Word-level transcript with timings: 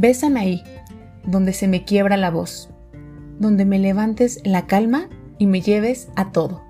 Bésame 0.00 0.40
ahí, 0.40 0.64
donde 1.26 1.52
se 1.52 1.68
me 1.68 1.84
quiebra 1.84 2.16
la 2.16 2.30
voz, 2.30 2.70
donde 3.38 3.66
me 3.66 3.78
levantes 3.78 4.40
la 4.46 4.66
calma 4.66 5.10
y 5.36 5.46
me 5.46 5.60
lleves 5.60 6.08
a 6.16 6.32
todo. 6.32 6.62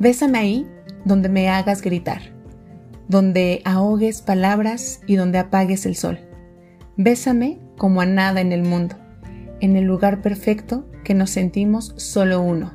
Bésame 0.00 0.38
ahí, 0.38 0.66
donde 1.04 1.28
me 1.28 1.48
hagas 1.48 1.80
gritar, 1.80 2.20
donde 3.06 3.62
ahogues 3.64 4.20
palabras 4.20 5.00
y 5.06 5.14
donde 5.14 5.38
apagues 5.38 5.86
el 5.86 5.94
sol. 5.94 6.18
Bésame 6.96 7.60
como 7.78 8.00
a 8.00 8.06
nada 8.06 8.40
en 8.40 8.50
el 8.50 8.64
mundo, 8.64 8.96
en 9.60 9.76
el 9.76 9.84
lugar 9.84 10.20
perfecto 10.20 10.88
que 11.04 11.14
nos 11.14 11.30
sentimos 11.30 11.94
solo 11.98 12.42
uno. 12.42 12.72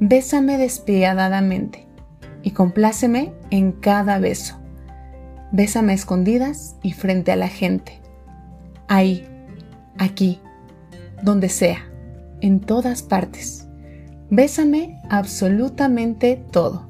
Bésame 0.00 0.56
despiadadamente 0.56 1.86
y 2.42 2.52
compláceme 2.52 3.34
en 3.50 3.72
cada 3.72 4.18
beso. 4.20 4.58
Bésame 5.52 5.92
escondidas 5.92 6.76
y 6.82 6.92
frente 6.92 7.30
a 7.30 7.36
la 7.36 7.48
gente. 7.48 8.05
Ahí, 8.88 9.26
aquí, 9.98 10.40
donde 11.20 11.48
sea, 11.48 11.90
en 12.40 12.60
todas 12.60 13.02
partes. 13.02 13.66
Bésame 14.30 15.02
absolutamente 15.10 16.40
todo. 16.52 16.86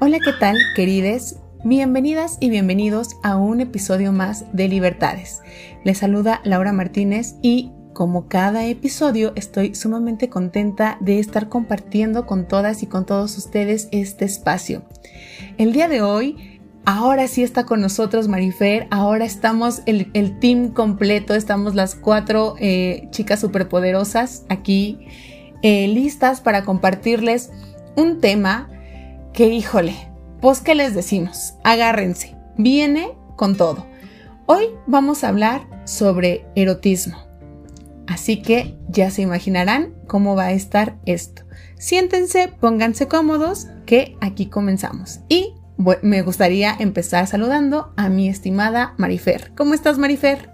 Hola, 0.00 0.18
¿qué 0.18 0.32
tal, 0.40 0.56
querides? 0.74 1.38
Bienvenidas 1.62 2.36
y 2.40 2.50
bienvenidos 2.50 3.10
a 3.22 3.36
un 3.36 3.60
episodio 3.60 4.10
más 4.10 4.44
de 4.52 4.66
Libertades. 4.66 5.42
Les 5.84 5.98
saluda 5.98 6.40
Laura 6.42 6.72
Martínez 6.72 7.36
y 7.42 7.70
como 7.92 8.26
cada 8.26 8.66
episodio 8.66 9.32
estoy 9.36 9.76
sumamente 9.76 10.28
contenta 10.28 10.98
de 11.00 11.20
estar 11.20 11.48
compartiendo 11.48 12.26
con 12.26 12.48
todas 12.48 12.82
y 12.82 12.86
con 12.86 13.06
todos 13.06 13.38
ustedes 13.38 13.88
este 13.92 14.24
espacio. 14.24 14.82
El 15.58 15.72
día 15.72 15.86
de 15.86 16.02
hoy 16.02 16.51
Ahora 16.84 17.28
sí 17.28 17.44
está 17.44 17.64
con 17.64 17.80
nosotros 17.80 18.26
Marifer, 18.26 18.88
ahora 18.90 19.24
estamos 19.24 19.82
el, 19.86 20.38
team 20.40 20.72
completo, 20.72 21.34
estamos 21.34 21.76
las 21.76 21.94
cuatro 21.94 22.56
eh, 22.58 23.06
chicas 23.10 23.38
superpoderosas 23.38 24.44
aquí 24.48 25.06
eh, 25.62 25.86
listas 25.86 26.40
para 26.40 26.64
compartirles 26.64 27.50
un 27.94 28.20
tema 28.20 28.68
que, 29.32 29.46
híjole, 29.46 29.94
pues 30.40 30.60
qué 30.60 30.74
les 30.74 30.92
decimos, 30.92 31.54
agárrense, 31.62 32.34
viene 32.56 33.12
con 33.36 33.56
todo. 33.56 33.86
Hoy 34.46 34.64
vamos 34.88 35.22
a 35.22 35.28
hablar 35.28 35.62
sobre 35.84 36.44
erotismo. 36.56 37.16
Así 38.08 38.42
que 38.42 38.76
ya 38.88 39.10
se 39.10 39.22
imaginarán 39.22 39.94
cómo 40.08 40.34
va 40.34 40.46
a 40.46 40.52
estar 40.52 40.96
esto. 41.06 41.42
Siéntense, 41.78 42.48
pónganse 42.48 43.06
cómodos, 43.06 43.68
que 43.86 44.16
aquí 44.20 44.46
comenzamos. 44.46 45.20
Y 45.28 45.54
me 46.02 46.22
gustaría 46.22 46.74
empezar 46.78 47.26
saludando 47.26 47.92
a 47.96 48.08
mi 48.08 48.28
estimada 48.28 48.94
Marifer. 48.96 49.52
¿Cómo 49.56 49.74
estás, 49.74 49.98
Marifer? 49.98 50.50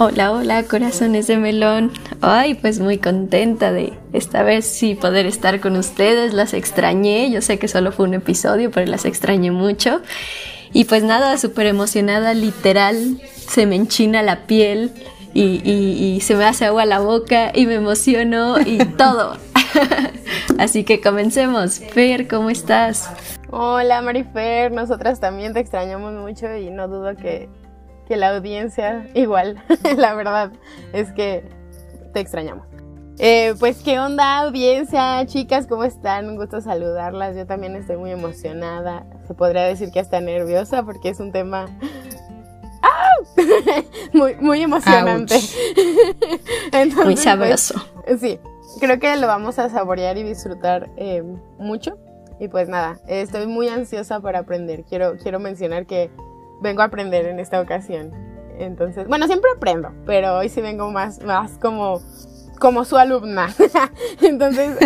Hola, 0.00 0.30
hola, 0.30 0.62
corazones 0.62 1.26
de 1.26 1.38
melón. 1.38 1.90
Ay, 2.20 2.54
pues 2.54 2.78
muy 2.78 2.98
contenta 2.98 3.72
de 3.72 3.94
esta 4.12 4.44
vez 4.44 4.64
sí 4.64 4.94
poder 4.94 5.26
estar 5.26 5.58
con 5.58 5.76
ustedes. 5.76 6.34
Las 6.34 6.54
extrañé. 6.54 7.32
Yo 7.32 7.42
sé 7.42 7.58
que 7.58 7.66
solo 7.66 7.90
fue 7.90 8.06
un 8.06 8.14
episodio, 8.14 8.70
pero 8.70 8.86
las 8.86 9.04
extrañé 9.04 9.50
mucho. 9.50 10.00
Y 10.72 10.84
pues 10.84 11.02
nada, 11.02 11.36
súper 11.36 11.66
emocionada, 11.66 12.32
literal. 12.32 13.20
Se 13.34 13.66
me 13.66 13.74
enchina 13.74 14.22
la 14.22 14.46
piel 14.46 14.92
y, 15.34 15.68
y 15.68 16.20
se 16.20 16.36
me 16.36 16.44
hace 16.44 16.66
agua 16.66 16.84
la 16.86 17.00
boca 17.00 17.50
y 17.52 17.66
me 17.66 17.74
emociono 17.74 18.60
y 18.60 18.78
todo. 18.96 19.36
Así 20.58 20.84
que 20.84 21.00
comencemos. 21.00 21.80
Fer, 21.80 22.28
¿cómo 22.28 22.50
estás? 22.50 23.10
Hola 23.50 24.02
Marifer, 24.02 24.72
nosotras 24.72 25.20
también 25.20 25.54
te 25.54 25.60
extrañamos 25.60 26.12
mucho 26.12 26.54
y 26.54 26.68
no 26.70 26.86
dudo 26.86 27.16
que, 27.16 27.48
la 28.10 28.36
audiencia 28.36 29.06
igual, 29.14 29.62
la 29.96 30.14
verdad 30.14 30.52
es 30.92 31.12
que 31.12 31.44
te 32.12 32.20
extrañamos. 32.20 32.66
Eh, 33.18 33.54
pues 33.58 33.82
qué 33.82 33.98
onda 33.98 34.38
audiencia, 34.38 35.24
chicas, 35.26 35.66
¿cómo 35.66 35.84
están? 35.84 36.28
Un 36.28 36.36
gusto 36.36 36.60
saludarlas. 36.60 37.36
Yo 37.36 37.46
también 37.46 37.74
estoy 37.74 37.96
muy 37.96 38.12
emocionada. 38.12 39.06
Se 39.26 39.34
podría 39.34 39.62
decir 39.62 39.90
que 39.90 39.98
hasta 39.98 40.20
nerviosa 40.20 40.84
porque 40.84 41.08
es 41.08 41.18
un 41.18 41.32
tema 41.32 41.66
muy, 44.12 44.36
muy 44.36 44.62
emocionante. 44.62 45.40
muy 46.72 46.90
pues, 47.02 47.20
sabroso. 47.20 47.74
sí, 48.20 48.38
creo 48.78 49.00
que 49.00 49.16
lo 49.16 49.26
vamos 49.26 49.58
a 49.58 49.68
saborear 49.68 50.16
y 50.18 50.22
disfrutar 50.22 50.88
eh, 50.96 51.24
mucho. 51.58 51.98
Y 52.40 52.48
pues 52.48 52.68
nada, 52.68 52.98
estoy 53.06 53.46
muy 53.46 53.68
ansiosa 53.68 54.20
para 54.20 54.40
aprender. 54.40 54.84
Quiero, 54.84 55.16
quiero 55.16 55.40
mencionar 55.40 55.86
que 55.86 56.10
vengo 56.60 56.82
a 56.82 56.86
aprender 56.86 57.26
en 57.26 57.40
esta 57.40 57.60
ocasión. 57.60 58.12
Entonces, 58.58 59.06
bueno, 59.06 59.26
siempre 59.26 59.50
aprendo, 59.56 59.92
pero 60.04 60.38
hoy 60.38 60.48
sí 60.48 60.60
vengo 60.60 60.90
más, 60.90 61.22
más 61.22 61.58
como 61.58 62.00
como 62.58 62.84
su 62.84 62.96
alumna. 62.96 63.54
Entonces, 64.22 64.76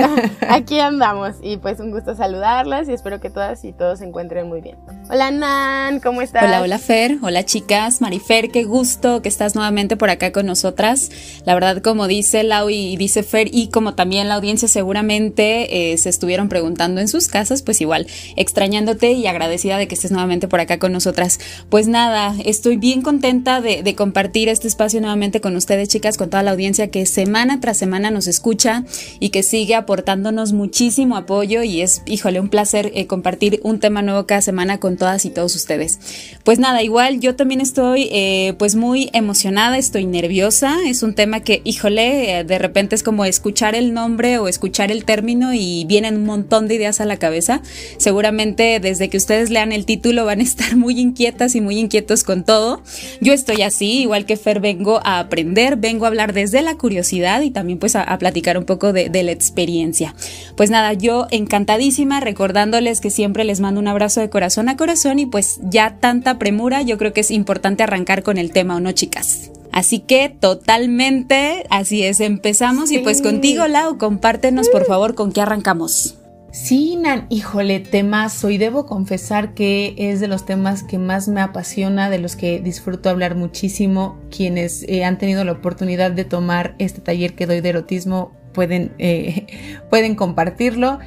aquí 0.48 0.78
andamos 0.80 1.36
y 1.42 1.56
pues 1.56 1.80
un 1.80 1.90
gusto 1.90 2.14
saludarlas 2.14 2.88
y 2.88 2.92
espero 2.92 3.20
que 3.20 3.30
todas 3.30 3.64
y 3.64 3.72
todos 3.72 4.00
se 4.00 4.04
encuentren 4.04 4.48
muy 4.48 4.60
bien. 4.60 4.76
Hola 5.10 5.30
Nan, 5.30 6.00
¿cómo 6.00 6.22
estás? 6.22 6.44
Hola, 6.44 6.62
hola 6.62 6.78
Fer, 6.78 7.18
hola 7.22 7.44
chicas, 7.44 8.00
Marifer, 8.00 8.50
qué 8.50 8.64
gusto 8.64 9.22
que 9.22 9.28
estás 9.28 9.54
nuevamente 9.54 9.96
por 9.96 10.10
acá 10.10 10.32
con 10.32 10.46
nosotras. 10.46 11.10
La 11.44 11.54
verdad, 11.54 11.82
como 11.82 12.06
dice 12.06 12.42
Lau 12.42 12.70
y 12.70 12.96
dice 12.96 13.22
Fer 13.22 13.48
y 13.52 13.68
como 13.68 13.94
también 13.94 14.28
la 14.28 14.34
audiencia 14.34 14.68
seguramente 14.68 15.92
eh, 15.92 15.98
se 15.98 16.08
estuvieron 16.08 16.48
preguntando 16.48 17.00
en 17.00 17.08
sus 17.08 17.28
casas, 17.28 17.62
pues 17.62 17.80
igual, 17.80 18.06
extrañándote 18.36 19.12
y 19.12 19.26
agradecida 19.26 19.78
de 19.78 19.88
que 19.88 19.94
estés 19.94 20.12
nuevamente 20.12 20.48
por 20.48 20.60
acá 20.60 20.78
con 20.78 20.92
nosotras. 20.92 21.40
Pues 21.68 21.88
nada, 21.88 22.34
estoy 22.44 22.76
bien 22.76 23.02
contenta 23.02 23.60
de, 23.60 23.82
de 23.82 23.94
compartir 23.94 24.48
este 24.48 24.68
espacio 24.68 25.00
nuevamente 25.00 25.40
con 25.40 25.56
ustedes 25.56 25.88
chicas, 25.88 26.16
con 26.18 26.30
toda 26.30 26.42
la 26.42 26.50
audiencia 26.50 26.90
que 26.90 27.06
semana 27.06 27.60
tras 27.62 27.78
semana 27.78 28.10
nos 28.10 28.26
escucha 28.26 28.84
y 29.18 29.30
que 29.30 29.42
sigue 29.42 29.74
aportándonos 29.74 30.52
muchísimo 30.52 31.16
apoyo 31.16 31.62
y 31.62 31.80
es, 31.80 32.02
híjole, 32.04 32.40
un 32.40 32.50
placer 32.50 32.92
eh, 32.94 33.06
compartir 33.06 33.60
un 33.62 33.80
tema 33.80 34.02
nuevo 34.02 34.26
cada 34.26 34.42
semana 34.42 34.78
con 34.78 34.98
todas 34.98 35.24
y 35.24 35.30
todos 35.30 35.56
ustedes. 35.56 35.98
Pues 36.44 36.58
nada, 36.58 36.82
igual 36.82 37.20
yo 37.20 37.36
también 37.36 37.62
estoy 37.62 38.08
eh, 38.12 38.54
pues 38.58 38.74
muy 38.74 39.08
emocionada, 39.14 39.78
estoy 39.78 40.04
nerviosa, 40.04 40.76
es 40.84 41.02
un 41.02 41.14
tema 41.14 41.40
que, 41.40 41.62
híjole, 41.64 42.40
eh, 42.40 42.44
de 42.44 42.58
repente 42.58 42.94
es 42.94 43.02
como 43.02 43.24
escuchar 43.24 43.74
el 43.74 43.94
nombre 43.94 44.38
o 44.38 44.48
escuchar 44.48 44.90
el 44.90 45.04
término 45.04 45.54
y 45.54 45.84
vienen 45.86 46.16
un 46.16 46.26
montón 46.26 46.68
de 46.68 46.74
ideas 46.74 47.00
a 47.00 47.04
la 47.04 47.16
cabeza. 47.16 47.62
Seguramente 47.96 48.80
desde 48.80 49.08
que 49.08 49.16
ustedes 49.16 49.50
lean 49.50 49.72
el 49.72 49.86
título 49.86 50.24
van 50.24 50.40
a 50.40 50.42
estar 50.42 50.76
muy 50.76 50.98
inquietas 50.98 51.54
y 51.54 51.60
muy 51.60 51.78
inquietos 51.78 52.24
con 52.24 52.44
todo. 52.44 52.82
Yo 53.20 53.32
estoy 53.32 53.62
así, 53.62 54.00
igual 54.00 54.26
que 54.26 54.36
Fer, 54.36 54.60
vengo 54.60 55.00
a 55.04 55.20
aprender, 55.20 55.76
vengo 55.76 56.04
a 56.04 56.08
hablar 56.08 56.32
desde 56.32 56.60
la 56.62 56.76
curiosidad 56.76 57.42
y 57.42 57.51
también 57.52 57.78
pues 57.78 57.96
a, 57.96 58.18
platicar 58.18 58.58
un 58.58 58.64
poco 58.64 58.92
de, 58.92 59.08
de, 59.08 59.22
la 59.22 59.32
experiencia. 59.32 60.14
Pues 60.56 60.70
nada, 60.70 60.92
yo 60.92 61.26
encantadísima 61.30 62.20
recordándoles 62.20 63.00
que 63.00 63.10
siempre 63.10 63.44
les 63.44 63.60
mando 63.60 63.80
un 63.80 63.88
abrazo 63.88 64.20
de 64.20 64.30
corazón 64.30 64.68
a 64.68 64.76
corazón 64.76 65.18
y 65.18 65.26
pues 65.26 65.60
ya 65.62 65.98
tanta 66.00 66.38
premura, 66.38 66.82
yo 66.82 66.98
creo 66.98 67.12
que 67.12 67.20
es 67.20 67.30
importante 67.30 67.82
arrancar 67.82 68.22
con 68.22 68.38
el 68.38 68.52
tema, 68.52 68.76
¿o 68.76 68.80
no 68.80 68.92
chicas? 68.92 69.50
Así 69.72 70.00
que 70.00 70.28
totalmente, 70.28 71.64
así 71.70 72.02
es, 72.02 72.20
empezamos 72.20 72.92
y 72.92 72.98
pues 72.98 73.22
contigo 73.22 73.66
Lau, 73.66 73.96
compártenos 73.96 74.68
por 74.68 74.84
favor 74.84 75.14
con 75.14 75.32
qué 75.32 75.40
arrancamos. 75.40 76.16
Sí, 76.52 76.96
Nan, 76.96 77.26
híjole, 77.30 77.80
temazo. 77.80 78.50
Y 78.50 78.58
debo 78.58 78.84
confesar 78.84 79.54
que 79.54 79.94
es 79.96 80.20
de 80.20 80.28
los 80.28 80.44
temas 80.44 80.82
que 80.82 80.98
más 80.98 81.26
me 81.26 81.40
apasiona, 81.40 82.10
de 82.10 82.18
los 82.18 82.36
que 82.36 82.60
disfruto 82.60 83.08
hablar 83.08 83.36
muchísimo. 83.36 84.18
Quienes 84.30 84.84
eh, 84.86 85.02
han 85.04 85.16
tenido 85.16 85.44
la 85.44 85.52
oportunidad 85.52 86.10
de 86.10 86.26
tomar 86.26 86.74
este 86.78 87.00
taller 87.00 87.34
que 87.34 87.46
doy 87.46 87.62
de 87.62 87.70
erotismo 87.70 88.32
pueden, 88.52 88.92
eh, 88.98 89.46
pueden 89.90 90.14
compartirlo. 90.14 90.98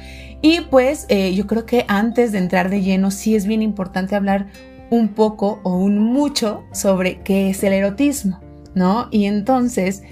Y 0.42 0.62
pues 0.62 1.06
eh, 1.10 1.32
yo 1.32 1.46
creo 1.46 1.64
que 1.64 1.84
antes 1.86 2.32
de 2.32 2.38
entrar 2.38 2.68
de 2.68 2.82
lleno, 2.82 3.12
sí 3.12 3.36
es 3.36 3.46
bien 3.46 3.62
importante 3.62 4.16
hablar 4.16 4.48
un 4.90 5.10
poco 5.10 5.60
o 5.62 5.76
un 5.76 6.00
mucho 6.00 6.64
sobre 6.72 7.20
qué 7.20 7.50
es 7.50 7.62
el 7.62 7.72
erotismo, 7.72 8.40
¿no? 8.74 9.06
Y 9.12 9.26
entonces, 9.26 10.02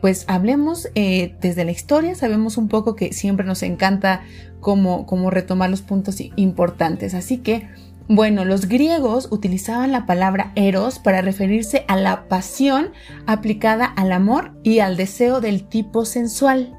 pues 0.00 0.24
hablemos 0.28 0.88
desde 0.94 1.64
la 1.64 1.72
historia, 1.72 2.14
sabemos 2.14 2.56
un 2.56 2.68
poco 2.68 2.94
que 2.94 3.12
siempre 3.12 3.44
nos 3.44 3.62
encanta 3.62 4.22
como, 4.60 5.30
retomar 5.30 5.70
los 5.70 5.82
puntos 5.82 6.16
importantes. 6.34 7.14
Así 7.14 7.38
que, 7.38 7.68
bueno, 8.08 8.44
los 8.44 8.68
griegos 8.68 9.28
utilizaban 9.30 9.92
la 9.92 10.06
palabra 10.06 10.52
eros 10.56 10.98
para 10.98 11.22
referirse 11.22 11.84
a 11.88 11.96
la 11.96 12.28
pasión 12.28 12.90
aplicada 13.26 13.84
al 13.84 14.12
amor 14.12 14.58
y 14.64 14.80
al 14.80 14.96
deseo 14.96 15.40
del 15.40 15.68
tipo 15.68 16.04
sensual. 16.04 16.76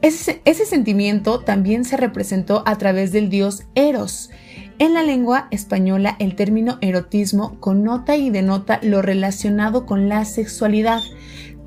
Ese, 0.00 0.42
ese, 0.44 0.64
sentimiento 0.64 1.40
también 1.40 1.84
se 1.84 1.96
representó 1.96 2.62
a 2.66 2.78
través 2.78 3.10
del 3.10 3.30
dios 3.30 3.64
Eros. 3.74 4.30
En 4.78 4.94
la 4.94 5.02
lengua 5.02 5.48
española 5.50 6.14
el 6.20 6.36
término 6.36 6.78
erotismo 6.80 7.58
connota 7.58 8.16
y 8.16 8.30
denota 8.30 8.78
lo 8.80 9.02
relacionado 9.02 9.86
con 9.86 10.08
la 10.08 10.24
sexualidad, 10.24 11.00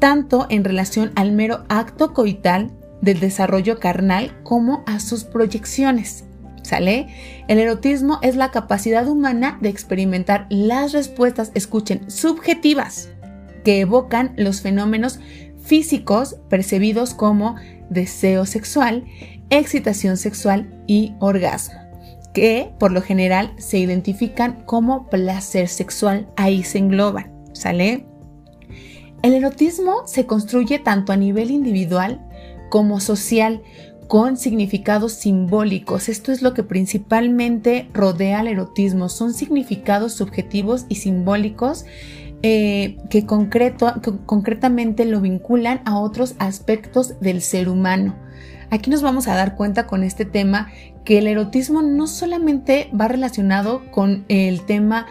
tanto 0.01 0.48
en 0.50 0.63
relación 0.63 1.12
al 1.15 1.31
mero 1.31 1.63
acto 1.69 2.13
coital 2.13 2.71
del 3.01 3.19
desarrollo 3.19 3.80
carnal 3.80 4.36
como 4.44 4.83
a 4.88 5.00
sus 5.00 5.24
proyecciones. 5.24 6.25
¿Sale? 6.63 7.07
El 7.48 7.59
erotismo 7.59 8.19
es 8.21 8.36
la 8.36 8.50
capacidad 8.51 9.07
humana 9.07 9.59
de 9.62 9.69
experimentar 9.69 10.48
las 10.50 10.92
respuestas, 10.92 11.51
escuchen, 11.53 12.09
subjetivas 12.09 13.09
que 13.63 13.80
evocan 13.80 14.33
los 14.38 14.62
fenómenos 14.62 15.19
físicos 15.62 16.38
percibidos 16.50 17.13
como 17.13 17.56
deseo 17.89 18.45
sexual, 18.48 19.06
excitación 19.51 20.18
sexual 20.18 20.83
y 20.88 21.13
orgasmo, 21.19 21.80
que 22.33 22.71
por 22.80 22.92
lo 22.92 23.03
general 23.03 23.53
se 23.57 23.77
identifican 23.77 24.63
como 24.65 25.09
placer 25.09 25.68
sexual, 25.68 26.27
ahí 26.38 26.63
se 26.63 26.80
engloban, 26.80 27.31
¿sale? 27.53 28.07
El 29.21 29.33
erotismo 29.33 30.03
se 30.06 30.25
construye 30.25 30.79
tanto 30.79 31.13
a 31.13 31.18
nivel 31.18 31.51
individual 31.51 32.19
como 32.69 33.00
social, 33.00 33.62
con 34.07 34.35
significados 34.35 35.13
simbólicos. 35.13 36.09
Esto 36.09 36.31
es 36.31 36.41
lo 36.41 36.53
que 36.53 36.63
principalmente 36.63 37.88
rodea 37.94 38.39
al 38.39 38.47
erotismo. 38.47 39.09
Son 39.09 39.33
significados 39.33 40.13
subjetivos 40.13 40.85
y 40.89 40.95
simbólicos 40.95 41.85
eh, 42.44 42.97
que 43.09 43.25
concretamente 43.25 45.06
lo 45.06 45.21
vinculan 45.21 45.81
a 45.85 46.00
otros 46.00 46.35
aspectos 46.39 47.19
del 47.19 47.41
ser 47.41 47.69
humano. 47.69 48.15
Aquí 48.71 48.89
nos 48.89 49.01
vamos 49.03 49.27
a 49.27 49.35
dar 49.35 49.56
cuenta 49.56 49.85
con 49.85 50.03
este 50.03 50.25
tema 50.25 50.71
que 51.06 51.19
el 51.19 51.27
erotismo 51.27 51.81
no 51.81 52.07
solamente 52.07 52.89
va 53.00 53.07
relacionado 53.07 53.83
con 53.91 54.25
el 54.27 54.65
tema 54.65 55.06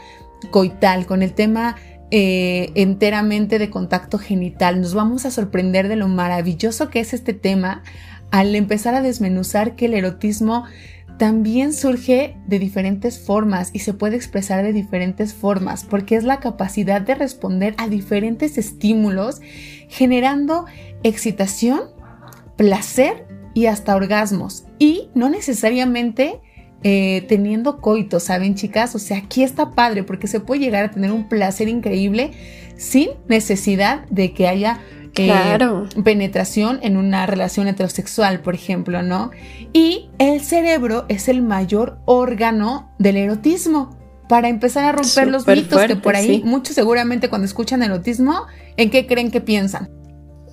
coital, 0.50 1.06
con 1.06 1.22
el 1.22 1.32
tema 1.34 1.76
eh, 2.10 2.70
enteramente 2.74 3.58
de 3.58 3.70
contacto 3.70 4.18
genital. 4.18 4.80
Nos 4.80 4.94
vamos 4.94 5.26
a 5.26 5.30
sorprender 5.30 5.88
de 5.88 5.96
lo 5.96 6.08
maravilloso 6.08 6.90
que 6.90 7.00
es 7.00 7.14
este 7.14 7.34
tema 7.34 7.82
al 8.30 8.54
empezar 8.54 8.94
a 8.94 9.02
desmenuzar 9.02 9.76
que 9.76 9.86
el 9.86 9.94
erotismo 9.94 10.64
también 11.18 11.74
surge 11.74 12.36
de 12.46 12.58
diferentes 12.58 13.18
formas 13.18 13.70
y 13.74 13.80
se 13.80 13.92
puede 13.92 14.16
expresar 14.16 14.64
de 14.64 14.72
diferentes 14.72 15.34
formas 15.34 15.84
porque 15.84 16.16
es 16.16 16.24
la 16.24 16.40
capacidad 16.40 17.02
de 17.02 17.14
responder 17.14 17.74
a 17.76 17.88
diferentes 17.88 18.56
estímulos 18.56 19.40
generando 19.88 20.64
excitación, 21.02 21.80
placer 22.56 23.26
y 23.52 23.66
hasta 23.66 23.94
orgasmos 23.96 24.64
y 24.78 25.10
no 25.14 25.28
necesariamente 25.28 26.40
eh, 26.82 27.26
teniendo 27.28 27.80
coito, 27.80 28.20
¿saben 28.20 28.54
chicas? 28.54 28.94
O 28.94 28.98
sea, 28.98 29.18
aquí 29.18 29.42
está 29.42 29.72
padre 29.72 30.02
porque 30.02 30.26
se 30.26 30.40
puede 30.40 30.62
llegar 30.62 30.84
a 30.84 30.90
tener 30.90 31.12
un 31.12 31.28
placer 31.28 31.68
increíble 31.68 32.30
sin 32.76 33.10
necesidad 33.28 34.06
de 34.08 34.32
que 34.32 34.48
haya 34.48 34.80
eh, 35.16 35.58
penetración 36.04 36.78
en 36.82 36.96
una 36.96 37.26
relación 37.26 37.68
heterosexual, 37.68 38.40
por 38.40 38.54
ejemplo, 38.54 39.02
¿no? 39.02 39.30
Y 39.72 40.08
el 40.18 40.40
cerebro 40.40 41.04
es 41.08 41.28
el 41.28 41.42
mayor 41.42 41.98
órgano 42.06 42.94
del 42.98 43.16
erotismo. 43.16 43.98
Para 44.28 44.48
empezar 44.48 44.84
a 44.84 44.92
romper 44.92 45.26
los 45.26 45.46
mitos 45.46 45.82
que 45.86 45.96
por 45.96 46.14
ahí, 46.14 46.42
muchos 46.44 46.76
seguramente 46.76 47.28
cuando 47.28 47.46
escuchan 47.46 47.82
erotismo, 47.82 48.46
¿en 48.76 48.88
qué 48.88 49.06
creen 49.06 49.32
que 49.32 49.40
piensan? 49.40 49.90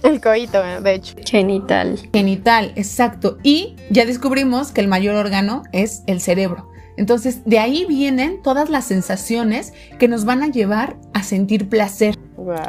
El 0.03 0.21
coito, 0.21 0.61
de 0.61 0.93
hecho. 0.93 1.15
Genital. 1.25 1.99
Genital, 2.13 2.71
exacto. 2.75 3.37
Y 3.43 3.75
ya 3.89 4.05
descubrimos 4.05 4.71
que 4.71 4.81
el 4.81 4.87
mayor 4.87 5.15
órgano 5.15 5.63
es 5.71 6.03
el 6.07 6.21
cerebro. 6.21 6.69
Entonces, 6.97 7.45
de 7.45 7.59
ahí 7.59 7.85
vienen 7.85 8.41
todas 8.41 8.69
las 8.69 8.85
sensaciones 8.85 9.73
que 9.99 10.07
nos 10.07 10.25
van 10.25 10.41
a 10.43 10.47
llevar 10.47 10.97
a 11.13 11.23
sentir 11.23 11.69
placer. 11.69 12.17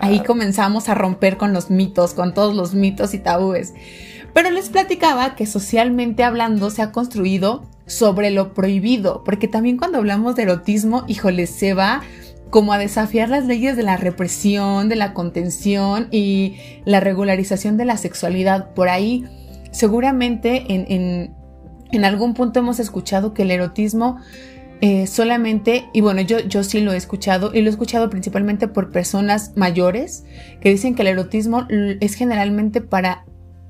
Ahí 0.03 0.21
comenzamos 0.21 0.89
a 0.89 0.95
romper 0.95 1.39
con 1.39 1.53
los 1.53 1.71
mitos, 1.71 2.13
con 2.13 2.35
todos 2.35 2.55
los 2.55 2.75
mitos 2.75 3.15
y 3.15 3.19
tabúes. 3.19 3.73
Pero 4.35 4.51
les 4.51 4.69
platicaba 4.69 5.35
que 5.35 5.47
socialmente 5.47 6.25
hablando 6.25 6.71
se 6.71 6.83
ha 6.83 6.93
construido 6.93 7.65
sobre 7.87 8.31
lo 8.31 8.53
prohibido, 8.53 9.25
porque 9.25 9.49
también 9.49 9.79
cuando 9.79 9.97
hablamos 9.97 10.37
de 10.37 10.43
erotismo, 10.43 11.05
híjole, 11.09 11.47
se 11.47 11.73
va 11.73 12.03
como 12.51 12.73
a 12.73 12.79
desafiar 12.79 13.29
las 13.29 13.45
leyes 13.45 13.77
de 13.77 13.83
la 13.83 13.97
represión, 13.97 14.89
de 14.89 14.97
la 14.97 15.13
contención 15.13 16.09
y 16.11 16.57
la 16.85 17.01
regularización 17.01 17.77
de 17.77 17.85
la 17.85 17.97
sexualidad. 17.97 18.73
Por 18.75 18.89
ahí, 18.89 19.25
seguramente 19.71 20.65
en, 20.69 22.05
algún 22.05 22.35
punto 22.35 22.61
hemos 22.61 22.81
escuchado 22.81 23.35
que 23.35 23.43
el 23.43 23.51
erotismo 23.51 24.19
eh, 24.81 25.07
solamente, 25.07 25.89
y 25.93 26.01
bueno, 26.01 26.21
yo, 26.21 26.39
yo 26.41 26.63
sí 26.63 26.81
lo 26.81 26.93
he 26.93 26.97
escuchado, 26.97 27.53
y 27.53 27.63
lo 27.63 27.67
he 27.69 27.71
escuchado 27.71 28.09
principalmente 28.11 28.69
por 28.69 28.93
personas 28.93 29.53
mayores 29.57 30.25
que 30.61 30.71
dicen 30.71 30.95
que 30.95 31.03
el 31.03 31.09
erotismo 31.09 31.67
es 31.69 32.15
generalmente 32.15 32.81
para 32.81 33.25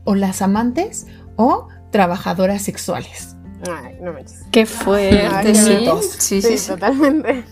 o 0.05 0.15
las 0.15 0.43
amantes 0.43 1.07
o 1.37 1.69
trabajadoras 1.91 2.63
sexuales. 2.63 3.37
Ay, 3.69 3.97
no 4.03 4.13
me 4.13 4.25
Qué 4.53 4.67
fuerte, 4.67 5.55
sí, 5.55 6.41
sí, 6.41 6.59
sí, 6.59 6.69
totalmente. 6.69 7.45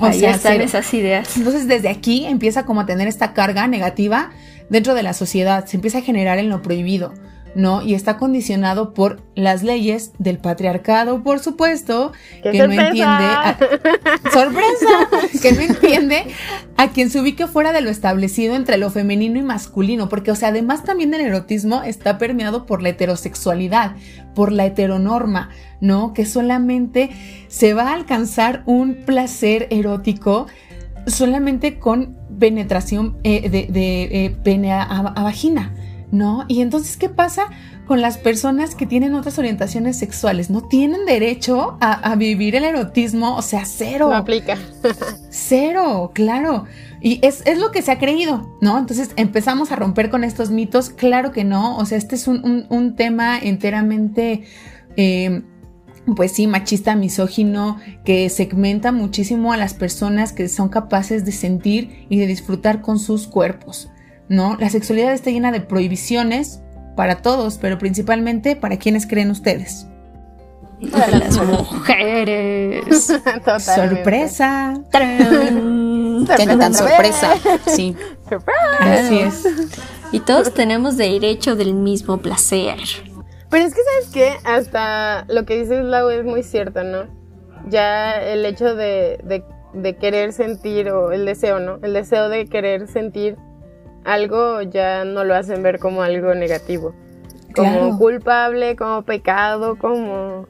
Ahí 0.00 0.24
están 0.24 0.60
esas 0.60 0.92
ideas. 0.94 1.36
Entonces 1.36 1.66
desde 1.66 1.88
aquí 1.88 2.26
empieza 2.26 2.64
como 2.64 2.80
a 2.80 2.86
tener 2.86 3.08
esta 3.08 3.32
carga 3.32 3.66
negativa 3.66 4.30
dentro 4.68 4.94
de 4.94 5.02
la 5.02 5.12
sociedad, 5.12 5.66
se 5.66 5.76
empieza 5.76 5.98
a 5.98 6.02
generar 6.02 6.38
en 6.38 6.48
lo 6.48 6.62
prohibido. 6.62 7.14
¿No? 7.54 7.82
Y 7.82 7.94
está 7.94 8.16
condicionado 8.16 8.94
por 8.94 9.22
las 9.34 9.62
leyes 9.62 10.12
del 10.18 10.38
patriarcado, 10.38 11.22
por 11.22 11.38
supuesto, 11.40 12.12
que 12.42 12.52
no 12.52 12.72
entiende, 12.72 13.02
a, 13.04 13.58
sorpresa, 14.32 15.08
que 15.40 15.52
no 15.52 15.60
entiende 15.60 16.26
a 16.76 16.88
quien 16.88 17.10
se 17.10 17.20
ubique 17.20 17.46
fuera 17.46 17.72
de 17.72 17.80
lo 17.80 17.90
establecido 17.90 18.54
entre 18.54 18.76
lo 18.76 18.90
femenino 18.90 19.38
y 19.38 19.42
masculino, 19.42 20.08
porque, 20.08 20.30
o 20.30 20.36
sea, 20.36 20.48
además 20.48 20.84
también 20.84 21.14
el 21.14 21.20
erotismo 21.20 21.82
está 21.82 22.18
permeado 22.18 22.66
por 22.66 22.82
la 22.82 22.90
heterosexualidad, 22.90 23.96
por 24.34 24.52
la 24.52 24.66
heteronorma, 24.66 25.50
¿no? 25.80 26.12
Que 26.12 26.26
solamente 26.26 27.10
se 27.48 27.74
va 27.74 27.90
a 27.90 27.94
alcanzar 27.94 28.62
un 28.66 29.04
placer 29.04 29.66
erótico 29.70 30.46
solamente 31.06 31.78
con 31.78 32.16
penetración 32.38 33.16
eh, 33.24 33.48
de, 33.48 34.02
eh, 34.24 34.36
pene 34.44 34.72
a 34.72 35.12
vagina. 35.16 35.74
¿No? 36.10 36.44
Y 36.48 36.60
entonces, 36.62 36.96
¿qué 36.96 37.08
pasa 37.08 37.44
con 37.86 38.00
las 38.00 38.18
personas 38.18 38.74
que 38.74 38.86
tienen 38.86 39.14
otras 39.14 39.38
orientaciones 39.38 39.98
sexuales? 39.98 40.50
No 40.50 40.62
tienen 40.62 41.04
derecho 41.06 41.76
a, 41.80 42.14
vivir 42.16 42.54
el 42.56 42.64
erotismo, 42.64 43.36
o 43.36 43.42
sea, 43.42 43.64
cero. 43.64 44.08
No 44.10 44.16
aplica. 44.16 44.56
cero, 45.30 46.10
claro. 46.14 46.64
Y 47.00 47.20
es, 47.24 47.42
lo 47.58 47.70
que 47.70 47.82
se 47.82 47.92
ha 47.92 47.98
creído, 47.98 48.56
¿no? 48.60 48.78
Entonces 48.78 49.10
empezamos 49.16 49.70
a 49.70 49.76
romper 49.76 50.10
con 50.10 50.24
estos 50.24 50.50
mitos. 50.50 50.90
Claro 50.90 51.30
que 51.30 51.44
no, 51.44 51.76
o 51.76 51.84
sea, 51.84 51.98
este 51.98 52.16
es 52.16 52.28
un, 52.28 52.94
tema 52.96 53.38
enteramente... 53.38 54.44
Eh, 54.96 55.42
pues 56.16 56.32
sí, 56.32 56.46
machista, 56.46 56.96
misógino, 56.96 57.76
que 58.02 58.30
segmenta 58.30 58.92
muchísimo 58.92 59.52
a 59.52 59.58
las 59.58 59.74
personas 59.74 60.32
que 60.32 60.48
son 60.48 60.70
capaces 60.70 61.26
de 61.26 61.32
sentir 61.32 62.06
y 62.08 62.18
de 62.18 62.26
disfrutar 62.26 62.80
con 62.80 62.98
sus 62.98 63.26
cuerpos. 63.26 63.90
¿No? 64.28 64.56
La 64.58 64.70
sexualidad 64.70 65.12
está 65.12 65.30
llena 65.30 65.52
de 65.52 65.60
prohibiciones 65.60 66.60
para 66.96 67.22
todos, 67.22 67.58
pero 67.58 67.78
principalmente 67.78 68.56
para 68.56 68.76
quienes 68.76 69.06
creen 69.06 69.30
ustedes. 69.30 69.86
Para 70.92 71.18
las 71.18 71.36
mujeres. 71.46 73.06
Sorpresa. 73.58 74.80
¿Qué 74.90 76.46
tan 76.46 76.74
sorpresa? 76.74 77.34
Sí. 77.66 77.96
Así 78.80 79.20
es. 79.20 79.44
Y 80.12 80.20
todos 80.20 80.54
tenemos 80.54 80.96
derecho 80.96 81.56
del 81.56 81.74
mismo 81.74 82.18
placer. 82.18 82.78
Pero 83.50 83.64
es 83.64 83.74
que, 83.74 83.80
¿sabes 83.82 84.10
qué? 84.12 84.32
Hasta 84.44 85.24
lo 85.28 85.44
que 85.46 85.58
dices, 85.58 85.84
Lau, 85.84 86.10
es 86.10 86.24
muy 86.24 86.42
cierto, 86.42 86.84
¿no? 86.84 87.06
Ya 87.68 88.20
el 88.22 88.44
hecho 88.44 88.74
de, 88.74 89.20
de, 89.24 89.44
de 89.72 89.96
querer 89.96 90.32
sentir, 90.32 90.90
o 90.90 91.12
el 91.12 91.24
deseo, 91.24 91.58
¿no? 91.58 91.78
El 91.82 91.92
deseo 91.92 92.28
de 92.28 92.46
querer 92.46 92.88
sentir 92.88 93.36
algo 94.04 94.62
ya 94.62 95.04
no 95.04 95.24
lo 95.24 95.34
hacen 95.34 95.62
ver 95.62 95.78
como 95.78 96.02
algo 96.02 96.34
negativo, 96.34 96.94
como 97.54 97.98
culpable, 97.98 98.76
como 98.76 99.02
pecado, 99.02 99.76
como 99.78 100.46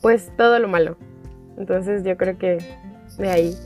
pues 0.00 0.30
todo 0.36 0.58
lo 0.58 0.68
malo. 0.68 0.96
Entonces 1.58 2.04
yo 2.04 2.16
creo 2.16 2.38
que 2.38 2.58
de 3.18 3.30
ahí, 3.30 3.56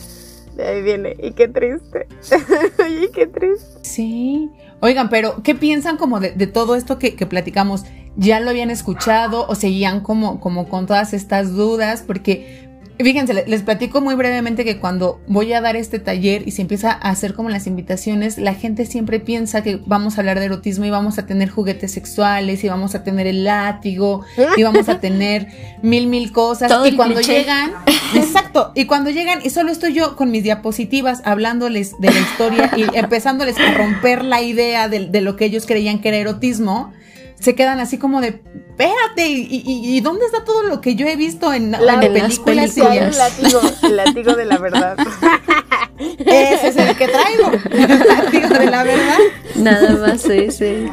de 0.56 0.66
ahí 0.66 0.82
viene. 0.82 1.16
Y 1.18 1.32
qué 1.32 1.48
triste, 1.48 2.06
y 3.02 3.10
qué 3.12 3.26
triste. 3.26 3.78
Sí. 3.82 4.50
Oigan, 4.80 5.10
pero 5.10 5.42
¿qué 5.42 5.54
piensan 5.54 5.96
como 5.98 6.20
de, 6.20 6.30
todo 6.46 6.74
esto 6.74 6.98
que, 6.98 7.14
que, 7.14 7.26
platicamos? 7.26 7.84
¿Ya 8.16 8.40
lo 8.40 8.50
habían 8.50 8.70
escuchado 8.70 9.46
o 9.46 9.54
seguían 9.54 10.00
como, 10.00 10.40
como 10.40 10.68
con 10.68 10.86
todas 10.86 11.12
estas 11.12 11.54
dudas? 11.54 12.02
Porque 12.06 12.69
Fíjense, 13.02 13.44
les 13.46 13.62
platico 13.62 14.00
muy 14.00 14.14
brevemente 14.14 14.64
que 14.64 14.78
cuando 14.78 15.20
voy 15.26 15.52
a 15.52 15.60
dar 15.60 15.76
este 15.76 15.98
taller 15.98 16.46
y 16.46 16.50
se 16.50 16.62
empieza 16.62 16.90
a 16.92 17.10
hacer 17.10 17.34
como 17.34 17.48
las 17.48 17.66
invitaciones, 17.66 18.38
la 18.38 18.54
gente 18.54 18.84
siempre 18.84 19.20
piensa 19.20 19.62
que 19.62 19.80
vamos 19.86 20.16
a 20.16 20.20
hablar 20.20 20.38
de 20.38 20.46
erotismo 20.46 20.84
y 20.84 20.90
vamos 20.90 21.18
a 21.18 21.26
tener 21.26 21.48
juguetes 21.48 21.92
sexuales 21.92 22.62
y 22.62 22.68
vamos 22.68 22.94
a 22.94 23.02
tener 23.02 23.26
el 23.26 23.44
látigo 23.44 24.24
y 24.56 24.62
vamos 24.62 24.88
a 24.88 25.00
tener 25.00 25.48
mil, 25.82 26.08
mil 26.08 26.32
cosas. 26.32 26.70
y 26.86 26.96
cuando 26.96 27.20
llegan, 27.20 27.72
exacto, 28.14 28.72
y 28.74 28.84
cuando 28.84 29.10
llegan, 29.10 29.40
y 29.42 29.50
solo 29.50 29.72
estoy 29.72 29.94
yo 29.94 30.16
con 30.16 30.30
mis 30.30 30.42
diapositivas 30.42 31.22
hablándoles 31.24 31.98
de 32.00 32.10
la 32.10 32.20
historia 32.20 32.70
y 32.76 32.84
empezándoles 32.96 33.58
a 33.58 33.72
romper 33.72 34.24
la 34.24 34.42
idea 34.42 34.88
de, 34.88 35.06
de 35.06 35.20
lo 35.20 35.36
que 35.36 35.46
ellos 35.46 35.66
creían 35.66 36.00
que 36.00 36.08
era 36.08 36.18
erotismo 36.18 36.92
se 37.40 37.54
quedan 37.54 37.80
así 37.80 37.96
como 37.96 38.20
de, 38.20 38.42
espérate, 38.80 39.28
¿y, 39.28 40.00
dónde 40.00 40.26
está 40.26 40.44
todo 40.44 40.62
lo 40.62 40.80
que 40.80 40.94
yo 40.94 41.06
he 41.06 41.16
visto 41.16 41.52
en, 41.52 41.72
la, 41.72 42.00
películas? 42.00 42.76
el 42.76 43.16
látigo, 43.16 43.60
el 43.82 43.96
látigo 43.96 44.34
de 44.34 44.44
la 44.44 44.58
verdad. 44.58 44.96
Ese 46.18 46.68
es 46.68 46.76
el 46.76 46.96
que 46.96 47.08
traigo. 47.08 47.50
Digo, 48.32 48.48
de 48.48 48.66
la 48.66 48.84
verdad. 48.84 49.18
Nada 49.56 49.96
más 49.96 50.24
ese. 50.24 50.90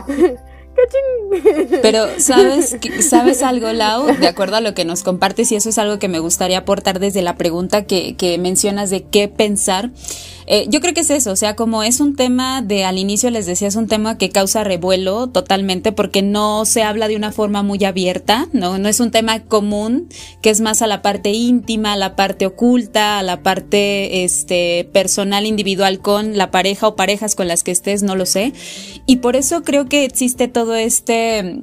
Pero 1.82 2.08
sabes, 2.20 2.77
sabes 3.00 3.41
algo, 3.41 3.72
Lau, 3.72 4.08
de 4.17 4.27
acuerdo 4.27 4.58
a 4.58 4.62
lo 4.62 4.74
que 4.74 4.86
nos 4.86 5.03
compartes, 5.03 5.51
y 5.51 5.56
eso 5.56 5.70
es 5.70 5.77
algo 5.77 5.98
que 5.98 6.08
me 6.08 6.20
gustaría 6.20 6.60
aportar 6.60 7.00
desde 7.00 7.22
la 7.22 7.36
pregunta 7.36 7.86
que, 7.86 8.15
que 8.15 8.38
mencionas 8.38 8.89
de 8.89 9.03
qué 9.03 9.27
pensar. 9.27 9.91
Eh, 10.49 10.65
yo 10.69 10.79
creo 10.79 10.93
que 10.93 11.01
es 11.01 11.09
eso, 11.09 11.31
o 11.31 11.35
sea, 11.35 11.57
como 11.57 11.83
es 11.83 11.99
un 11.99 12.15
tema 12.15 12.61
de, 12.61 12.85
al 12.85 12.97
inicio 12.97 13.29
les 13.29 13.45
decía, 13.45 13.67
es 13.67 13.75
un 13.75 13.87
tema 13.87 14.17
que 14.17 14.29
causa 14.29 14.63
revuelo 14.63 15.27
totalmente 15.27 15.91
porque 15.91 16.21
no 16.21 16.63
se 16.63 16.83
habla 16.83 17.09
de 17.09 17.17
una 17.17 17.33
forma 17.33 17.63
muy 17.63 17.83
abierta, 17.83 18.47
¿no? 18.53 18.77
No 18.77 18.87
es 18.87 19.01
un 19.01 19.11
tema 19.11 19.43
común, 19.43 20.07
que 20.41 20.49
es 20.49 20.61
más 20.61 20.81
a 20.81 20.87
la 20.87 21.01
parte 21.01 21.31
íntima, 21.31 21.93
a 21.93 21.97
la 21.97 22.15
parte 22.15 22.45
oculta, 22.45 23.19
a 23.19 23.23
la 23.23 23.43
parte 23.43 24.23
este, 24.23 24.89
personal, 24.93 25.45
individual 25.45 25.99
con 25.99 26.37
la 26.37 26.49
pareja 26.49 26.87
o 26.87 26.95
parejas 26.95 27.35
con 27.35 27.49
las 27.49 27.63
que 27.63 27.71
estés, 27.71 28.01
no 28.01 28.15
lo 28.15 28.25
sé. 28.25 28.53
Y 29.05 29.17
por 29.17 29.35
eso 29.35 29.63
creo 29.63 29.89
que 29.89 30.05
existe 30.05 30.47
todo 30.47 30.75
este 30.75 31.61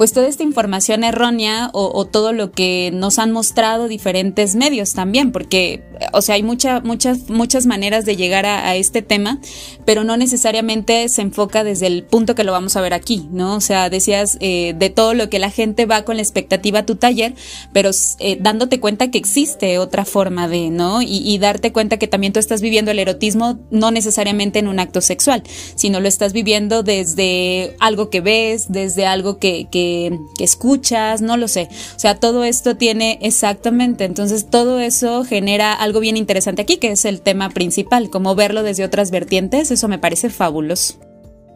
pues 0.00 0.14
toda 0.14 0.28
esta 0.28 0.42
información 0.44 1.04
errónea 1.04 1.68
o, 1.74 2.06
todo 2.06 2.32
lo 2.32 2.52
que 2.52 2.90
nos 2.90 3.18
han 3.18 3.32
mostrado 3.32 3.86
diferentes 3.86 4.56
medios 4.56 4.94
también, 4.94 5.30
porque, 5.30 5.82
o 6.14 6.22
sea, 6.22 6.36
hay 6.36 6.42
mucha, 6.42 6.80
muchas, 6.80 7.28
muchas 7.28 7.66
maneras 7.66 8.06
de 8.06 8.16
llegar 8.16 8.46
a, 8.46 8.76
este 8.76 9.02
tema, 9.02 9.40
pero 9.84 10.02
no 10.02 10.16
necesariamente 10.16 11.06
se 11.10 11.20
enfoca 11.20 11.64
desde 11.64 11.86
el 11.86 12.04
punto 12.04 12.34
que 12.34 12.44
lo 12.44 12.52
vamos 12.52 12.76
a 12.76 12.80
ver 12.80 12.94
aquí, 12.94 13.28
¿no? 13.30 13.56
O 13.56 13.60
sea, 13.60 13.90
decías 13.90 14.38
eh, 14.40 14.74
de 14.74 14.88
todo 14.88 15.12
lo 15.12 15.28
que 15.28 15.38
la 15.38 15.50
gente 15.50 15.84
va 15.84 16.02
con 16.02 16.16
la 16.16 16.22
expectativa 16.22 16.78
a 16.78 16.86
tu 16.86 16.96
taller, 16.96 17.34
pero 17.74 17.90
eh, 18.20 18.38
dándote 18.40 18.80
cuenta 18.80 19.10
que 19.10 19.18
existe 19.18 19.76
otra 19.76 20.06
forma 20.06 20.48
de, 20.48 20.70
¿no? 20.70 21.02
Y, 21.02 21.36
darte 21.36 21.72
cuenta 21.72 21.98
que 21.98 22.08
también 22.08 22.32
tú 22.32 22.40
estás 22.40 22.62
viviendo 22.62 22.90
el 22.90 22.98
erotismo 22.98 23.58
no 23.70 23.90
necesariamente 23.90 24.60
en 24.60 24.68
un 24.68 24.78
acto 24.80 25.02
sexual, 25.02 25.42
sino 25.74 26.00
lo 26.00 26.08
estás 26.08 26.32
viviendo 26.32 26.82
desde 26.82 27.76
algo 27.80 28.08
que 28.08 28.22
ves, 28.22 28.72
desde 28.72 29.04
algo 29.04 29.38
que 29.38 29.50
que, 29.70 29.89
escuchas, 30.38 31.22
no 31.22 31.36
lo 31.36 31.48
sé. 31.48 31.68
O 31.96 31.98
sea, 31.98 32.14
todo 32.16 32.44
esto 32.44 32.76
tiene 32.76 33.18
exactamente, 33.22 34.04
entonces 34.04 34.48
todo 34.48 34.80
eso 34.80 35.24
genera 35.24 35.72
algo 35.72 36.00
bien 36.00 36.16
interesante 36.16 36.62
aquí, 36.62 36.78
que 36.78 36.92
es 36.92 37.04
el 37.04 37.20
tema 37.20 37.50
principal, 37.50 38.10
como 38.10 38.34
verlo 38.34 38.62
desde 38.62 38.84
otras 38.84 39.10
vertientes, 39.10 39.70
eso 39.70 39.88
me 39.88 39.98
parece 39.98 40.30
fabuloso. 40.30 40.94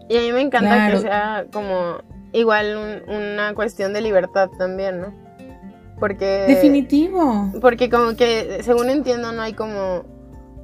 Y 0.08 0.16
a 0.16 0.20
mí 0.20 0.32
me 0.32 0.42
encanta 0.42 0.90
que 0.90 0.98
sea 0.98 1.46
como 1.52 1.98
igual 2.32 3.02
una 3.08 3.54
cuestión 3.54 3.92
de 3.92 4.02
libertad 4.02 4.50
también, 4.58 5.00
¿no? 5.00 5.14
Porque... 5.98 6.44
Definitivo. 6.48 7.52
Porque 7.60 7.88
como 7.88 8.16
que, 8.16 8.60
según 8.62 8.90
entiendo, 8.90 9.32
no 9.32 9.42
hay 9.42 9.52
como 9.52 10.04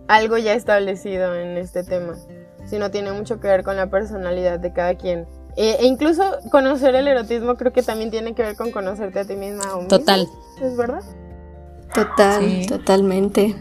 algo 0.08 0.36
ya 0.36 0.54
establecido 0.54 1.34
en 1.36 1.56
este 1.56 1.84
tema, 1.84 2.16
sino 2.66 2.90
tiene 2.90 3.12
mucho 3.12 3.40
que 3.40 3.48
ver 3.48 3.62
con 3.62 3.76
la 3.76 3.88
personalidad 3.88 4.58
de 4.58 4.72
cada 4.72 4.94
quien. 4.96 5.26
E, 5.57 5.76
e 5.80 5.87
incluso 5.87 6.23
conocer 6.50 6.95
el 6.95 7.09
erotismo 7.09 7.57
creo 7.57 7.73
que 7.73 7.83
también 7.83 8.11
tiene 8.11 8.35
que 8.35 8.42
ver 8.42 8.57
con 8.57 8.71
conocerte 8.71 9.21
a 9.21 9.25
ti 9.25 9.37
misma. 9.37 9.64
Total. 9.88 10.28
¿Es 10.61 10.76
verdad? 10.76 11.02
Total, 11.95 12.66
totalmente. 12.69 13.57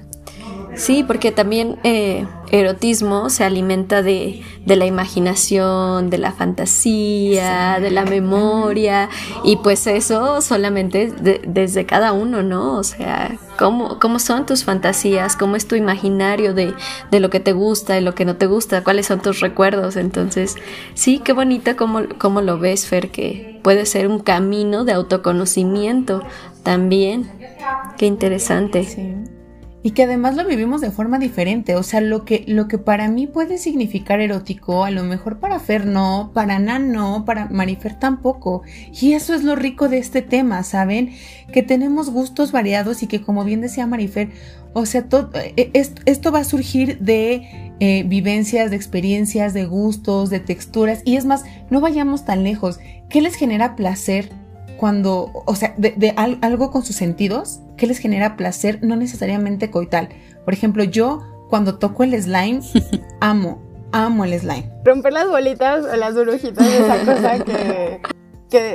Sí, 0.75 1.03
porque 1.03 1.31
también 1.31 1.77
eh, 1.83 2.25
erotismo 2.51 3.29
se 3.29 3.43
alimenta 3.43 4.01
de, 4.01 4.41
de, 4.65 4.75
la 4.75 4.85
imaginación, 4.85 6.09
de 6.09 6.17
la 6.17 6.31
fantasía, 6.31 7.79
de 7.79 7.91
la 7.91 8.05
memoria, 8.05 9.09
y 9.43 9.57
pues 9.57 9.88
eso 9.88 10.41
solamente 10.41 11.11
desde 11.47 11.85
cada 11.85 12.13
uno, 12.13 12.43
¿no? 12.43 12.77
O 12.77 12.83
sea, 12.83 13.38
¿cómo, 13.57 13.99
¿cómo 13.99 14.19
son 14.19 14.45
tus 14.45 14.63
fantasías? 14.63 15.35
¿Cómo 15.35 15.55
es 15.55 15.67
tu 15.67 15.75
imaginario 15.75 16.53
de, 16.53 16.73
de 17.11 17.19
lo 17.19 17.29
que 17.29 17.39
te 17.39 17.51
gusta, 17.51 17.95
de 17.95 18.01
lo 18.01 18.15
que 18.15 18.25
no 18.25 18.35
te 18.38 18.45
gusta? 18.45 18.83
¿Cuáles 18.83 19.07
son 19.07 19.21
tus 19.21 19.39
recuerdos? 19.39 19.95
Entonces, 19.95 20.55
sí, 20.93 21.19
qué 21.19 21.33
bonita 21.33 21.75
cómo, 21.75 22.03
cómo 22.17 22.41
lo 22.41 22.59
ves, 22.59 22.88
Fer, 22.88 23.09
que 23.09 23.59
puede 23.63 23.85
ser 23.85 24.07
un 24.07 24.19
camino 24.19 24.85
de 24.85 24.93
autoconocimiento 24.93 26.23
también. 26.63 27.29
Qué 27.97 28.05
interesante. 28.05 28.83
Sí 28.83 29.15
y 29.81 29.91
que 29.91 30.03
además 30.03 30.36
lo 30.36 30.45
vivimos 30.45 30.81
de 30.81 30.91
forma 30.91 31.19
diferente. 31.19 31.75
O 31.75 31.83
sea, 31.83 32.01
lo 32.01 32.25
que, 32.25 32.43
lo 32.48 32.67
que 32.67 32.77
para 32.77 33.07
mí 33.07 33.27
puede 33.27 33.57
significar 33.57 34.19
erótico, 34.19 34.83
a 34.83 34.91
lo 34.91 35.03
mejor 35.03 35.39
para 35.39 35.59
Fer 35.59 35.86
no, 35.86 36.31
para 36.33 36.59
Nan 36.59 36.91
no, 36.91 37.24
para 37.25 37.45
Marifer 37.45 37.98
tampoco. 37.98 38.63
Y 39.00 39.13
eso 39.13 39.33
es 39.33 39.43
lo 39.43 39.55
rico 39.55 39.88
de 39.88 40.00
este 40.00 40.21
tema, 40.21 40.63
¿saben? 40.63 41.12
Que 41.53 41.63
tenemos 41.63 42.09
gustos 42.09 42.51
variados 42.51 43.03
y 43.03 43.07
que 43.07 43.21
como 43.21 43.45
bien 43.45 43.62
decía 43.62 43.88
Marifer, 43.88 44.29
o 44.74 44.86
sea, 44.86 45.07
todo, 45.07 45.31
eh, 45.33 45.71
esto, 45.74 46.31
va 46.31 46.39
a 46.39 46.43
surgir 46.43 47.00
de 47.00 47.74
eh, 47.79 48.03
vivencias, 48.05 48.69
de 48.69 48.75
experiencias, 48.75 49.53
de 49.53 49.65
gustos, 49.65 50.29
de 50.29 50.39
texturas. 50.39 51.01
Y 51.05 51.15
es 51.15 51.25
más, 51.25 51.45
no 51.69 51.81
vayamos 51.81 52.25
tan 52.25 52.43
lejos. 52.43 52.79
¿Qué 53.09 53.21
les 53.21 53.36
genera 53.36 53.75
placer 53.75 54.29
cuando, 54.79 55.43
o 55.45 55.55
sea, 55.55 55.74
de, 55.75 56.13
algo 56.15 56.71
con 56.71 56.86
sus 56.86 56.95
sentidos 56.95 57.59
que 57.75 57.86
les 57.86 57.98
genera 57.98 58.38
placer, 58.38 58.79
no 58.81 58.95
necesariamente 58.95 59.69
coital. 59.69 60.07
Por 60.45 60.53
ejemplo, 60.53 60.86
yo 60.86 61.21
cuando 61.50 61.77
toco 61.77 62.03
el 62.03 62.13
slime, 62.21 62.62
amo, 63.19 63.62
amo 63.91 64.24
el 64.24 64.39
slime. 64.39 64.71
Romper 64.86 65.12
las 65.12 65.27
bolitas 65.27 65.83
o 65.83 65.95
las 65.98 66.15
burbujitas 66.15 66.65
de 66.65 66.77
esa 66.77 67.05
cosa 67.05 67.43
que, 67.43 68.01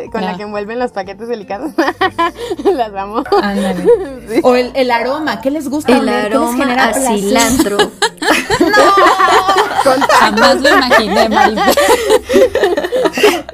con 0.12 0.20
la 0.20 0.36
que 0.36 0.42
envuelven 0.42 0.78
los 0.78 0.92
paquetes 0.92 1.26
delicados. 1.26 1.72
las 2.64 2.94
amo. 2.94 3.24
Ándale. 3.42 3.86
O 4.42 4.54
el, 4.54 4.90
aroma, 4.90 5.40
¿qué 5.40 5.50
les 5.50 5.70
gusta? 5.70 5.96
El 5.96 6.06
aroma 6.06 6.50
les 6.50 6.60
genera 6.60 6.90
a 6.90 6.94
cilantro. 6.94 7.78
no, 7.78 7.92
jamás 10.10 10.60
lo 10.60 10.68
imaginé, 10.68 11.30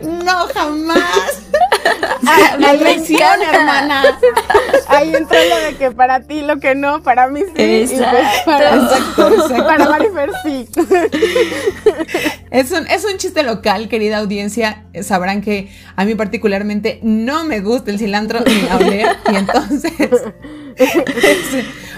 No, 0.02 0.48
jamás. 0.52 1.42
Ah, 2.26 2.56
la 2.58 2.72
lección, 2.74 3.42
hermana. 3.52 4.18
Ahí 4.88 5.14
entra 5.14 5.38
lo 5.44 5.56
de 5.56 5.76
que 5.76 5.90
para 5.90 6.20
ti 6.20 6.42
lo 6.42 6.58
que 6.58 6.74
no, 6.74 7.02
para 7.02 7.28
mí 7.28 7.40
sí. 7.40 7.52
Pues 7.54 7.92
para, 8.44 9.64
para 9.64 9.88
Marifer 9.88 10.30
sí. 10.42 10.68
Es 12.50 12.72
un, 12.72 12.86
es 12.88 13.04
un 13.04 13.16
chiste 13.16 13.42
local, 13.42 13.88
querida 13.88 14.18
audiencia. 14.18 14.84
Sabrán 15.02 15.40
que 15.40 15.70
a 15.96 16.04
mí 16.04 16.14
particularmente 16.14 16.98
no 17.02 17.44
me 17.44 17.60
gusta 17.60 17.90
el 17.90 17.98
cilantro 17.98 18.40
ni 18.40 18.62
la 18.62 18.76
oler. 18.76 19.16
Y 19.32 19.36
entonces 19.36 19.92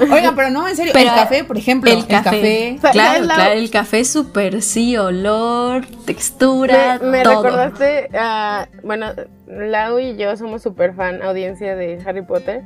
Oiga, 0.00 0.32
pero 0.34 0.50
no, 0.50 0.66
en 0.66 0.76
serio, 0.76 0.92
el 0.94 1.04
café, 1.04 1.44
por 1.44 1.56
ejemplo, 1.56 1.90
el, 1.90 2.06
café. 2.06 2.78
Claro, 2.92 3.24
claro, 3.24 3.52
el 3.52 3.70
café 3.70 4.04
súper 4.04 4.62
sí, 4.62 4.96
olor, 4.96 5.86
textura, 6.04 6.98
Me, 7.02 7.22
recordaste, 7.22 8.08
bueno, 8.82 9.12
Lau 9.46 9.98
y 9.98 10.11
yo 10.16 10.36
somos 10.36 10.62
súper 10.62 10.94
fan, 10.94 11.22
audiencia 11.22 11.76
de 11.76 12.00
Harry 12.04 12.22
Potter. 12.22 12.62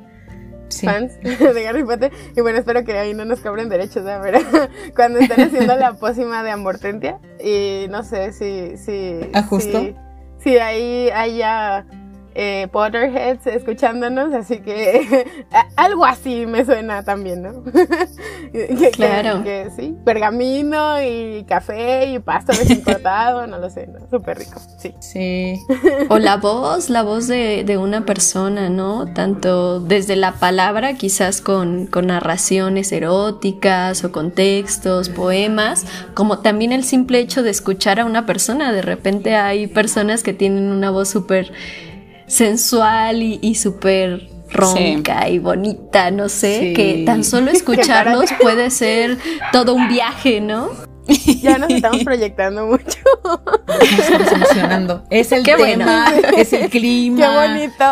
fans 0.82 1.18
de 1.22 1.68
Harry 1.68 1.84
Potter. 1.84 2.12
Y 2.36 2.40
bueno, 2.40 2.58
espero 2.58 2.84
que 2.84 2.98
ahí 2.98 3.14
no 3.14 3.24
nos 3.24 3.40
cobren 3.40 3.68
derechos, 3.68 4.04
¿no? 4.04 4.20
pero 4.22 4.38
cuando 4.96 5.18
están 5.18 5.40
haciendo 5.40 5.76
la 5.76 5.94
pócima 5.94 6.42
de 6.42 6.50
Amortentia, 6.50 7.18
y 7.42 7.86
no 7.90 8.02
sé 8.02 8.32
si. 8.32 8.76
si 8.76 9.20
¿A 9.32 9.40
¿Ah, 9.40 9.42
justo? 9.42 9.80
Si, 9.80 9.94
si 10.38 10.58
ahí 10.58 11.10
haya 11.10 11.86
eh, 12.38 12.68
Potterheads 12.70 13.46
escuchándonos, 13.46 14.34
así 14.34 14.58
que 14.58 15.26
algo 15.76 16.04
así 16.04 16.44
me 16.44 16.66
suena 16.66 17.02
también, 17.02 17.42
¿no? 17.42 17.64
claro. 18.92 19.42
Que, 19.42 19.70
sí, 19.74 19.96
pergamino 20.04 21.02
y 21.02 21.44
café 21.48 22.12
y 22.12 22.18
pasto 22.18 22.52
desimportado, 22.52 23.46
no 23.46 23.58
lo 23.58 23.70
sé, 23.70 23.86
¿no? 23.86 24.06
súper 24.10 24.38
rico, 24.38 24.60
sí. 24.78 24.94
Sí. 25.00 25.58
O 26.10 26.18
la 26.18 26.36
voz, 26.36 26.90
la 26.90 27.02
voz 27.02 27.26
de, 27.26 27.64
de, 27.64 27.78
una 27.78 28.04
persona, 28.04 28.68
¿no? 28.68 29.14
Tanto 29.14 29.80
desde 29.80 30.14
la 30.14 30.32
palabra, 30.32 30.92
quizás 30.92 31.40
con, 31.40 31.86
con 31.86 32.08
narraciones 32.08 32.92
eróticas 32.92 34.04
o 34.04 34.12
con 34.12 34.30
textos, 34.30 35.08
poemas, 35.08 35.86
como 36.12 36.40
también 36.40 36.72
el 36.72 36.84
simple 36.84 37.18
hecho 37.18 37.42
de 37.42 37.48
escuchar 37.48 37.98
a 37.98 38.04
una 38.04 38.26
persona. 38.26 38.72
De 38.72 38.82
repente 38.82 39.36
hay 39.36 39.68
personas 39.68 40.22
que 40.22 40.34
tienen 40.34 40.70
una 40.70 40.90
voz 40.90 41.08
súper 41.08 41.50
sensual 42.26 43.22
y, 43.22 43.54
súper 43.54 44.28
ronca 44.50 45.28
y 45.28 45.38
bonita, 45.38 46.10
no 46.10 46.28
sé, 46.28 46.72
que 46.74 47.02
tan 47.04 47.24
solo 47.24 47.50
escucharlos 47.52 48.30
puede 48.40 48.70
ser 48.70 49.18
todo 49.52 49.74
un 49.74 49.88
viaje, 49.88 50.40
¿no? 50.40 50.70
Ya 51.42 51.58
nos 51.58 51.70
estamos 51.70 52.02
proyectando 52.02 52.66
mucho. 52.66 52.98
estamos 53.80 54.32
emocionando. 54.32 55.04
Es 55.10 55.30
el 55.30 55.44
tema, 55.44 56.12
es 56.36 56.52
el 56.52 56.68
clima. 56.68 57.16
Qué 57.20 57.48
bonito. 57.48 57.84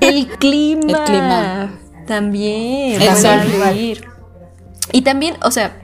El 0.00 0.26
clima. 0.38 0.98
El 0.98 1.04
clima. 1.04 1.78
También. 2.06 3.02
Y 4.92 5.02
también, 5.02 5.36
o 5.42 5.50
sea, 5.50 5.83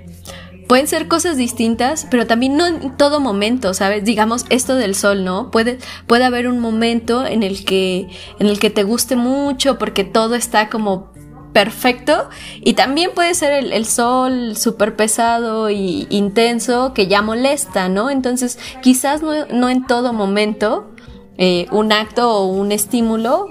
pueden 0.70 0.86
ser 0.86 1.08
cosas 1.08 1.36
distintas, 1.36 2.06
pero 2.12 2.28
también 2.28 2.56
no 2.56 2.64
en 2.64 2.96
todo 2.96 3.18
momento, 3.18 3.74
¿sabes? 3.74 4.04
Digamos 4.04 4.46
esto 4.50 4.76
del 4.76 4.94
sol, 4.94 5.24
¿no? 5.24 5.50
Puede, 5.50 5.78
puede 6.06 6.22
haber 6.22 6.46
un 6.46 6.60
momento 6.60 7.26
en 7.26 7.42
el 7.42 7.64
que, 7.64 8.08
en 8.38 8.46
el 8.46 8.60
que 8.60 8.70
te 8.70 8.84
guste 8.84 9.16
mucho 9.16 9.78
porque 9.78 10.04
todo 10.04 10.36
está 10.36 10.68
como 10.68 11.10
perfecto. 11.52 12.28
Y 12.60 12.74
también 12.74 13.10
puede 13.16 13.34
ser 13.34 13.52
el, 13.52 13.84
sol 13.84 14.56
súper 14.56 14.94
pesado 14.94 15.70
y 15.70 16.06
intenso 16.08 16.94
que 16.94 17.08
ya 17.08 17.20
molesta, 17.20 17.88
¿no? 17.88 18.08
Entonces, 18.08 18.56
quizás 18.80 19.22
no, 19.22 19.68
en 19.68 19.86
todo 19.88 20.12
momento 20.12 20.92
eh, 21.36 21.66
un 21.72 21.90
acto 21.90 22.30
o 22.30 22.46
un 22.46 22.70
estímulo 22.70 23.48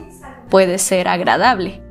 puede 0.49 0.77
ser 0.77 1.09
agradable. 1.09 1.81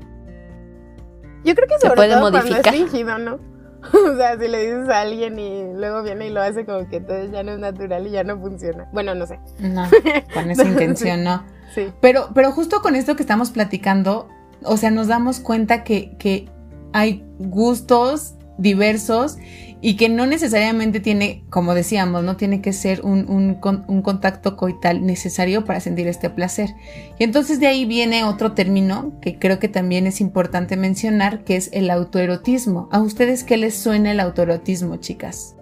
Yo 1.44 1.54
creo 1.54 1.68
que 1.68 1.74
sobre 1.80 1.90
se 1.90 1.96
puede 1.96 2.14
todo 2.14 2.20
modificar. 2.30 2.62
Cuando 2.62 2.78
es 2.86 2.90
fingido, 2.90 3.18
¿no? 3.18 3.57
o 4.12 4.16
sea, 4.16 4.38
si 4.38 4.48
le 4.48 4.58
dices 4.58 4.88
a 4.88 5.00
alguien 5.00 5.38
y 5.38 5.74
luego 5.74 6.02
viene 6.02 6.28
y 6.28 6.30
lo 6.30 6.42
hace 6.42 6.64
como 6.64 6.88
que 6.88 6.96
entonces 6.96 7.30
ya 7.30 7.42
no 7.42 7.52
es 7.52 7.58
natural 7.58 8.06
y 8.06 8.10
ya 8.10 8.24
no 8.24 8.38
funciona. 8.38 8.88
Bueno, 8.92 9.14
no 9.14 9.26
sé. 9.26 9.38
No, 9.60 9.88
con 10.34 10.50
esa 10.50 10.64
intención 10.64 11.24
no. 11.24 11.44
Sí. 11.74 11.92
Pero, 12.00 12.30
pero 12.34 12.52
justo 12.52 12.80
con 12.80 12.94
esto 12.94 13.16
que 13.16 13.22
estamos 13.22 13.50
platicando, 13.50 14.28
o 14.62 14.76
sea, 14.76 14.90
nos 14.90 15.08
damos 15.08 15.40
cuenta 15.40 15.84
que, 15.84 16.16
que 16.18 16.48
hay 16.92 17.24
gustos 17.38 18.34
diversos 18.58 19.38
y 19.80 19.96
que 19.96 20.08
no 20.08 20.26
necesariamente 20.26 20.98
tiene, 20.98 21.44
como 21.50 21.74
decíamos, 21.74 22.24
no 22.24 22.36
tiene 22.36 22.60
que 22.60 22.72
ser 22.72 23.02
un, 23.02 23.28
un, 23.28 24.02
contacto 24.02 24.56
coital 24.56 25.06
necesario 25.06 25.64
para 25.64 25.78
sentir 25.80 26.08
este 26.08 26.30
placer. 26.30 26.70
Y 27.18 27.24
entonces 27.24 27.60
de 27.60 27.68
ahí 27.68 27.84
viene 27.84 28.24
otro 28.24 28.52
término 28.52 29.12
que 29.20 29.38
creo 29.38 29.60
que 29.60 29.68
también 29.68 30.06
es 30.06 30.20
importante 30.20 30.76
mencionar, 30.76 31.44
que 31.44 31.56
es 31.56 31.70
el 31.72 31.90
autoerotismo. 31.90 32.88
¿A 32.90 32.98
ustedes 33.00 33.44
qué 33.44 33.56
les 33.56 33.78
suena 33.78 34.10
el 34.10 34.18
autoerotismo, 34.18 34.96
chicas? 34.96 35.54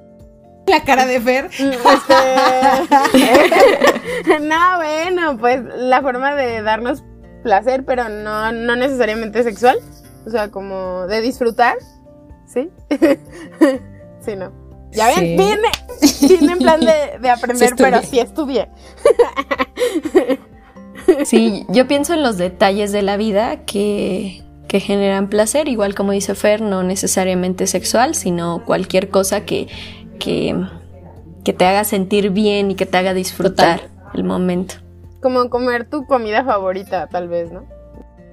La 0.66 0.82
cara 0.82 1.06
de 1.06 1.20
Fer. 1.20 1.50
Este, 4.26 4.40
no, 4.40 4.76
bueno, 4.76 5.37
pues 5.38 5.61
la 5.76 6.00
forma 6.00 6.35
de 6.35 6.62
darnos 6.62 7.04
placer, 7.42 7.85
pero 7.85 8.08
no, 8.08 8.50
no 8.52 8.76
necesariamente 8.76 9.42
sexual. 9.42 9.78
O 10.26 10.30
sea, 10.30 10.50
como 10.50 11.06
de 11.06 11.20
disfrutar. 11.20 11.76
¿Sí? 12.46 12.70
Sí, 14.26 14.37
no. 14.37 14.52
Ya 14.92 15.06
ven, 15.09 15.37
tiene, 15.37 15.68
tiene 16.18 16.52
en 16.52 16.59
plan 16.59 16.80
de, 16.80 17.30
aprender, 17.30 17.75
pero 17.76 18.02
sí 18.02 18.18
estudié. 18.18 18.68
Sí, 21.25 21.64
yo 21.68 21.87
pienso 21.87 22.14
en 22.14 22.25
los 22.25 22.37
detalles 22.37 22.90
de 22.90 23.00
la 23.00 23.16
vida 23.16 23.64
que, 23.64 24.42
que 24.66 24.80
generan 24.80 25.28
placer, 25.28 25.68
igual 25.68 25.95
como 25.95 26.11
dice 26.11 26.35
Fer, 26.35 26.61
no 26.61 26.83
necesariamente 26.83 27.68
sexual, 27.68 28.16
sino 28.16 28.64
cualquier 28.64 29.09
cosa 29.09 29.45
que, 29.45 29.68
que, 30.18 30.56
que 31.45 31.52
te 31.52 31.64
haga 31.64 31.85
sentir 31.85 32.30
bien 32.30 32.73
y 32.73 32.75
que 32.75 32.87
te 32.87 32.99
haga 32.99 33.14
disfrutar 33.14 33.83
el 34.14 34.25
momento. 34.25 34.75
Como 35.23 35.49
comer 35.49 35.88
tu 35.88 36.06
comida 36.06 36.45
favorita, 36.45 37.06
tal 37.06 37.28
vez, 37.28 37.52
¿no? 37.52 37.75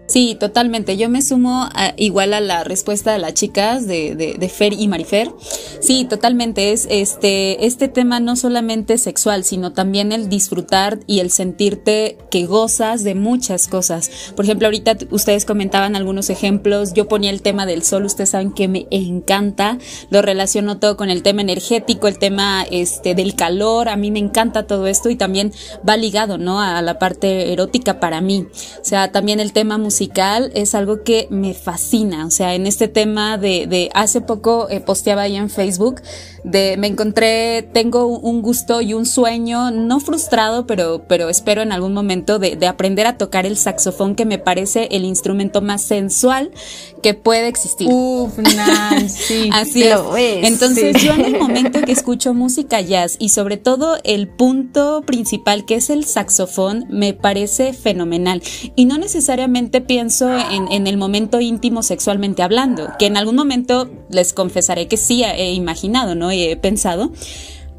Sí, 0.05 0.35
totalmente. 0.37 0.97
Yo 0.97 1.09
me 1.09 1.21
sumo 1.21 1.69
igual 1.95 2.33
a 2.33 2.41
la 2.41 2.65
respuesta 2.65 3.13
de 3.13 3.19
las 3.19 3.33
chicas 3.33 3.87
de, 3.87 4.15
de, 4.15 4.49
Fer 4.49 4.73
y 4.73 4.87
Marifer. 4.89 5.31
Sí, 5.79 6.05
totalmente. 6.05 6.73
Es 6.73 6.87
este, 6.89 7.65
este 7.65 7.87
tema 7.87 8.19
no 8.19 8.35
solamente 8.35 8.97
sexual, 8.97 9.45
sino 9.45 9.71
también 9.71 10.11
el 10.11 10.27
disfrutar 10.27 10.99
y 11.07 11.19
el 11.19 11.31
sentirte 11.31 12.17
que 12.29 12.45
gozas 12.45 13.03
de 13.05 13.15
muchas 13.15 13.67
cosas. 13.67 14.11
Por 14.35 14.43
ejemplo, 14.43 14.67
ahorita 14.67 14.97
ustedes 15.09 15.45
comentaban 15.45 15.95
algunos 15.95 16.29
ejemplos. 16.29 16.93
Yo 16.93 17.07
ponía 17.07 17.31
el 17.31 17.41
tema 17.41 17.65
del 17.65 17.81
sol. 17.81 18.03
Ustedes 18.03 18.31
saben 18.31 18.51
que 18.51 18.67
me 18.67 18.87
encanta. 18.91 19.77
Lo 20.09 20.21
relaciono 20.21 20.79
todo 20.79 20.97
con 20.97 21.09
el 21.09 21.23
tema 21.23 21.41
energético, 21.41 22.09
el 22.09 22.19
tema 22.19 22.65
este, 22.69 23.15
del 23.15 23.35
calor. 23.35 23.87
A 23.87 23.95
mí 23.95 24.11
me 24.11 24.19
encanta 24.19 24.67
todo 24.67 24.85
esto 24.85 25.09
y 25.09 25.15
también 25.15 25.53
va 25.87 25.95
ligado, 25.95 26.37
¿no? 26.37 26.61
A 26.61 26.81
la 26.81 26.99
parte 26.99 27.53
erótica 27.53 28.01
para 28.01 28.19
mí. 28.19 28.47
O 28.81 28.85
sea, 28.85 29.11
también 29.13 29.39
el 29.39 29.53
tema 29.53 29.77
musical 29.77 29.92
musical 29.93 30.51
es 30.55 30.73
algo 30.73 31.03
que 31.03 31.27
me 31.29 31.53
fascina. 31.53 32.25
O 32.25 32.31
sea, 32.31 32.55
en 32.55 32.65
este 32.65 32.87
tema 32.87 33.37
de, 33.37 33.67
de 33.67 33.91
hace 33.93 34.21
poco 34.21 34.67
eh, 34.71 34.79
posteaba 34.79 35.21
ahí 35.21 35.35
en 35.35 35.51
Facebook 35.51 36.01
de 36.43 36.75
me 36.77 36.87
encontré, 36.87 37.61
tengo 37.61 38.05
un 38.07 38.41
gusto 38.41 38.81
y 38.81 38.93
un 38.93 39.05
sueño, 39.05 39.71
no 39.71 39.99
frustrado, 39.99 40.67
pero, 40.67 41.05
pero 41.07 41.29
espero 41.29 41.61
en 41.61 41.71
algún 41.71 41.93
momento 41.93 42.37
de, 42.37 42.55
de 42.55 42.67
aprender 42.67 43.07
a 43.07 43.17
tocar 43.17 43.45
el 43.45 43.57
saxofón, 43.57 44.15
que 44.15 44.25
me 44.25 44.39
parece 44.39 44.89
el 44.91 45.05
instrumento 45.05 45.61
más 45.61 45.83
sensual 45.83 46.51
que 47.01 47.13
puede 47.13 47.47
existir. 47.47 47.87
Uf, 47.89 48.37
nice, 48.37 49.09
sí. 49.27 49.49
Así 49.53 49.83
es. 49.83 49.99
Entonces, 50.43 51.01
yo 51.01 51.13
en 51.13 51.25
el 51.25 51.39
momento 51.39 51.81
que 51.81 51.91
escucho 51.91 52.33
música 52.33 52.81
jazz 52.81 53.15
y 53.19 53.29
sobre 53.29 53.57
todo 53.57 53.97
el 54.03 54.27
punto 54.27 55.03
principal 55.05 55.65
que 55.65 55.75
es 55.75 55.89
el 55.89 56.05
saxofón, 56.05 56.85
me 56.89 57.13
parece 57.13 57.73
fenomenal. 57.73 58.41
Y 58.75 58.85
no 58.85 58.97
necesariamente 58.97 59.81
pienso 59.85 60.37
en, 60.37 60.71
en 60.71 60.87
el 60.87 60.97
momento 60.97 61.39
íntimo 61.39 61.83
sexualmente 61.83 62.43
hablando, 62.43 62.89
que 62.99 63.05
en 63.05 63.17
algún 63.17 63.35
momento 63.35 63.89
les 64.09 64.33
confesaré 64.33 64.87
que 64.87 64.97
sí 64.97 65.23
he 65.23 65.53
imaginado, 65.53 66.15
¿no? 66.15 66.31
He 66.31 66.55
pensado 66.57 67.11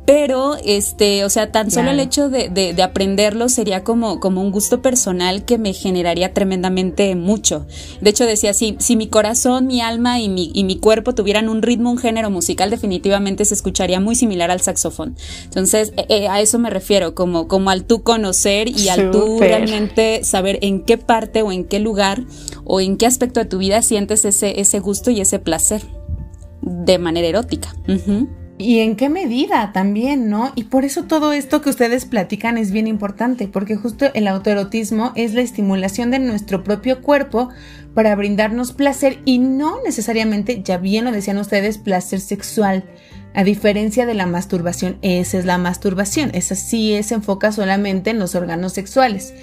pero, 0.07 0.57
este, 0.65 1.25
o 1.25 1.31
sea, 1.31 1.51
tan 1.51 1.71
solo 1.71 1.91
el 1.91 2.01
hecho 2.01 2.29
de, 2.29 2.49
de, 2.51 2.83
aprenderlo 2.83 3.49
sería 3.49 3.85
como, 3.85 4.21
como 4.21 4.43
un 4.43 4.51
gusto 4.51 4.83
personal 4.83 5.45
que 5.45 5.57
me 5.57 5.73
generaría 5.73 6.35
tremendamente 6.35 7.15
mucho. 7.15 7.67
De 8.03 8.11
hecho, 8.11 8.27
decía, 8.27 8.53
si, 8.53 8.77
si 8.81 8.97
mi 8.97 9.09
corazón, 9.09 9.67
mi 9.67 9.81
alma 9.81 10.21
y 10.21 10.29
mi, 10.29 10.51
y 10.55 10.65
mi 10.65 10.79
cuerpo 10.79 11.15
tuvieran 11.15 11.49
un 11.49 11.63
ritmo, 11.63 11.91
un 11.91 11.99
género 11.99 12.29
musical, 12.29 12.69
definitivamente 12.69 13.47
se 13.47 13.55
escucharía 13.55 13.99
muy 13.99 14.15
similar 14.15 14.51
al 14.51 14.61
saxofón. 14.61 15.17
Entonces, 15.45 15.95
eh, 15.97 16.05
eh, 16.11 16.29
a 16.29 16.41
eso 16.43 16.59
me 16.59 16.69
refiero, 16.69 17.15
como, 17.15 17.49
como 17.49 17.71
al 17.71 17.85
tú 17.85 18.03
conocer 18.03 18.69
y 18.69 18.91
al 18.91 19.11
tú 19.11 19.39
realmente 19.41 20.23
saber 20.23 20.59
en 20.61 20.83
qué 20.83 20.99
parte 20.99 21.41
o 21.41 21.51
en 21.51 21.65
qué 21.65 21.81
lugar 21.81 22.25
o 22.65 22.81
en 22.83 22.99
qué 22.99 23.07
aspecto 23.07 23.41
de 23.41 23.47
tu 23.47 23.57
vida 23.57 23.81
sientes 23.81 24.27
ese, 24.27 24.61
ese 24.61 24.81
gusto 24.81 25.11
y 25.11 25.21
ese 25.23 25.39
placer 25.39 25.83
de 26.61 26.99
manera 26.99 27.29
erótica. 27.29 27.75
Y 28.65 28.79
en 28.79 28.97
qué 28.97 29.11
medida 29.11 29.73
también, 29.75 30.31
¿no? 30.31 30.51
Y 30.55 30.65
por 30.65 30.87
eso 30.87 31.05
todo 31.05 31.35
esto 31.35 31.61
que 31.61 31.69
ustedes 31.69 32.07
platican 32.07 32.57
es 32.57 32.71
bien 32.71 32.87
importante, 32.87 33.47
porque 33.47 33.77
justo 33.77 34.07
el 34.15 34.27
autoerotismo 34.27 35.13
es 35.17 35.35
la 35.35 35.43
estimulación 35.43 36.11
de 36.11 36.19
nuestro 36.19 36.65
propio 36.65 37.03
cuerpo 37.03 37.51
para 37.93 38.17
brindarnos 38.17 38.73
placer 38.73 39.19
y 39.27 39.37
no 39.37 39.83
necesariamente, 39.85 40.63
ya 40.65 40.79
bien 40.79 41.05
lo 41.05 41.13
decían 41.13 41.37
ustedes, 41.37 41.77
placer 41.77 42.21
sexual. 42.21 42.85
A 43.35 43.45
diferencia 43.45 44.07
de 44.07 44.15
la 44.15 44.25
masturbación, 44.25 44.97
esa 45.03 45.37
es 45.37 45.45
la 45.45 45.59
masturbación, 45.59 46.31
esa 46.33 46.55
sí 46.55 46.99
se 47.03 47.17
enfoca 47.17 47.53
solamente 47.53 48.09
en 48.09 48.19
los 48.19 48.35
órganos 48.35 48.73
sexuales. 48.73 49.35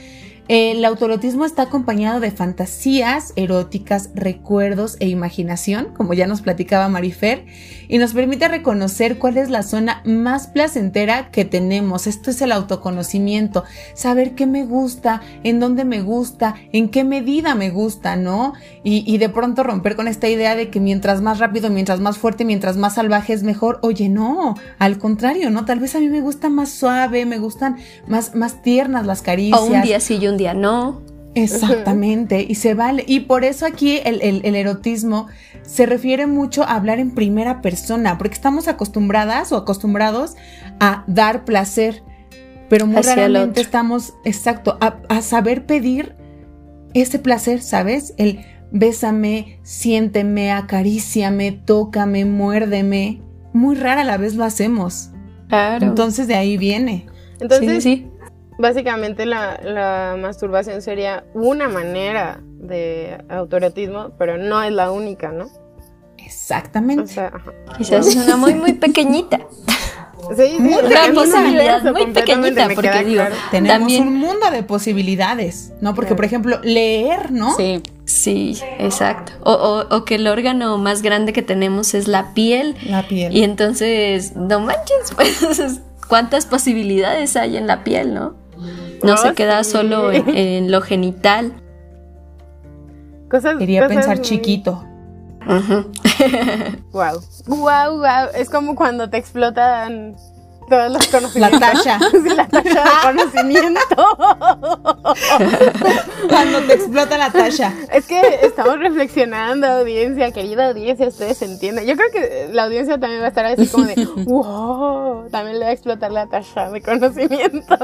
El 0.48 0.84
autorotismo 0.84 1.46
está 1.46 1.64
acompañado 1.64 2.20
de 2.20 2.32
fantasías 2.32 3.34
eróticas, 3.36 4.10
recuerdos 4.16 4.98
e 5.00 5.08
imaginación, 5.08 5.90
como 5.96 6.14
ya 6.14 6.28
nos 6.28 6.42
platicaba 6.42 6.90
Marifer, 6.90 7.46
y 7.88 7.98
nos 7.98 8.14
permite 8.14 8.48
reconocer 8.48 9.18
cuál 9.18 9.38
es 9.38 9.50
la 9.50 9.64
zona 9.64 10.02
más 10.06 10.48
placentera 10.48 11.30
que 11.32 11.46
tenemos. 11.46 12.08
Esto 12.08 12.32
es 12.32 12.42
el 12.42 12.52
autoconocimiento, 12.52 13.64
saber 13.94 14.34
qué 14.36 14.48
me 14.48 14.66
gusta, 14.66 15.22
en 15.44 15.60
dónde 15.60 15.86
me 15.86 16.02
gusta, 16.02 16.56
en 16.72 16.90
qué 16.90 17.04
medida 17.04 17.56
me 17.56 17.70
gusta, 17.70 18.16
¿no? 18.16 18.54
Y, 18.84 19.18
de 19.18 19.30
pronto 19.30 19.64
romper 19.64 19.96
con 19.96 20.08
esta 20.08 20.28
idea 20.28 20.56
de 20.56 20.70
que 20.70 20.80
mientras 20.80 21.22
más 21.22 21.38
rápido, 21.40 21.70
mientras 21.70 22.00
más 22.00 22.18
fuerte, 22.18 22.46
mientras 22.46 22.78
más 22.78 22.96
salvaje 22.96 23.34
es 23.34 23.44
mejor. 23.44 23.80
Oye, 23.84 24.10
no, 24.10 24.56
al 24.80 24.98
contrario, 24.98 25.50
¿no? 25.50 25.66
Tal 25.66 25.80
vez 25.80 25.96
a 25.96 26.00
mí 26.00 26.10
me 26.10 26.22
gusta 26.22 26.50
más 26.50 26.70
suave, 26.70 27.26
me 27.26 27.38
gustan 27.38 27.78
más, 28.08 28.34
más 28.36 28.62
tiernas 28.64 29.06
las 29.06 29.22
caricias. 29.22 29.62
O 29.62 29.66
un 29.66 29.82
día 29.82 30.00
sí 30.00 30.18
y 30.22 30.28
un 30.32 30.38
día 30.38 30.54
no. 30.54 31.02
Exactamente, 31.34 32.46
y 32.48 32.56
se 32.56 32.74
vale. 32.74 33.06
Y 33.08 33.22
por 33.22 33.46
eso 33.46 33.66
aquí 33.66 34.00
el, 34.04 34.44
erotismo 34.56 35.28
se 35.62 35.86
refiere 35.86 36.28
mucho 36.28 36.64
a 36.64 36.76
hablar 36.76 37.00
en 37.00 37.12
primera 37.12 37.62
persona, 37.62 38.18
porque 38.18 38.34
estamos 38.34 38.68
acostumbradas 38.68 39.52
o 39.52 39.58
acostumbrados 39.58 40.36
a 40.80 41.04
dar 41.08 41.46
placer, 41.46 42.04
pero 42.70 42.86
muy 42.86 43.02
raramente 43.02 43.62
estamos, 43.62 44.14
exacto, 44.26 44.78
a, 44.82 44.98
a, 45.08 45.22
saber 45.22 45.66
pedir 45.66 46.16
ese 46.94 47.20
placer, 47.20 47.62
¿sabes? 47.62 48.14
El 48.18 48.40
bésame, 48.72 49.60
siénteme, 49.64 50.52
acaríciame, 50.52 51.52
tócame, 51.54 52.26
muérdeme. 52.26 53.22
Muy 53.54 53.76
rara 53.76 54.02
a 54.02 54.06
la 54.06 54.18
vez 54.18 54.36
lo 54.36 54.44
hacemos. 54.44 55.12
Claro. 55.48 55.86
Entonces 55.86 56.28
de 56.28 56.36
ahí 56.36 56.58
viene. 56.58 57.08
Entonces, 57.40 57.84
sí 57.84 58.11
básicamente 58.62 59.26
la, 59.26 60.16
masturbación 60.20 60.82
sería 60.82 61.26
una 61.34 61.68
manera 61.68 62.40
de 62.44 63.18
autoerotismo, 63.30 64.12
pero 64.18 64.38
no 64.38 64.62
es 64.64 64.72
la 64.72 64.92
única, 64.92 65.32
¿no? 65.32 65.50
Exactamente. 66.18 67.16
Quizás 67.78 68.08
es 68.08 68.16
una 68.16 68.38
muy, 68.38 68.54
muy 68.54 68.74
pequeñita. 68.74 69.40
Sí, 70.38 70.44
sí, 70.46 70.58
una 70.60 71.14
posibilidad 71.14 71.84
muy 71.92 72.06
pequeñita, 72.08 72.70
porque 72.74 73.04
digo, 73.04 73.24
tenemos 73.50 73.92
un 73.94 74.16
mundo 74.16 74.52
de 74.52 74.64
posibilidades, 74.64 75.74
¿no? 75.82 75.96
Porque, 75.96 76.16
por 76.16 76.24
ejemplo, 76.24 76.60
leer, 76.64 77.32
¿no? 77.32 77.56
Sí. 77.56 77.82
Sí, 78.06 78.60
exacto. 78.78 79.32
O, 79.44 79.86
o, 79.90 80.04
que 80.04 80.16
el 80.16 80.28
órgano 80.28 80.78
más 80.78 81.02
grande 81.02 81.32
que 81.32 81.42
tenemos 81.42 81.94
es 81.94 82.10
la 82.10 82.34
piel. 82.34 82.76
La 82.86 83.08
piel. 83.08 83.34
Y 83.34 83.44
entonces, 83.44 84.36
no 84.36 84.60
manches, 84.60 85.14
pues, 85.16 85.80
cuántas 86.10 86.46
posibilidades 86.46 87.38
hay 87.38 87.56
en 87.56 87.68
la 87.68 87.86
piel, 87.86 88.14
¿no? 88.14 88.41
No 89.04 89.18
se 89.18 89.34
queda 89.34 89.64
solo 89.64 90.12
en, 90.14 90.72
lo 90.72 90.82
genital. 90.82 91.54
Quería 93.60 93.88
pensar 93.88 94.22
chiquito. 94.22 94.84
wow. 96.92 97.22
Wow, 97.48 97.98
wow. 97.98 98.30
Es 98.36 98.50
como 98.50 98.76
cuando 98.76 99.10
te 99.10 99.18
explotan 99.18 100.16
todos 100.72 100.92
los 100.92 101.08
conocimientos. 101.08 101.60
La. 101.60 101.72
Sí, 102.12 102.30
la 102.30 102.48
tacha 102.48 102.84
de 102.84 102.90
conocimiento. 103.04 103.96
Cuando 106.30 106.62
te 106.62 106.74
explota 106.74 107.18
la 107.18 107.30
tacha. 107.30 107.74
Es 107.92 108.06
que 108.06 108.40
estamos 108.44 108.80
reflexionando, 108.80 109.68
audiencia, 109.68 110.32
querida 110.32 110.70
audiencia, 110.70 111.08
ustedes 111.08 111.42
entienden. 111.42 111.86
Yo 111.86 111.96
creo 111.96 112.12
que 112.12 112.50
la 112.54 112.64
audiencia 112.64 112.98
también 112.98 113.22
va 113.22 113.26
a 113.26 113.30
estar 113.30 113.46
así 113.46 113.68
como 113.68 113.86
de, 113.86 114.06
wow, 114.26 115.30
también 115.30 115.60
le 115.60 115.66
va 115.66 115.72
a 115.72 115.74
explotar 115.74 116.12
la 116.12 116.28
tacha 116.28 116.70
de 116.70 116.82
conocimiento. 116.82 117.78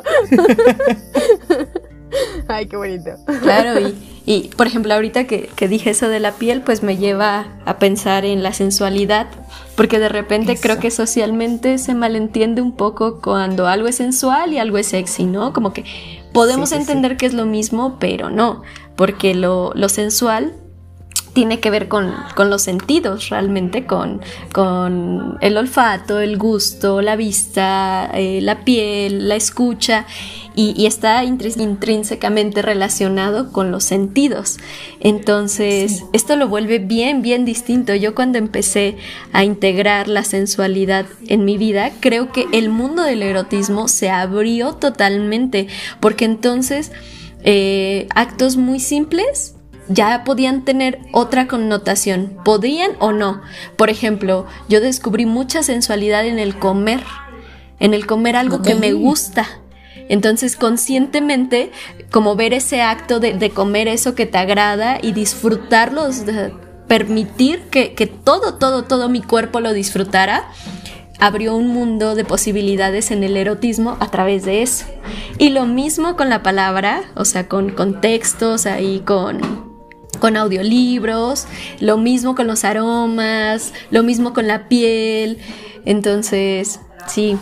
Ay, 2.48 2.68
qué 2.68 2.78
bonito. 2.78 3.12
Claro, 3.42 3.80
y, 3.80 3.96
y 4.26 4.50
por 4.56 4.68
ejemplo, 4.68 4.94
ahorita 4.94 5.26
que, 5.26 5.50
que, 5.56 5.68
dije 5.68 5.90
eso 5.90 6.10
de 6.10 6.20
la 6.20 6.34
piel, 6.34 6.62
pues 6.62 6.84
me 6.84 6.98
lleva 6.98 7.48
a 7.66 7.78
pensar 7.80 8.26
en 8.26 8.44
la 8.44 8.54
sensualidad, 8.54 9.28
porque 9.76 10.00
de 10.00 10.10
repente 10.10 10.54
eso. 10.54 10.62
creo 10.62 10.80
que 10.80 10.92
socialmente 10.92 11.78
se 11.78 11.94
malentiende 11.94 12.62
un 12.62 12.76
poco 12.76 13.22
cuando 13.22 13.68
algo 13.68 13.88
es 13.88 13.96
sensual 13.96 14.54
y 14.54 14.60
algo 14.60 14.78
es 14.78 14.88
sexy, 14.88 15.26
¿no? 15.26 15.54
Como 15.54 15.74
que 15.74 15.86
podemos 16.34 16.70
sí, 16.70 16.76
sí, 16.76 16.82
entender 16.82 17.12
sí. 17.12 17.18
que 17.18 17.26
es 17.28 17.34
lo 17.34 17.46
mismo, 17.46 17.98
pero 18.00 18.30
no, 18.30 18.64
porque 18.96 19.34
lo, 19.34 19.72
lo 19.76 19.90
sensual 19.90 20.54
tiene 21.38 21.60
que 21.60 21.70
ver 21.70 21.88
con, 21.88 22.16
con 22.36 22.50
los 22.50 22.64
sentidos 22.64 23.30
realmente, 23.30 23.86
con, 23.86 24.22
con, 24.52 25.38
el 25.40 25.56
olfato, 25.56 26.20
el 26.20 26.36
gusto, 26.40 27.04
la 27.04 27.16
vista, 27.16 28.10
eh, 28.16 28.40
la 28.42 28.62
piel, 28.62 29.30
la 29.30 29.36
escucha 29.36 30.08
y, 30.56 30.74
y, 30.76 30.88
está 30.88 31.24
intrínsecamente 31.24 32.64
relacionado 32.64 33.52
con 33.52 33.70
los 33.70 33.84
sentidos. 33.84 34.58
Entonces, 35.00 35.98
sí. 35.98 36.04
esto 36.12 36.38
lo 36.38 36.48
vuelve 36.48 36.80
bien, 36.80 37.22
bien 37.22 37.46
distinto. 37.46 37.94
Yo 37.94 38.16
cuando 38.16 38.40
empecé 38.40 38.98
a 39.32 39.44
integrar 39.44 40.08
la 40.08 40.24
sensualidad 40.24 41.06
en 41.28 41.46
mi 41.46 41.60
vida, 41.60 41.92
creo 42.00 42.32
que 42.32 42.48
el 42.52 42.70
mundo 42.70 43.04
del 43.04 43.22
erotismo 43.22 43.88
se 43.90 44.10
abrió 44.10 44.74
totalmente, 44.74 45.68
porque 46.00 46.26
entonces 46.26 46.92
eh, 47.44 48.08
actos 48.16 48.58
muy 48.58 48.80
simples 48.80 49.54
ya 49.90 50.24
podían 50.24 50.64
tener 50.64 51.00
otra 51.12 51.48
connotación, 51.48 52.38
podían 52.44 52.92
o 53.00 53.12
no. 53.12 53.42
Por 53.76 53.90
ejemplo, 53.90 54.46
yo 54.70 54.82
descubrí 54.82 55.26
mucha 55.26 55.64
sensualidad 55.64 56.26
en 56.26 56.40
el 56.40 56.58
comer, 56.58 57.02
en 57.80 57.94
el 57.94 58.06
comer 58.06 58.36
algo 58.36 58.58
okay. 58.58 58.74
que 58.74 58.80
me 58.80 58.94
gusta. 58.94 59.48
Entonces, 60.10 60.56
conscientemente, 60.56 61.72
como 62.12 62.36
ver 62.36 62.54
ese 62.54 62.82
acto 62.82 63.20
de, 63.20 63.34
de 63.34 63.50
comer 63.50 63.88
eso 63.88 64.16
que 64.16 64.26
te 64.26 64.38
agrada 64.38 65.00
y 65.02 65.12
disfrutarlo, 65.12 66.10
permitir 66.88 67.64
que, 67.64 67.94
que 67.94 68.08
todo, 68.08 68.56
todo, 68.56 68.84
todo 68.84 69.10
mi 69.10 69.22
cuerpo 69.22 69.60
lo 69.60 69.74
disfrutara, 69.74 70.50
abrió 71.20 71.56
un 71.56 71.68
mundo 71.68 72.16
de 72.16 72.24
posibilidades 72.24 73.12
en 73.12 73.24
el 73.24 73.36
erotismo 73.36 73.98
a 74.00 74.10
través 74.10 74.46
de 74.46 74.62
eso. 74.62 74.86
Y 75.38 75.50
lo 75.50 75.66
mismo 75.66 76.16
con 76.16 76.30
la 76.30 76.44
palabra, 76.44 77.04
o 77.16 77.26
sea, 77.26 77.48
con, 77.48 77.72
con 77.72 78.00
textos 78.02 78.66
ahí, 78.66 79.02
con 79.06 79.77
con 80.20 80.38
audiolibros, 80.38 81.46
lo 81.80 81.98
mismo 81.98 82.36
con 82.36 82.48
los 82.48 82.64
aromas, 82.64 83.74
lo 83.92 84.04
mismo 84.04 84.34
con 84.34 84.48
la 84.48 84.68
piel. 84.68 85.38
Entonces, 85.86 86.80
sí, 87.08 87.38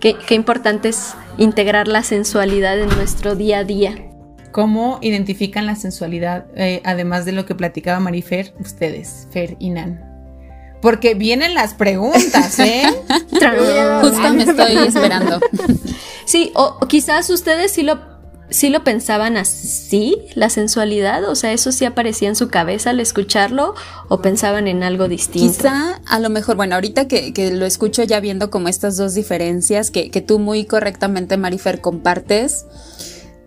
qué, 0.00 0.16
qué 0.26 0.34
importante 0.34 0.88
es 0.88 1.14
integrar 1.38 1.88
la 1.88 2.02
sensualidad 2.02 2.78
en 2.78 2.88
nuestro 2.88 3.34
día 3.34 3.58
a 3.58 3.64
día. 3.64 4.10
¿Cómo 4.52 5.00
identifican 5.02 5.66
la 5.66 5.74
sensualidad, 5.74 6.46
eh, 6.54 6.80
además 6.84 7.24
de 7.24 7.32
lo 7.32 7.44
que 7.44 7.56
platicaba 7.56 7.98
Marifer, 7.98 8.54
ustedes, 8.60 9.26
Fer 9.32 9.56
y 9.58 9.70
Nan? 9.70 10.00
Porque 10.80 11.14
vienen 11.14 11.54
las 11.54 11.74
preguntas, 11.74 12.58
¿eh? 12.60 12.84
Justo 14.00 14.34
me 14.34 14.42
estoy 14.44 14.76
esperando. 14.76 15.40
Sí, 16.24 16.52
o, 16.54 16.78
o 16.80 16.86
quizás 16.86 17.30
ustedes 17.30 17.72
sí 17.72 17.82
lo 17.82 18.13
sí 18.50 18.70
lo 18.70 18.84
pensaban 18.84 19.36
así, 19.36 20.16
la 20.34 20.50
sensualidad? 20.50 21.24
O 21.28 21.34
sea, 21.34 21.52
¿eso 21.52 21.72
sí 21.72 21.84
aparecía 21.84 22.28
en 22.28 22.36
su 22.36 22.48
cabeza 22.48 22.90
al 22.90 23.00
escucharlo 23.00 23.74
o 24.08 24.20
pensaban 24.20 24.68
en 24.68 24.82
algo 24.82 25.08
distinto? 25.08 25.56
Quizá, 25.56 26.00
a 26.06 26.20
lo 26.20 26.30
mejor, 26.30 26.56
bueno, 26.56 26.74
ahorita 26.74 27.08
que, 27.08 27.32
que 27.32 27.52
lo 27.52 27.66
escucho 27.66 28.02
ya 28.02 28.20
viendo 28.20 28.50
como 28.50 28.68
estas 28.68 28.96
dos 28.96 29.14
diferencias 29.14 29.90
que, 29.90 30.10
que 30.10 30.20
tú 30.20 30.38
muy 30.38 30.64
correctamente, 30.64 31.36
Marifer, 31.36 31.80
compartes, 31.80 32.66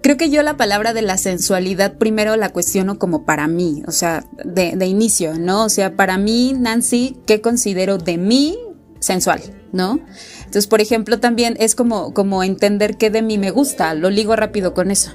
creo 0.02 0.18
que 0.18 0.30
yo 0.30 0.42
la 0.44 0.58
palabra 0.58 0.94
de 0.94 1.02
la 1.02 1.18
sensualidad 1.18 1.98
primero 1.98 2.36
la 2.36 2.50
cuestiono 2.50 2.98
como 2.98 3.26
para 3.26 3.48
mí, 3.48 3.84
o 3.88 3.92
sea, 3.92 4.26
de, 4.44 4.76
de 4.76 4.86
inicio, 4.86 5.38
¿no? 5.38 5.66
O 5.66 5.70
sea, 5.70 5.96
para 5.96 6.18
mí, 6.18 6.54
Nancy, 6.58 7.18
¿qué 7.26 7.42
considero 7.42 7.98
de 7.98 8.18
mí 8.18 8.58
sensual, 9.00 9.42
¿no? 9.72 10.00
Entonces, 10.48 10.68
por 10.68 10.80
ejemplo, 10.80 11.20
también 11.20 11.58
es 11.60 11.76
como, 11.76 12.14
como 12.14 12.42
entender 12.42 12.96
qué 12.96 13.10
de 13.10 13.22
mí 13.22 13.38
me 13.38 13.52
gusta, 13.52 13.94
lo 13.94 14.10
ligo 14.10 14.34
rápido 14.38 14.74
con 14.74 14.92
eso. 14.92 15.12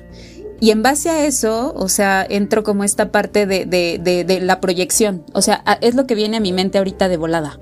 Y 0.61 0.71
en 0.73 0.83
base 0.83 1.09
a 1.09 1.25
eso, 1.25 1.73
o 1.75 1.89
sea, 1.89 2.25
entro 2.29 2.63
como 2.63 2.85
esta 2.85 3.11
parte 3.11 3.47
de, 3.47 3.65
de, 3.67 4.41
la 4.43 4.61
proyección, 4.61 5.25
o 5.33 5.41
sea, 5.41 5.65
es 5.81 5.95
lo 5.95 6.07
que 6.07 6.15
viene 6.15 6.37
a 6.37 6.41
mi 6.41 6.53
mente 6.53 6.77
ahorita 6.77 7.09
de 7.09 7.17
volada. 7.17 7.59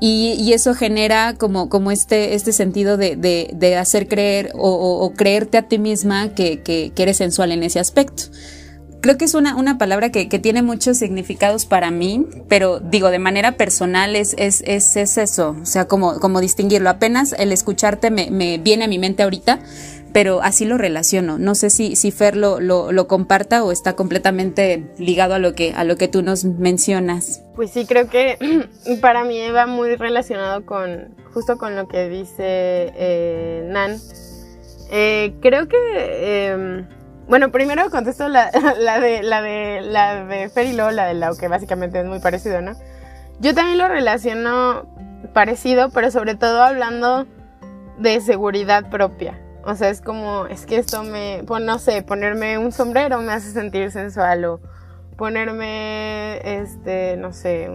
Y, 0.00 0.32
y, 0.38 0.54
eso 0.54 0.74
genera 0.74 1.34
como, 1.38 1.68
como 1.68 1.90
este, 1.90 2.34
este 2.34 2.52
sentido 2.52 2.96
de, 2.96 3.16
de, 3.16 3.50
de 3.54 3.76
hacer 3.76 4.08
creer 4.08 4.52
o, 4.54 4.70
o, 4.70 5.04
o, 5.04 5.12
creerte 5.12 5.58
a 5.58 5.68
ti 5.68 5.78
misma 5.78 6.34
que, 6.34 6.62
que, 6.62 6.92
que 6.94 7.02
eres 7.02 7.18
sensual 7.18 7.52
en 7.52 7.62
ese 7.62 7.78
aspecto 7.78 8.24
creo 9.06 9.18
que 9.18 9.24
es 9.24 9.34
una, 9.34 9.54
una 9.54 9.78
palabra 9.78 10.10
que, 10.10 10.28
que, 10.28 10.40
tiene 10.40 10.62
muchos 10.62 10.98
significados 10.98 11.64
para 11.64 11.92
mí, 11.92 12.26
pero 12.48 12.80
digo, 12.80 13.10
de 13.10 13.20
manera 13.20 13.52
personal 13.52 14.16
es, 14.16 14.34
es, 14.36 14.64
es, 14.66 14.96
es 14.96 15.16
eso, 15.16 15.54
o 15.62 15.64
sea, 15.64 15.86
como, 15.86 16.18
como 16.18 16.40
distinguirlo. 16.40 16.90
Apenas 16.90 17.32
el 17.38 17.52
escucharte 17.52 18.10
me, 18.10 18.32
me, 18.32 18.58
viene 18.58 18.86
a 18.86 18.88
mi 18.88 18.98
mente 18.98 19.22
ahorita, 19.22 19.60
pero 20.12 20.42
así 20.42 20.64
lo 20.64 20.76
relaciono. 20.76 21.38
No 21.38 21.54
sé 21.54 21.70
si, 21.70 21.94
si 21.94 22.10
Fer 22.10 22.36
lo, 22.36 22.58
lo, 22.58 23.06
comparta 23.06 23.62
o 23.62 23.70
está 23.70 23.94
completamente 23.94 24.90
ligado 24.98 25.34
a 25.34 25.38
lo, 25.38 25.54
que, 25.54 25.72
a 25.72 25.84
lo 25.84 25.96
que 25.96 26.08
tú 26.08 26.22
nos 26.22 26.44
mencionas. 26.44 27.42
Pues 27.54 27.70
sí, 27.70 27.86
creo 27.86 28.08
que 28.08 28.38
para 29.00 29.22
mí 29.22 29.38
va 29.50 29.66
muy 29.66 29.94
relacionado 29.94 30.66
con 30.66 31.14
justo 31.32 31.58
con 31.58 31.76
lo 31.76 31.86
que 31.86 32.08
dice 32.08 32.34
eh, 32.96 33.68
Nan. 33.68 34.00
Eh, 34.90 35.32
creo 35.40 35.68
que... 35.68 35.76
Eh, 35.94 36.84
bueno, 37.28 37.50
primero 37.50 37.90
contesto 37.90 38.28
la, 38.28 38.50
la, 38.78 39.00
de 39.00 39.22
la 39.22 39.42
de 39.42 39.80
la 39.82 40.24
de 40.24 40.48
Fer 40.48 40.66
y 40.66 40.72
luego 40.74 40.90
la 40.90 41.06
de 41.06 41.14
Lau, 41.14 41.36
que 41.36 41.48
básicamente 41.48 42.00
es 42.00 42.06
muy 42.06 42.20
parecido, 42.20 42.60
¿no? 42.60 42.72
Yo 43.40 43.54
también 43.54 43.78
lo 43.78 43.88
relaciono 43.88 44.86
parecido, 45.32 45.90
pero 45.90 46.10
sobre 46.10 46.34
todo 46.34 46.62
hablando 46.62 47.26
de 47.98 48.20
seguridad 48.20 48.88
propia. 48.90 49.38
O 49.64 49.74
sea, 49.74 49.90
es 49.90 50.00
como, 50.00 50.46
es 50.46 50.64
que 50.64 50.76
esto 50.76 51.02
me, 51.02 51.42
pues 51.46 51.62
no 51.62 51.78
sé, 51.78 52.02
ponerme 52.02 52.56
un 52.56 52.70
sombrero 52.70 53.20
me 53.20 53.32
hace 53.32 53.50
sentir 53.50 53.90
sensual 53.90 54.44
o 54.44 54.60
ponerme, 55.16 56.40
este, 56.60 57.16
no 57.16 57.32
sé, 57.32 57.68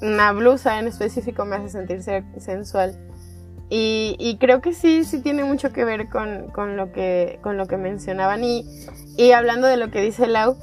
una 0.00 0.32
blusa 0.32 0.78
en 0.78 0.86
específico 0.86 1.44
me 1.44 1.56
hace 1.56 1.70
sentir 1.70 2.02
sensual. 2.38 2.96
Y, 3.76 4.14
y, 4.20 4.38
creo 4.38 4.60
que 4.60 4.72
sí, 4.72 5.02
sí 5.02 5.20
tiene 5.20 5.42
mucho 5.42 5.72
que 5.72 5.84
ver 5.84 6.08
con, 6.08 6.46
con, 6.52 6.76
lo, 6.76 6.92
que, 6.92 7.40
con 7.42 7.56
lo 7.56 7.66
que 7.66 7.76
mencionaban. 7.76 8.44
Y, 8.44 8.64
y 9.16 9.32
hablando 9.32 9.66
de 9.66 9.76
lo 9.76 9.90
que 9.90 10.00
dice 10.00 10.28
Lau, 10.28 10.56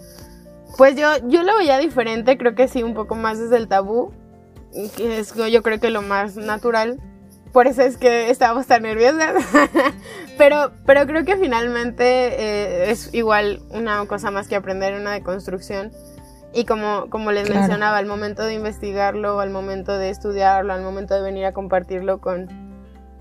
pues 0.78 0.96
yo, 0.96 1.10
yo 1.28 1.44
lo 1.44 1.58
veía 1.58 1.78
diferente, 1.78 2.38
creo 2.38 2.56
que 2.56 2.70
sí, 2.70 2.84
un 2.84 2.94
poco 2.94 3.16
más 3.16 3.38
desde 3.38 3.58
el 3.58 3.68
tabú, 3.68 4.14
que 4.96 5.20
es 5.20 5.34
yo 5.36 5.62
creo 5.62 5.82
que 5.82 5.90
lo 5.90 6.02
más 6.02 6.38
natural. 6.38 7.02
Por 7.52 7.68
eso 7.68 7.82
es 7.82 7.98
que 7.98 8.30
estábamos 8.30 8.68
tan 8.68 8.84
nerviosas. 8.84 9.44
pero, 10.38 10.72
pero 10.86 11.06
creo 11.06 11.26
que 11.26 11.36
finalmente 11.36 12.06
eh, 12.06 12.92
es 12.92 13.14
igual 13.14 13.62
una 13.72 14.06
cosa 14.06 14.32
más 14.32 14.48
que 14.48 14.56
aprender, 14.56 14.94
una 14.94 15.12
deconstrucción. 15.12 15.92
Y 16.54 16.64
como, 16.64 17.10
como 17.10 17.34
les 17.34 17.48
claro. 17.48 17.60
mencionaba, 17.60 17.98
al 17.98 18.06
momento 18.06 18.44
de 18.44 18.54
investigarlo, 18.54 19.42
al 19.42 19.50
momento 19.50 19.98
de 19.98 20.10
estudiarlo, 20.10 20.72
al 20.72 20.82
momento 20.82 21.14
de 21.14 21.22
venir 21.22 21.44
a 21.44 21.52
compartirlo 21.52 22.22
con, 22.22 22.71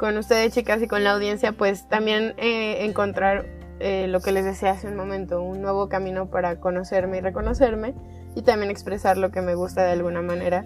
con 0.01 0.17
ustedes 0.17 0.55
chicas 0.55 0.81
y 0.81 0.89
con 0.89 1.05
la 1.05 1.13
audiencia, 1.13 1.53
pues 1.53 1.87
también 1.87 2.33
eh, 2.39 2.87
encontrar 2.87 3.45
eh, 3.81 4.07
lo 4.09 4.21
que 4.21 4.33
les 4.33 4.47
decía 4.47 4.71
hace 4.71 4.89
un 4.89 4.97
momento, 4.97 5.43
un 5.43 5.61
nuevo 5.61 5.91
camino 5.91 6.31
para 6.31 6.59
conocerme 6.59 7.19
y 7.19 7.21
reconocerme 7.21 7.95
y 8.35 8.41
también 8.41 8.71
expresar 8.71 9.19
lo 9.19 9.31
que 9.31 9.43
me 9.43 9.55
gusta 9.55 9.85
de 9.85 9.91
alguna 9.91 10.23
manera 10.23 10.65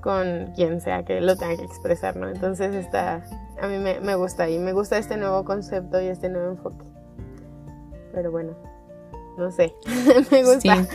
con 0.00 0.52
quien 0.56 0.80
sea 0.80 1.04
que 1.04 1.20
lo 1.20 1.36
tenga 1.36 1.56
que 1.56 1.62
expresar, 1.62 2.16
¿no? 2.16 2.28
Entonces 2.28 2.74
está, 2.74 3.22
a 3.62 3.68
mí 3.68 3.78
me, 3.78 4.00
me 4.00 4.16
gusta 4.16 4.50
y 4.50 4.58
me 4.58 4.72
gusta 4.72 4.98
este 4.98 5.16
nuevo 5.16 5.44
concepto 5.44 6.00
y 6.00 6.08
este 6.08 6.28
nuevo 6.28 6.50
enfoque. 6.50 6.84
Pero 8.12 8.32
bueno, 8.32 8.56
no 9.36 9.52
sé, 9.52 9.72
me 10.32 10.42
gusta. 10.42 10.84
Sí. 10.84 10.88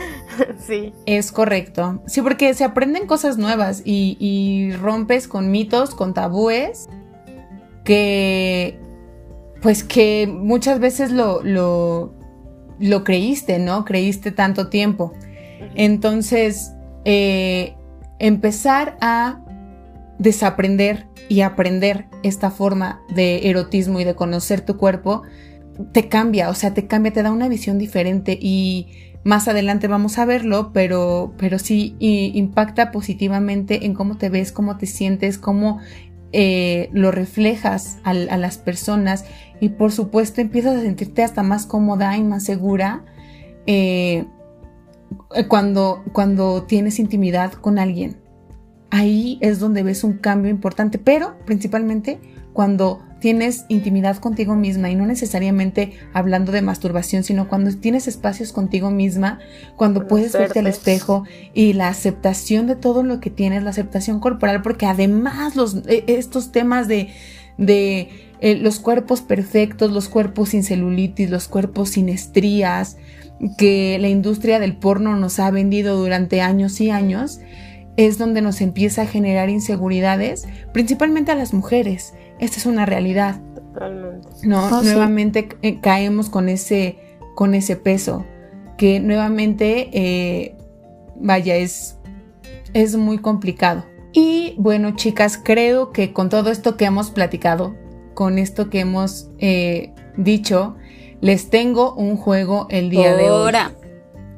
sí. 0.60 0.93
Es 1.06 1.32
correcto. 1.32 2.02
Sí, 2.08 2.21
porque 2.21 2.54
se 2.56 2.65
aprenden 2.65 3.08
cosas 3.08 3.38
nuevas 3.38 3.82
y, 3.86 4.17
y 4.19 4.76
rompes 4.76 5.30
con 5.30 5.49
mitos, 5.49 5.95
con 5.95 6.13
tabúes 6.13 6.89
que 7.84 8.80
pues 9.62 9.84
que 9.84 10.28
muchas 10.28 10.80
veces 10.80 11.12
lo, 11.12 11.41
lo, 11.41 12.13
lo 12.80 13.04
creíste, 13.06 13.60
¿no? 13.60 13.86
Creíste 13.86 14.32
tanto 14.32 14.67
tiempo. 14.67 15.13
Entonces, 15.74 16.74
eh, 17.06 17.76
empezar 18.19 18.98
a 19.00 19.39
desaprender 20.19 21.08
y 21.30 21.41
aprender 21.41 22.08
esta 22.24 22.52
forma 22.52 23.02
de 23.15 23.50
erotismo 23.50 24.02
y 24.02 24.04
de 24.04 24.15
conocer 24.15 24.62
tu 24.62 24.76
cuerpo, 24.78 25.24
te 25.93 26.10
cambia, 26.10 26.50
o 26.50 26.54
sea, 26.54 26.74
te 26.74 26.86
cambia, 26.86 27.13
te 27.13 27.24
da 27.24 27.32
una 27.32 27.48
visión 27.48 27.80
diferente 27.80 28.38
y 28.39 28.88
más 29.24 29.48
adelante 29.48 29.88
vamos 29.88 30.19
a 30.19 30.26
verlo, 30.26 30.72
pero, 30.74 31.34
pero 31.38 31.58
sí 31.58 31.96
impacta 32.00 32.91
positivamente 32.91 33.86
en 33.86 33.93
cómo 33.93 34.17
te 34.17 34.30
ves, 34.30 34.52
cómo 34.52 34.78
te 34.78 34.86
sientes, 34.86 35.38
cómo 35.38 35.80
eh, 36.34 36.89
lo 36.93 37.12
reflejas 37.12 38.00
a, 38.04 38.13
las 38.13 38.58
personas 38.58 39.26
y 39.60 39.69
por 39.69 39.91
supuesto 39.91 40.41
empiezas 40.41 40.78
a 40.78 40.82
sentirte 40.82 41.24
hasta 41.24 41.43
más 41.43 41.67
cómoda 41.67 42.17
y 42.17 42.24
más 42.24 42.43
segura 42.43 43.06
eh, 43.67 44.26
cuando, 45.48 46.04
cuando 46.12 46.63
tienes 46.63 46.98
intimidad 47.00 47.54
con 47.54 47.78
alguien. 47.78 48.17
Ahí 48.89 49.38
es 49.41 49.60
donde 49.60 49.84
ves 49.84 50.04
un 50.04 50.13
cambio 50.13 50.50
importante, 50.50 50.98
pero 50.98 51.36
principalmente 51.46 52.19
cuando 52.52 53.02
tienes 53.24 53.64
intimidad 53.70 54.18
contigo 54.18 54.54
misma 54.54 54.90
y 54.90 54.96
no 54.96 55.06
necesariamente 55.06 55.94
hablando 56.12 56.52
de 56.52 56.62
masturbación, 56.62 57.24
sino 57.24 57.48
cuando 57.48 57.74
tienes 57.74 58.10
espacios 58.10 58.52
contigo 58.52 58.92
misma, 58.92 59.40
cuando 59.78 60.10
puedes 60.10 60.34
verte 60.34 60.60
al 60.60 60.68
espejo 60.68 61.24
y 61.54 61.72
la 61.72 61.88
aceptación 61.88 62.68
de 62.68 62.76
todo 62.76 63.02
lo 63.02 63.22
que 63.22 63.30
tienes, 63.30 63.64
la 63.64 63.70
aceptación 63.70 64.20
corporal, 64.20 64.62
porque 64.62 64.88
además 64.88 65.56
los, 65.56 65.84
e, 65.88 66.04
estos 66.08 66.52
temas 66.52 66.90
de, 66.90 67.12
de 67.58 68.10
eh, 68.42 68.58
los 68.58 68.82
cuerpos 68.82 69.22
perfectos, 69.22 69.90
los 69.90 70.10
cuerpos 70.10 70.50
sin 70.50 70.66
celulitis, 70.66 71.30
los 71.30 71.48
cuerpos 71.48 71.92
sin 71.92 72.10
estrías, 72.10 72.98
que 73.58 74.00
la 74.02 74.10
industria 74.10 74.60
del 74.60 74.76
porno 74.76 75.16
nos 75.16 75.40
ha 75.40 75.50
vendido 75.50 75.96
durante 75.96 76.42
años 76.42 76.82
y 76.82 76.90
años, 76.90 77.40
es 77.96 78.18
donde 78.18 78.42
nos 78.42 78.60
empieza 78.60 79.04
a 79.04 79.08
generar 79.08 79.50
inseguridades, 79.50 80.46
principalmente 80.74 81.32
a 81.32 81.36
las 81.36 81.54
mujeres. 81.54 82.14
Esta 82.44 82.58
es 82.58 82.66
una 82.66 82.86
realidad. 82.86 83.40
Totalmente. 83.56 84.28
No, 84.44 84.68
oh, 84.68 84.82
nuevamente 84.82 85.48
eh, 85.62 85.80
caemos 85.80 86.30
con 86.30 86.50
ese, 86.50 87.00
con 87.36 87.56
ese 87.56 87.78
peso, 87.78 88.26
que 88.78 89.00
nuevamente, 89.00 89.90
eh, 89.94 90.58
vaya, 91.16 91.56
es, 91.56 91.98
es 92.74 92.98
muy 92.98 93.20
complicado. 93.20 93.86
Y 94.12 94.56
bueno, 94.58 94.92
chicas, 94.92 95.40
creo 95.42 95.94
que 95.94 96.12
con 96.12 96.28
todo 96.28 96.52
esto 96.52 96.76
que 96.76 96.84
hemos 96.84 97.12
platicado, 97.12 97.76
con 98.14 98.38
esto 98.38 98.70
que 98.70 98.82
hemos 98.82 99.30
eh, 99.40 99.94
dicho, 100.18 100.76
les 101.22 101.50
tengo 101.50 101.94
un 101.94 102.18
juego 102.18 102.68
el 102.70 102.90
día 102.90 103.16
de 103.16 103.32
hoy. 103.32 103.54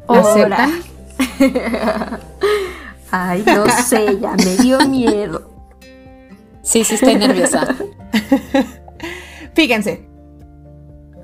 ¿Aceptan? 0.07 0.71
Ay, 3.09 3.43
no 3.47 3.65
sé, 3.67 4.19
ya 4.19 4.33
me 4.33 4.57
dio 4.57 4.87
miedo. 4.87 5.54
Sí, 6.65 6.83
sí, 6.83 6.95
estoy 6.95 7.15
nerviosa. 7.15 7.75
Fíjense. 9.53 10.07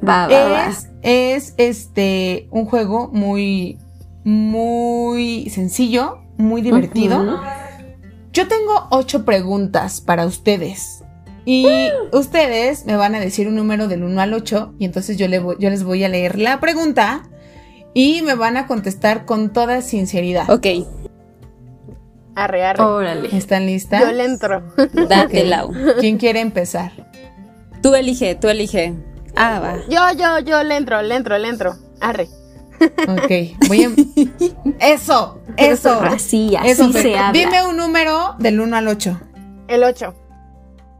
Va, 0.07 0.27
va, 0.27 0.67
es, 0.67 0.89
es 1.01 1.53
este 1.57 2.47
un 2.51 2.65
juego 2.65 3.09
muy, 3.11 3.77
muy 4.23 5.49
sencillo, 5.49 6.19
muy 6.37 6.61
divertido. 6.61 7.41
Yo 8.31 8.47
tengo 8.47 8.87
ocho 8.91 9.25
preguntas 9.25 9.99
para 9.99 10.25
ustedes. 10.25 11.03
Y 11.43 11.67
ustedes 12.11 12.85
me 12.85 12.95
van 12.95 13.15
a 13.15 13.19
decir 13.19 13.47
un 13.47 13.55
número 13.55 13.87
del 13.87 14.03
1 14.03 14.21
al 14.21 14.33
8 14.33 14.75
y 14.77 14.85
entonces 14.85 15.17
yo, 15.17 15.25
yo 15.25 15.69
les 15.69 15.83
voy 15.83 16.03
a 16.03 16.09
leer 16.09 16.37
la 16.37 16.59
pregunta 16.59 17.23
y 17.95 18.21
me 18.21 18.35
van 18.35 18.57
a 18.57 18.67
contestar 18.67 19.25
con 19.25 19.51
toda 19.51 19.81
sinceridad. 19.81 20.49
Ok. 20.51 20.67
Arre, 22.41 22.65
arre. 22.65 22.83
Órale. 22.83 23.37
¿Están 23.37 23.67
listas? 23.67 24.01
Yo 24.01 24.11
le 24.11 24.25
entro. 24.25 24.63
Date, 25.07 25.45
Lau. 25.45 25.71
¿Quién 25.99 26.17
quiere 26.17 26.39
empezar? 26.39 26.91
Tú 27.83 27.93
elige, 27.93 28.33
tú 28.33 28.49
elige. 28.49 28.95
Ah, 29.35 29.59
va. 29.59 29.75
Yo, 29.87 30.17
yo, 30.17 30.39
yo 30.39 30.63
le 30.63 30.75
entro, 30.75 31.03
le 31.03 31.15
entro, 31.15 31.37
le 31.37 31.47
entro. 31.47 31.75
Arre. 31.99 32.27
Ok, 33.07 33.59
voy 33.67 33.83
a... 33.83 33.91
Eso, 34.79 35.39
eso. 35.55 36.01
Así, 36.01 36.55
así 36.55 36.93
se 36.93 37.15
habla. 37.15 37.31
Dime 37.31 37.63
un 37.67 37.77
número 37.77 38.35
del 38.39 38.59
1 38.59 38.75
al 38.75 38.87
8. 38.87 39.21
El 39.67 39.83
8. 39.83 40.15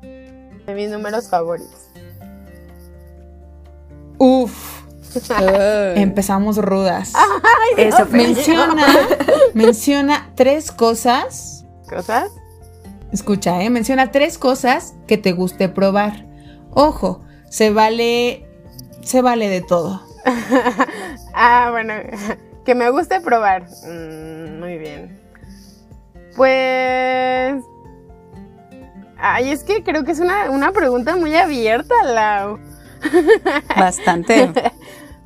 De 0.03 0.75
mis 0.75 0.91
números 0.91 1.27
favoritos. 1.27 1.89
Uf. 4.19 4.80
Empezamos 5.95 6.57
rudas. 6.57 7.13
Eso 7.77 8.05
menciona, 8.07 8.85
menciona 9.53 10.31
tres 10.35 10.71
cosas. 10.71 11.65
¿Cosas? 11.89 12.31
Escucha, 13.11 13.61
¿eh? 13.61 13.69
Menciona 13.69 14.11
tres 14.11 14.37
cosas 14.37 14.93
que 15.07 15.17
te 15.17 15.33
guste 15.33 15.67
probar. 15.69 16.25
Ojo, 16.71 17.21
se 17.49 17.71
vale. 17.71 18.47
Se 19.01 19.21
vale 19.21 19.49
de 19.49 19.61
todo. 19.61 20.01
ah, 21.33 21.69
bueno. 21.71 21.93
Que 22.63 22.75
me 22.75 22.89
guste 22.89 23.19
probar. 23.19 23.63
Mm, 23.85 24.59
muy 24.59 24.77
bien. 24.77 25.19
Pues. 26.35 27.63
Ay, 29.17 29.51
es 29.51 29.63
que 29.63 29.83
creo 29.83 30.03
que 30.03 30.11
es 30.11 30.19
una, 30.19 30.49
una 30.49 30.71
pregunta 30.71 31.15
muy 31.15 31.35
abierta, 31.35 31.93
Lau. 32.03 32.59
Bastante. 33.77 34.51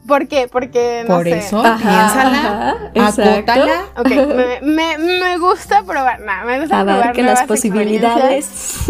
¿Por 0.08 0.28
qué? 0.28 0.48
Porque 0.52 1.04
no 1.08 1.15
Por 1.15 1.28
eso, 1.28 1.62
piénsala, 1.62 2.91
acótala. 2.96 3.86
Ok, 3.98 4.62
me, 4.62 4.98
me, 4.98 5.38
gusta 5.38 5.84
probar, 5.84 6.20
no, 6.22 6.46
me 6.46 6.60
gusta 6.60 6.84
probar 6.84 7.18
las 7.18 7.44
posibilidades. 7.44 8.88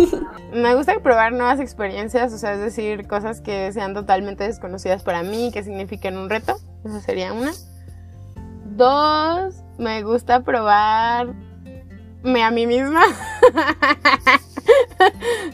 me 0.54 0.76
gusta 0.76 1.00
probar 1.00 1.32
nuevas 1.32 1.60
experiencias, 1.60 2.34
o 2.34 2.38
sea, 2.38 2.54
es 2.54 2.60
decir, 2.60 3.08
cosas 3.08 3.42
que 3.42 3.72
sean 3.72 3.94
totalmente 3.94 4.44
desconocidas 4.44 5.04
para 5.04 5.24
mí, 5.24 5.52
que 5.54 5.64
signifiquen 5.64 6.18
un 6.18 6.30
reto. 6.30 6.58
Esa 6.84 7.00
sería 7.02 7.32
una. 7.34 7.52
Dos, 8.66 9.56
me 9.78 10.04
gusta 10.04 10.42
probarme 10.42 11.34
a 12.44 12.52
mí 12.52 12.68
misma. 12.68 13.04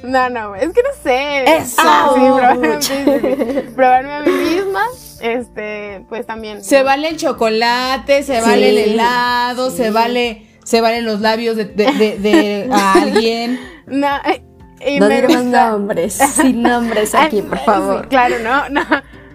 no, 0.03 0.29
no, 0.29 0.55
es 0.55 0.69
que 0.73 0.81
no 0.81 1.03
sé. 1.03 1.57
Eso. 1.57 1.75
Ah, 1.79 2.13
probarme, 3.75 4.13
a 4.13 4.19
mí 4.21 4.31
misma. 4.31 4.85
Este, 5.21 6.05
pues 6.09 6.25
también. 6.25 6.63
Se 6.63 6.83
vale 6.83 7.09
el 7.09 7.17
chocolate, 7.17 8.23
se 8.23 8.41
vale 8.41 8.69
el 8.69 8.77
helado, 8.77 9.69
se 9.71 9.91
vale, 9.91 10.47
se 10.63 10.81
valen 10.81 11.05
los 11.05 11.21
labios 11.21 11.55
de, 11.55 11.65
de, 11.65 12.69
alguien. 12.71 13.59
No, 13.87 14.07
y 14.85 14.99
no 14.99 15.07
me 15.07 15.21
nombres, 15.43 16.15
sin 16.15 16.63
nombres 16.63 17.13
aquí, 17.13 17.41
por 17.41 17.59
favor. 17.65 18.07
claro, 18.07 18.37
no, 18.39 18.69
no. 18.69 18.81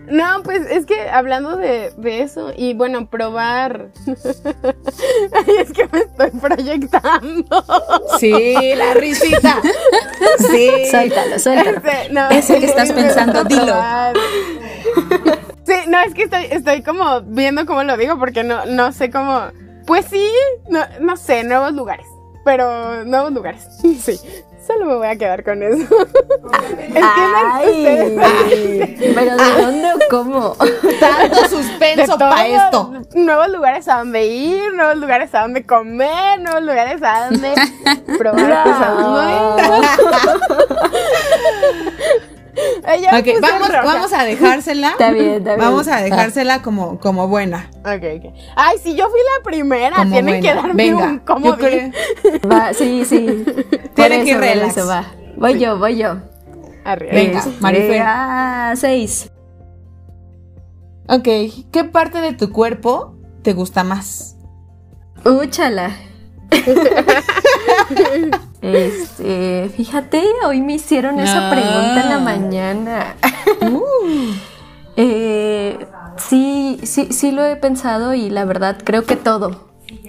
No, 0.08 0.42
pues 0.42 0.62
es 0.70 0.86
que 0.86 1.08
hablando 1.08 1.56
de, 1.56 1.92
eso 2.04 2.52
y 2.56 2.74
bueno, 2.74 3.08
probar. 3.08 3.88
es 4.06 5.72
que 5.72 5.88
me 5.92 6.00
estoy 6.00 6.30
proyectando. 6.40 7.64
Sí, 8.18 8.74
la 8.76 8.94
risita. 8.94 9.60
Sí. 10.50 10.70
Suéltalo, 10.90 11.38
suéltalo. 11.38 12.30
Este, 12.30 12.38
Eso 12.38 12.60
que 12.60 12.66
estás 12.66 12.92
pensando, 12.92 13.44
dilo. 13.44 13.74
Sí, 15.64 15.74
no, 15.88 16.00
es 16.00 16.14
que 16.14 16.22
estoy, 16.24 16.44
estoy 16.50 16.82
como 16.82 17.22
viendo 17.22 17.66
cómo 17.66 17.82
lo 17.82 17.96
digo 17.96 18.18
porque 18.18 18.44
no, 18.44 18.66
no 18.66 18.92
sé 18.92 19.10
cómo. 19.10 19.46
Pues 19.86 20.06
sí, 20.06 20.28
no, 20.68 20.80
no 21.00 21.16
sé, 21.16 21.42
nuevos 21.44 21.72
lugares. 21.72 22.06
Pero 22.44 23.04
nuevos 23.04 23.32
lugares. 23.32 23.66
Sí. 24.00 24.18
Solo 24.66 24.86
me 24.86 24.94
voy 24.96 25.06
a 25.06 25.16
quedar 25.16 25.44
con 25.44 25.62
eso. 25.62 25.86
Ay, 26.94 28.96
pero 29.14 29.36
¿de 29.36 29.62
dónde 29.62 29.92
o 29.92 29.98
cómo? 30.10 30.56
Tanto 31.00 31.48
suspenso 31.48 32.18
para 32.18 32.46
esto. 32.46 32.92
Nuevos 33.14 33.48
lugares 33.50 33.86
a 33.88 33.98
donde 33.98 34.26
ir, 34.26 34.74
nuevos 34.74 34.96
lugares 34.96 35.32
a 35.34 35.42
donde 35.42 35.64
comer, 35.64 36.40
nuevos 36.40 36.62
lugares 36.62 37.00
a 37.02 37.30
donde 37.30 37.54
probar 38.18 38.64
cosas 38.70 38.90
okay, 43.18 43.36
vamos, 43.40 43.68
vamos 43.68 44.12
a 44.12 44.24
dejársela. 44.24 44.90
Está 44.90 45.10
bien, 45.10 45.34
está 45.34 45.56
bien. 45.56 45.58
Vamos 45.58 45.88
a 45.88 46.00
dejársela 46.00 46.62
como, 46.62 46.98
como 46.98 47.28
buena. 47.28 47.70
Ok, 47.80 48.02
ok. 48.18 48.34
Ay, 48.56 48.78
si 48.82 48.94
yo 48.94 49.08
fui 49.08 49.20
la 49.36 49.42
primera, 49.42 50.04
tienen 50.04 50.42
que 50.42 50.54
darme 50.54 50.74
Venga, 50.74 51.06
un 51.06 51.18
como 51.20 51.56
Va, 52.50 52.72
sí, 52.72 53.04
sí. 53.04 53.44
Tienen 53.94 54.24
que 54.24 54.36
relax. 54.36 54.88
va. 54.88 55.04
Voy 55.36 55.58
yo, 55.58 55.78
voy 55.78 55.96
yo. 55.96 56.16
Arriba. 56.84 57.12
Venga, 57.12 57.44
Marifer. 57.60 58.02
Ah, 58.04 58.74
seis. 58.76 59.30
Ok, 61.08 61.28
¿qué 61.72 61.84
parte 61.84 62.20
de 62.20 62.32
tu 62.32 62.50
cuerpo 62.52 63.16
te 63.42 63.52
gusta 63.52 63.84
más? 63.84 64.36
Úchala. 65.24 65.96
Este, 68.74 69.70
fíjate, 69.76 70.22
hoy 70.46 70.60
me 70.60 70.74
hicieron 70.74 71.18
esa 71.20 71.50
pregunta 71.50 72.02
en 72.02 72.08
la 72.08 72.18
mañana. 72.18 73.16
Uh. 73.62 74.32
Eh, 74.96 75.78
sí, 76.16 76.78
sí, 76.82 77.08
sí 77.10 77.30
lo 77.30 77.44
he 77.44 77.56
pensado 77.56 78.12
y 78.14 78.28
la 78.28 78.44
verdad 78.44 78.78
creo 78.82 79.04
que 79.04 79.16
todo, 79.16 79.68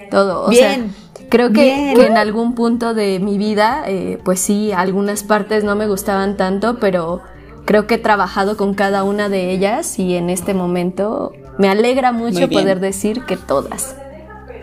todo. 0.09 0.45
O 0.45 0.49
Bien. 0.49 0.93
Sea, 0.93 1.07
Creo 1.29 1.51
que, 1.51 1.93
que, 1.95 2.05
en 2.05 2.17
algún 2.17 2.55
punto 2.55 2.93
de 2.93 3.19
mi 3.19 3.37
vida, 3.37 3.83
eh, 3.85 4.17
pues 4.23 4.39
sí, 4.39 4.71
algunas 4.71 5.23
partes 5.23 5.63
no 5.63 5.75
me 5.75 5.87
gustaban 5.87 6.37
tanto, 6.37 6.79
pero 6.79 7.21
creo 7.65 7.85
que 7.85 7.95
he 7.95 7.97
trabajado 7.97 8.55
con 8.55 8.73
cada 8.73 9.03
una 9.03 9.27
de 9.27 9.51
ellas 9.51 9.99
y 9.99 10.15
en 10.15 10.29
este 10.29 10.53
momento 10.53 11.33
me 11.57 11.69
alegra 11.69 12.13
mucho 12.13 12.47
poder 12.47 12.79
decir 12.79 13.25
que 13.25 13.35
todas. 13.35 13.97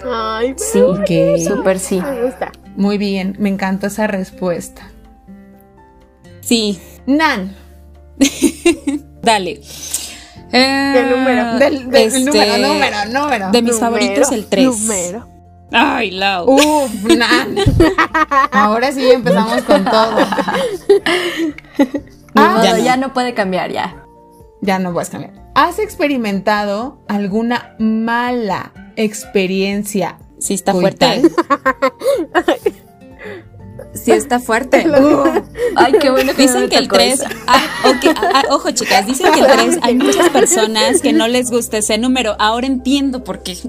Ay, 0.06 0.54
sí, 0.56 0.80
súper 1.46 1.78
sí. 1.78 2.00
Me 2.00 2.22
gusta. 2.22 2.52
Muy 2.76 2.98
bien, 2.98 3.36
me 3.38 3.48
encantó 3.48 3.86
esa 3.86 4.06
respuesta. 4.06 4.82
Sí. 6.40 6.78
Nan. 7.06 7.54
Dale. 9.22 9.60
¿Qué 10.50 11.06
número? 11.10 11.58
Del, 11.58 11.90
del 11.90 12.02
este, 12.02 12.20
número, 12.20 12.58
número, 12.58 12.96
número. 13.06 13.50
De 13.50 13.62
mis 13.62 13.74
Número, 13.74 13.78
favoritos, 13.78 14.32
el 14.32 14.46
3. 14.46 14.66
Número. 14.66 15.28
Ay, 15.72 16.10
Lau. 16.12 16.48
Uf, 16.48 17.04
Nan. 17.16 17.56
Ahora 18.52 18.92
sí 18.92 19.10
empezamos 19.10 19.62
con 19.62 19.84
todo. 19.84 20.16
Ah, 22.36 22.60
ya 22.64 22.76
ya, 22.78 22.96
no. 22.96 23.06
no. 23.06 23.14
puede 23.14 23.32
cambiar 23.32 23.70
ya. 23.70 24.04
Ya 24.60 24.80
no 24.80 24.92
puedes 24.92 25.08
cambiar. 25.08 25.34
¿Has 25.54 25.78
experimentado 25.78 26.98
alguna 27.06 27.76
mala 27.78 28.72
experiencia? 28.96 30.18
Sí 30.38 30.54
está 30.54 30.72
coital? 30.72 31.20
fuerte. 31.20 32.72
Sí 33.94 34.10
está 34.10 34.40
fuerte. 34.40 34.84
Ay, 35.76 35.94
qué 36.00 36.10
bueno 36.10 36.34
que 36.34 36.42
Dicen 36.42 36.62
no 36.62 36.68
que 36.68 36.76
el 36.76 36.88
tocó 36.88 36.96
3, 36.96 37.14
esa. 37.14 37.28
ojo 38.50 38.70
chicas, 38.72 39.06
dicen 39.06 39.32
que 39.32 39.40
el 39.40 39.46
3, 39.46 39.78
hay 39.82 39.94
muchas 39.98 40.28
personas 40.30 41.00
que 41.00 41.12
no 41.12 41.28
les 41.28 41.50
gusta 41.50 41.78
ese 41.78 41.96
número. 41.98 42.34
Ahora 42.38 42.66
entiendo 42.66 43.22
por 43.24 43.42
qué. 43.42 43.56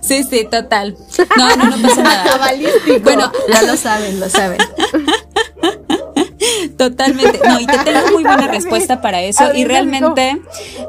Sí, 0.00 0.22
sí, 0.22 0.46
total. 0.48 0.96
No, 1.36 1.56
no, 1.56 1.64
no 1.76 1.82
pasa 1.82 2.00
nada. 2.04 2.52
Bueno, 3.02 3.32
Ya 3.52 3.62
lo 3.62 3.76
saben, 3.76 4.20
lo 4.20 4.28
saben. 4.28 4.58
Totalmente. 6.78 7.40
No, 7.44 7.58
y 7.58 7.66
te 7.66 7.76
tengo 7.78 8.12
muy 8.12 8.22
buena 8.22 8.46
respuesta 8.46 9.00
para 9.00 9.22
eso. 9.22 9.52
Y 9.52 9.64
realmente 9.64 10.40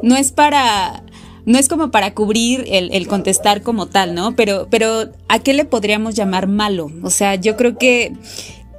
no 0.03 0.15
es 0.15 0.31
para. 0.31 1.01
No 1.47 1.57
es 1.57 1.69
como 1.69 1.91
para 1.91 2.13
cubrir 2.13 2.65
el, 2.67 2.91
el 2.91 3.07
contestar 3.07 3.61
como 3.61 3.85
tal, 3.85 4.13
¿no? 4.13 4.35
Pero, 4.35 4.67
pero, 4.69 5.11
¿a 5.29 5.39
qué 5.39 5.53
le 5.53 5.63
podríamos 5.63 6.13
llamar 6.13 6.47
malo? 6.47 6.91
O 7.03 7.09
sea, 7.09 7.35
yo 7.35 7.55
creo 7.55 7.77
que, 7.77 8.11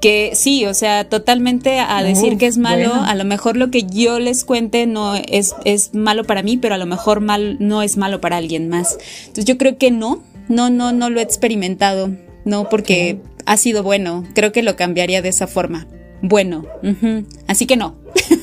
que 0.02 0.32
sí, 0.34 0.66
o 0.66 0.74
sea, 0.74 1.08
totalmente 1.08 1.80
a 1.80 2.02
decir 2.02 2.36
que 2.36 2.46
es 2.46 2.58
malo, 2.58 2.90
bueno. 2.90 3.04
a 3.04 3.14
lo 3.14 3.24
mejor 3.24 3.56
lo 3.56 3.70
que 3.70 3.84
yo 3.84 4.18
les 4.18 4.44
cuente 4.44 4.86
no 4.86 5.14
es, 5.16 5.56
es 5.64 5.94
malo 5.94 6.24
para 6.24 6.42
mí, 6.42 6.58
pero 6.58 6.74
a 6.74 6.78
lo 6.78 6.84
mejor 6.84 7.20
mal, 7.20 7.56
no 7.58 7.80
es 7.80 7.96
malo 7.96 8.20
para 8.20 8.36
alguien 8.36 8.68
más. 8.68 8.98
Entonces 9.20 9.46
yo 9.46 9.56
creo 9.56 9.78
que 9.78 9.90
no, 9.90 10.22
no, 10.48 10.68
no, 10.68 10.92
no 10.92 11.08
lo 11.08 11.20
he 11.20 11.22
experimentado, 11.22 12.10
no, 12.44 12.68
porque 12.68 13.20
ha 13.46 13.56
sido 13.56 13.82
bueno, 13.82 14.24
creo 14.34 14.52
que 14.52 14.62
lo 14.62 14.76
cambiaría 14.76 15.22
de 15.22 15.30
esa 15.30 15.46
forma. 15.46 15.86
Bueno, 16.20 16.66
así 17.46 17.64
que 17.66 17.78
no, 17.78 17.94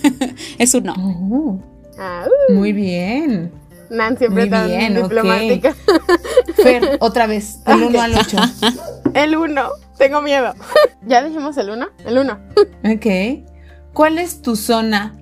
es 0.57 0.73
un 0.73 0.85
no. 0.85 1.61
Ah, 1.97 2.25
uh, 2.49 2.53
muy 2.53 2.73
bien. 2.73 3.51
Nan 3.89 4.17
siempre 4.17 4.43
Muy 4.43 4.49
tan 4.49 4.67
bien, 4.67 4.95
diplomática. 4.95 5.75
Fer, 6.55 6.97
otra 6.99 7.27
vez, 7.27 7.63
del 7.65 7.83
1 7.83 8.01
al 8.01 8.15
8. 8.15 8.37
El 9.13 9.37
uno. 9.37 9.69
Tengo 9.97 10.21
miedo. 10.21 10.53
¿Ya 11.07 11.23
dijimos 11.23 11.55
el 11.57 11.69
uno? 11.69 11.87
El 12.05 12.17
uno. 12.17 12.37
Ok. 12.83 13.45
¿Cuál 13.93 14.17
es 14.17 14.41
tu 14.41 14.55
zona? 14.57 15.15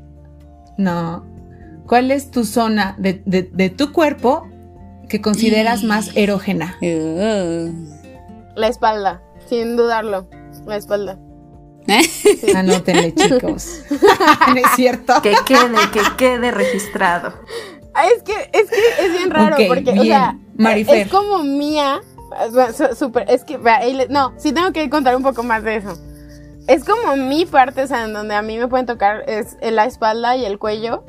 No. 0.77 1.23
¿Cuál 1.85 2.09
es 2.09 2.31
tu 2.31 2.43
zona 2.43 2.95
de, 2.97 3.21
de- 3.25 3.49
de 3.53 3.69
tu 3.69 3.91
cuerpo 3.91 4.47
que 5.09 5.21
consideras 5.21 5.83
más 5.83 6.09
erógena? 6.15 6.75
La 8.55 8.67
espalda. 8.67 9.21
Sin 9.47 9.75
dudarlo. 9.77 10.27
La 10.65 10.77
espalda. 10.77 11.19
Anótenle, 12.55 13.13
chicos. 13.13 13.81
no 14.47 14.55
es 14.55 14.71
cierto. 14.75 15.21
Que 15.21 15.33
quede, 15.45 15.75
que 15.91 15.99
quede 16.17 16.51
registrado. 16.51 17.33
Ah, 17.93 18.05
Es 18.15 18.23
que, 18.23 18.33
es 18.53 18.69
que 18.69 19.05
es 19.05 19.11
bien 19.17 19.29
raro 19.29 19.55
Ok, 19.55 19.61
porque, 19.67 19.89
o 19.91 19.93
bien. 19.93 20.07
sea, 20.07 20.37
Marifer. 20.55 20.97
es 20.97 21.07
como 21.09 21.43
mía. 21.43 22.01
Súper, 22.97 23.29
es 23.29 23.43
que, 23.43 23.59
no, 24.09 24.33
sí 24.37 24.51
tengo 24.53 24.71
que 24.71 24.89
contar 24.89 25.15
un 25.15 25.21
poco 25.23 25.43
más 25.43 25.63
de 25.63 25.75
eso. 25.77 25.93
Es 26.67 26.83
como 26.83 27.15
mi 27.15 27.45
parte, 27.45 27.83
o 27.83 27.87
sea, 27.87 28.05
en 28.05 28.13
donde 28.13 28.33
a 28.33 28.41
mí 28.41 28.57
me 28.57 28.67
pueden 28.67 28.85
tocar 28.85 29.23
es 29.27 29.57
la 29.61 29.85
espalda 29.85 30.35
y 30.35 30.45
el 30.45 30.57
cuello, 30.57 31.03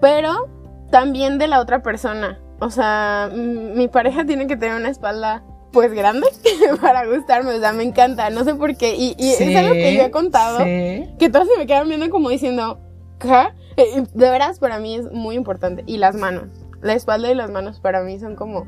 pero 0.00 0.48
también 0.90 1.38
de 1.38 1.48
la 1.48 1.60
otra 1.60 1.82
persona. 1.82 2.40
O 2.60 2.70
sea, 2.70 3.28
mi 3.34 3.88
pareja 3.88 4.24
tiene 4.24 4.46
que 4.46 4.56
tener 4.56 4.76
una 4.76 4.88
espalda, 4.88 5.42
pues, 5.72 5.92
grande 5.92 6.26
para 6.80 7.04
gustarme, 7.06 7.52
o 7.56 7.60
sea, 7.60 7.72
me 7.72 7.82
encanta, 7.82 8.30
no 8.30 8.44
sé 8.44 8.54
por 8.54 8.74
qué. 8.76 8.94
Y, 8.94 9.14
y 9.18 9.30
es 9.32 9.56
algo 9.56 9.74
que 9.74 9.94
yo 9.96 10.02
he 10.04 10.10
contado 10.10 10.60
Sí. 10.64 11.08
que 11.18 11.28
todos 11.30 11.48
se 11.52 11.58
me 11.58 11.66
quedan 11.66 11.88
viendo 11.88 12.08
como 12.08 12.30
diciendo, 12.30 12.78
¿qué? 13.18 13.48
Eh, 13.76 14.04
De 14.14 14.30
veras, 14.30 14.58
para 14.58 14.78
mí 14.78 14.94
es 14.96 15.10
muy 15.10 15.34
importante. 15.36 15.82
Y 15.86 15.96
las 15.98 16.14
manos. 16.14 16.44
La 16.80 16.94
espalda 16.94 17.30
y 17.30 17.34
las 17.34 17.50
manos 17.50 17.80
para 17.80 18.02
mí 18.02 18.18
son 18.18 18.36
como. 18.36 18.66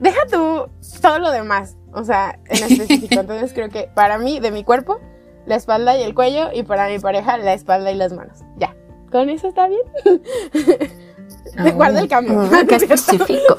Deja 0.00 0.20
tú 0.30 0.68
todo 1.02 1.18
lo 1.18 1.30
demás. 1.30 1.76
O 1.92 2.04
sea, 2.04 2.38
en 2.46 2.64
específico. 2.72 3.20
Entonces 3.20 3.52
creo 3.52 3.68
que 3.68 3.90
para 3.94 4.18
mí, 4.18 4.40
de 4.40 4.50
mi 4.50 4.64
cuerpo, 4.64 4.98
la 5.46 5.56
espalda 5.56 5.96
y 5.98 6.02
el 6.02 6.14
cuello. 6.14 6.50
Y 6.54 6.62
para 6.62 6.88
mi 6.88 6.98
pareja, 6.98 7.36
la 7.38 7.52
espalda 7.54 7.90
y 7.90 7.96
las 7.96 8.12
manos. 8.12 8.38
Ya. 8.56 8.74
¿Con 9.10 9.28
eso 9.28 9.48
está 9.48 9.66
bien? 9.68 9.82
Ah, 11.58 11.70
Guarda 11.70 12.00
el 12.00 12.08
cambio. 12.08 12.40
Ah, 12.52 12.62
Qué 12.68 12.76
específico. 12.76 13.56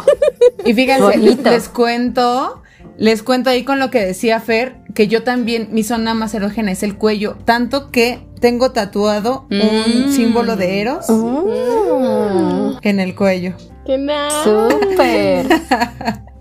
Y 0.64 0.74
fíjense, 0.74 1.02
Bonito. 1.04 1.50
les 1.50 1.68
cuento, 1.70 2.62
les 2.98 3.24
cuento 3.24 3.50
ahí 3.50 3.64
con 3.64 3.80
lo 3.80 3.90
que 3.90 4.00
decía 4.06 4.40
Fer, 4.40 4.76
que 4.94 5.08
yo 5.08 5.24
también, 5.24 5.70
mi 5.72 5.84
zona 5.84 6.14
más 6.14 6.34
erógena 6.34 6.72
es 6.72 6.84
el 6.84 6.98
cuello, 6.98 7.38
tanto 7.46 7.90
que 7.92 8.20
tengo 8.40 8.72
tatuado 8.72 9.46
un 9.50 10.08
Mm. 10.08 10.12
símbolo 10.16 10.56
de 10.56 10.82
Eros 10.82 11.06
Mm, 11.10 12.78
en 12.82 13.00
el 13.00 13.16
cuello. 13.16 13.54
¡Qué 13.86 13.98
nada! 13.98 14.30
Súper. 14.44 15.48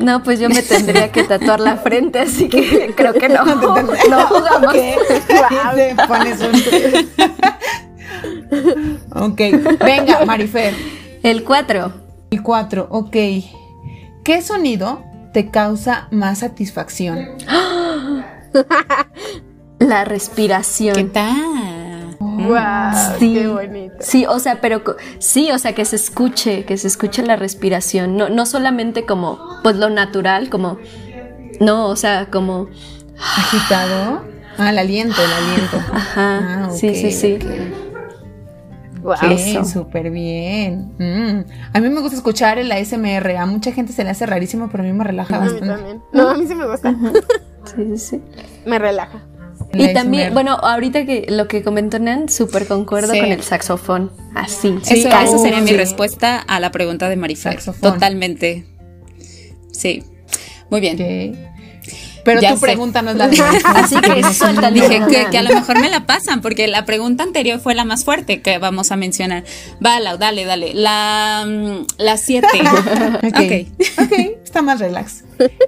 No, 0.00 0.24
pues 0.24 0.40
yo 0.40 0.48
me 0.48 0.60
tendría 0.60 1.12
que 1.12 1.22
tatuar 1.22 1.60
la 1.60 1.76
frente, 1.76 2.18
así 2.18 2.48
que 2.48 2.92
creo 2.96 3.12
que 3.12 3.28
no. 3.28 3.44
No 4.10 4.26
jugamos. 4.26 4.72
¿Qué? 4.72 4.96
Te 5.94 5.94
pones 6.08 6.40
un- 6.40 6.52
ok, 9.14 9.40
venga, 9.84 10.24
Marifer. 10.26 10.74
El 11.22 11.44
4. 11.44 11.92
El 12.32 12.42
4, 12.42 12.88
ok. 12.90 13.16
¿Qué 14.24 14.42
sonido 14.42 15.04
te 15.34 15.50
causa 15.50 16.08
más 16.12 16.38
satisfacción? 16.38 17.18
La 19.80 20.04
respiración. 20.04 20.94
¿Qué 20.94 21.04
tal? 21.04 22.16
¡Guau! 22.20 23.18
Sí. 23.18 23.34
¡Qué 23.34 23.48
bonito! 23.48 23.96
Sí, 23.98 24.24
o 24.26 24.38
sea, 24.38 24.60
pero 24.60 24.82
sí, 25.18 25.50
o 25.50 25.58
sea, 25.58 25.74
que 25.74 25.84
se 25.84 25.96
escuche, 25.96 26.64
que 26.64 26.78
se 26.78 26.86
escuche 26.86 27.24
la 27.24 27.34
respiración, 27.36 28.16
no, 28.16 28.28
no 28.28 28.46
solamente 28.46 29.04
como, 29.04 29.40
pues 29.62 29.76
lo 29.76 29.90
natural, 29.90 30.48
como, 30.50 30.78
no, 31.60 31.88
o 31.88 31.96
sea, 31.96 32.30
como, 32.30 32.68
¿Agitado? 33.18 34.22
Ah, 34.56 34.70
el 34.70 34.78
aliento, 34.78 35.16
el 35.22 35.32
aliento. 35.32 35.76
ajá, 35.92 36.66
Ah, 36.66 36.70
sí, 36.70 36.94
sí, 36.94 37.10
sí. 37.10 37.38
Ok, 39.04 39.22
Eso. 39.30 39.64
súper 39.64 40.10
bien. 40.10 40.92
Mm. 40.98 41.44
A 41.74 41.80
mí 41.80 41.88
me 41.90 42.00
gusta 42.00 42.16
escuchar 42.16 42.58
el 42.58 42.72
ASMR. 42.72 43.36
A 43.36 43.44
mucha 43.46 43.70
gente 43.72 43.92
se 43.92 44.02
le 44.02 44.10
hace 44.10 44.24
rarísimo, 44.26 44.68
pero 44.70 44.82
a 44.82 44.86
mí 44.86 44.92
me 44.94 45.04
relaja 45.04 45.36
A 45.36 45.40
mí 45.40 45.46
bastante. 45.50 45.74
también. 45.74 46.02
No, 46.12 46.30
a 46.30 46.34
mí 46.34 46.46
sí 46.46 46.54
me 46.54 46.66
gusta. 46.66 46.94
Sí, 47.64 47.82
sí, 47.96 47.98
sí. 47.98 48.20
Me 48.66 48.78
relaja. 48.78 49.22
El 49.72 49.80
Y 49.90 49.94
también, 49.94 50.34
bueno, 50.34 50.52
ahorita 50.52 51.06
que 51.06 51.24
lo 51.30 51.48
que 51.48 51.62
comentó 51.62 51.98
Nan, 51.98 52.28
súper 52.28 52.66
concuerdo 52.66 53.14
Sí. 53.14 53.20
con 53.20 53.30
el 53.32 53.42
saxofón, 53.42 54.12
así. 54.34 54.78
Sí, 54.82 55.00
Eso, 55.00 55.08
esa 55.08 55.38
sería 55.38 55.60
mi 55.62 55.72
respuesta 55.72 56.38
a 56.40 56.60
la 56.60 56.70
pregunta 56.70 57.08
de 57.08 57.16
Marifer. 57.16 57.54
Saxofón. 57.54 57.94
Totalmente. 57.94 58.66
Sí. 59.72 60.04
Muy 60.70 60.80
bien. 60.80 60.94
Ok. 61.34 61.53
Pero 62.24 62.40
Ya 62.40 62.52
tu 62.52 62.56
sé. 62.56 62.62
pregunta 62.66 63.02
no 63.02 63.10
es 63.10 63.16
la 63.16 63.28
de 63.28 63.36
Así 63.64 63.96
que 64.00 64.22
suéltale. 64.32 64.80
Dije 64.80 65.00
que, 65.10 65.26
que 65.30 65.38
a 65.38 65.42
lo 65.42 65.50
mejor 65.54 65.78
me 65.80 65.90
la 65.90 66.06
pasan, 66.06 66.40
porque 66.40 66.66
la 66.68 66.84
pregunta 66.86 67.22
anterior 67.22 67.60
fue 67.60 67.74
la 67.74 67.84
más 67.84 68.04
fuerte 68.04 68.40
que 68.40 68.58
vamos 68.58 68.90
a 68.92 68.96
mencionar. 68.96 69.44
Va, 69.84 70.00
Lau, 70.00 70.16
dale, 70.16 70.44
dale. 70.46 70.72
La, 70.74 71.44
mm, 71.46 71.86
la 71.98 72.16
siete. 72.16 72.46
Ok. 73.24 73.38
ok. 73.38 74.02
ok, 74.04 74.12
está 74.42 74.62
más 74.62 74.80
relax. 74.80 75.24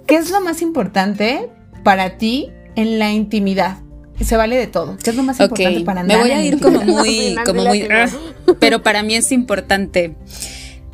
¿Qué 0.06 0.16
es 0.16 0.30
lo 0.30 0.40
más 0.40 0.62
importante 0.62 1.48
para 1.84 2.16
ti 2.18 2.48
en 2.74 2.98
la 2.98 3.12
intimidad? 3.12 3.78
Se 4.24 4.36
vale 4.38 4.56
de 4.56 4.66
todo. 4.66 4.96
¿Qué 5.02 5.10
es 5.10 5.16
lo 5.16 5.22
más 5.22 5.38
importante 5.40 5.80
para 5.82 6.02
me 6.02 6.14
andar 6.14 6.20
voy 6.20 6.30
a 6.30 6.42
ir 6.44 6.58
como 6.58 6.80
muy, 6.80 7.36
como 7.44 7.64
muy. 7.64 7.82
"Ugh", 7.84 8.56
pero 8.58 8.82
para 8.82 9.02
mí 9.02 9.14
es 9.14 9.30
importante. 9.30 10.16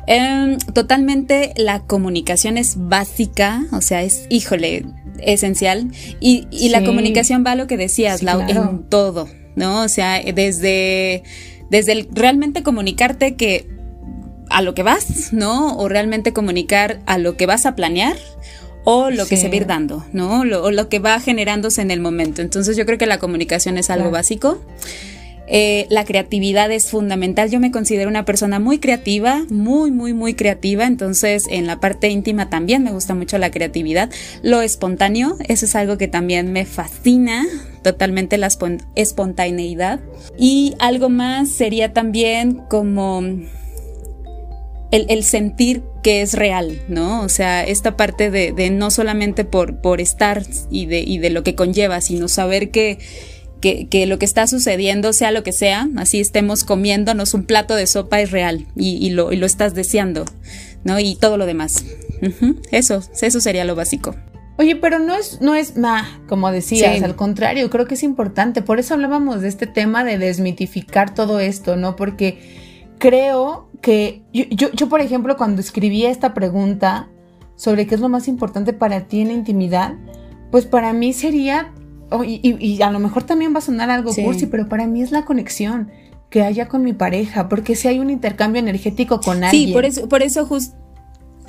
Em, 0.07 0.57
totalmente 0.73 1.53
la 1.55 1.79
comunicación 1.85 2.57
es 2.57 2.73
básica, 2.77 3.63
o 3.71 3.79
sea, 3.79 4.01
es, 4.01 4.25
híjole, 4.29 4.85
esencial. 5.19 5.87
Y, 6.19 6.47
y 6.51 6.69
la 6.69 6.83
comunicación 6.83 7.43
va 7.45 7.51
a 7.51 7.55
lo 7.55 7.67
que 7.67 7.77
decías, 7.77 8.19
Sí, 8.19 8.25
Lau, 8.25 8.45
claro. 8.45 8.69
en 8.69 8.83
todo, 8.89 9.29
¿no? 9.55 9.83
O 9.83 9.89
sea, 9.89 10.21
desde, 10.21 11.23
desde 11.69 11.91
el 11.91 12.07
realmente 12.11 12.63
comunicarte 12.63 13.35
que 13.35 13.67
a 14.49 14.61
lo 14.61 14.73
que 14.75 14.83
vas, 14.83 15.33
¿no? 15.33 15.77
O 15.77 15.89
realmente 15.89 16.33
comunicar 16.33 17.01
a 17.05 17.17
lo 17.17 17.37
que 17.37 17.45
vas 17.45 17.65
a 17.65 17.75
planear 17.75 18.17
o 18.85 19.09
lo 19.09 19.25
que 19.25 19.37
se 19.37 19.47
va 19.47 19.53
a 19.53 19.57
ir 19.57 19.65
dando, 19.65 20.05
¿no? 20.11 20.41
o 20.41 20.71
lo 20.71 20.89
que 20.89 20.99
va 20.99 21.19
generándose 21.19 21.81
en 21.81 21.89
el 21.89 22.01
momento. 22.01 22.41
Entonces 22.41 22.75
yo 22.75 22.85
creo 22.85 22.97
que 22.97 23.05
la 23.05 23.17
comunicación 23.17 23.77
es 23.77 23.89
algo 23.89 24.11
básico. 24.11 24.61
Eh, 25.47 25.87
la 25.89 26.05
creatividad 26.05 26.71
es 26.71 26.89
fundamental. 26.89 27.49
Yo 27.49 27.59
me 27.59 27.71
considero 27.71 28.09
una 28.09 28.25
persona 28.25 28.59
muy 28.59 28.79
creativa, 28.79 29.45
muy, 29.49 29.91
muy, 29.91 30.13
muy 30.13 30.33
creativa. 30.33 30.85
Entonces, 30.85 31.45
en 31.49 31.67
la 31.67 31.79
parte 31.79 32.09
íntima 32.09 32.49
también 32.49 32.83
me 32.83 32.91
gusta 32.91 33.13
mucho 33.13 33.37
la 33.37 33.51
creatividad. 33.51 34.09
Lo 34.41 34.61
espontáneo, 34.61 35.35
eso 35.47 35.65
es 35.65 35.75
algo 35.75 35.97
que 35.97 36.07
también 36.07 36.51
me 36.51 36.65
fascina 36.65 37.45
totalmente 37.83 38.37
la 38.37 38.47
espontaneidad. 38.95 39.99
Y 40.37 40.75
algo 40.79 41.09
más 41.09 41.49
sería 41.49 41.93
también 41.93 42.61
como 42.69 43.21
el, 44.91 45.23
sentir 45.23 45.83
que 46.03 46.21
es 46.21 46.33
real, 46.33 46.81
¿no? 46.87 47.21
O 47.21 47.29
sea, 47.29 47.63
esta 47.63 47.97
parte 47.97 48.29
de, 48.31 48.69
no 48.69 48.91
solamente 48.91 49.43
por, 49.43 49.81
por 49.81 49.99
estar 49.99 50.43
y 50.69 50.85
de, 50.85 50.99
y 51.01 51.17
de 51.17 51.29
lo 51.29 51.43
que 51.43 51.55
conlleva, 51.55 51.99
sino 51.99 52.27
saber 52.27 52.71
que 52.71 52.99
que, 53.63 54.05
lo 54.05 54.19
que 54.19 54.25
está 54.25 54.45
sucediendo, 54.45 55.13
sea 55.13 55.31
lo 55.31 55.43
que 55.43 55.53
sea, 55.53 55.87
así 55.95 56.19
estemos 56.19 56.65
comiéndonos 56.65 57.33
un 57.33 57.45
plato 57.45 57.75
de 57.75 57.87
sopa 57.87 58.19
es 58.19 58.31
real 58.31 58.67
y, 58.75 59.09
lo, 59.11 59.31
lo, 59.31 59.45
estás 59.45 59.73
deseando, 59.73 60.25
¿no? 60.83 60.99
Y 60.99 61.15
todo 61.15 61.37
lo 61.37 61.45
demás. 61.45 61.85
Eso, 62.71 63.01
eso 63.21 63.39
sería 63.41 63.65
lo 63.65 63.75
básico. 63.75 64.15
Oye, 64.57 64.75
pero 64.75 64.99
no 64.99 65.15
es, 65.15 65.41
no 65.41 65.55
es 65.55 65.77
ma, 65.77 66.21
como 66.27 66.51
decías, 66.51 67.01
al 67.01 67.15
contrario, 67.15 67.69
creo 67.69 67.87
que 67.87 67.95
es 67.95 68.03
importante. 68.03 68.61
Por 68.61 68.79
eso 68.79 68.93
hablábamos 68.93 69.41
de 69.41 69.47
este 69.47 69.65
tema 69.65 70.03
de 70.03 70.17
desmitificar 70.17 71.13
todo 71.13 71.39
esto, 71.39 71.75
¿no? 71.75 71.95
Porque 71.95 72.39
creo 72.99 73.69
que 73.81 74.23
yo, 74.31 74.43
yo, 74.49 74.71
yo, 74.71 74.89
por 74.89 75.01
ejemplo, 75.01 75.37
cuando 75.37 75.61
escribí 75.61 76.05
esta 76.05 76.33
pregunta 76.33 77.09
sobre 77.55 77.87
qué 77.87 77.95
es 77.95 78.01
lo 78.01 78.09
más 78.09 78.27
importante 78.27 78.73
para 78.73 79.07
ti 79.07 79.21
en 79.21 79.29
la 79.29 79.33
intimidad, 79.33 79.95
pues 80.51 80.65
para 80.65 80.93
mí 80.93 81.13
sería 81.13 81.73
Oh, 82.15 82.23
y, 82.23 82.79
a 82.83 82.91
lo 82.91 82.99
mejor 82.99 83.23
también 83.23 83.55
va 83.55 83.57
a 83.57 83.61
sonar 83.61 83.89
algo 83.89 84.13
cursi, 84.13 84.45
pero 84.45 84.69
para 84.69 84.85
mí 84.85 85.01
es 85.01 85.11
la 85.11 85.25
conexión 85.25 85.89
que 86.29 86.43
haya 86.43 86.67
con 86.67 86.83
mi 86.83 86.93
pareja, 86.93 87.49
porque 87.49 87.75
si 87.75 87.87
hay 87.87 87.97
un 87.97 88.11
intercambio 88.11 88.59
energético 88.59 89.19
con 89.19 89.43
alguien. 89.43 89.67
Sí, 89.67 89.73
por 89.73 89.83
eso, 89.83 90.07
por 90.07 90.21
eso 90.21 90.45
justo 90.45 90.82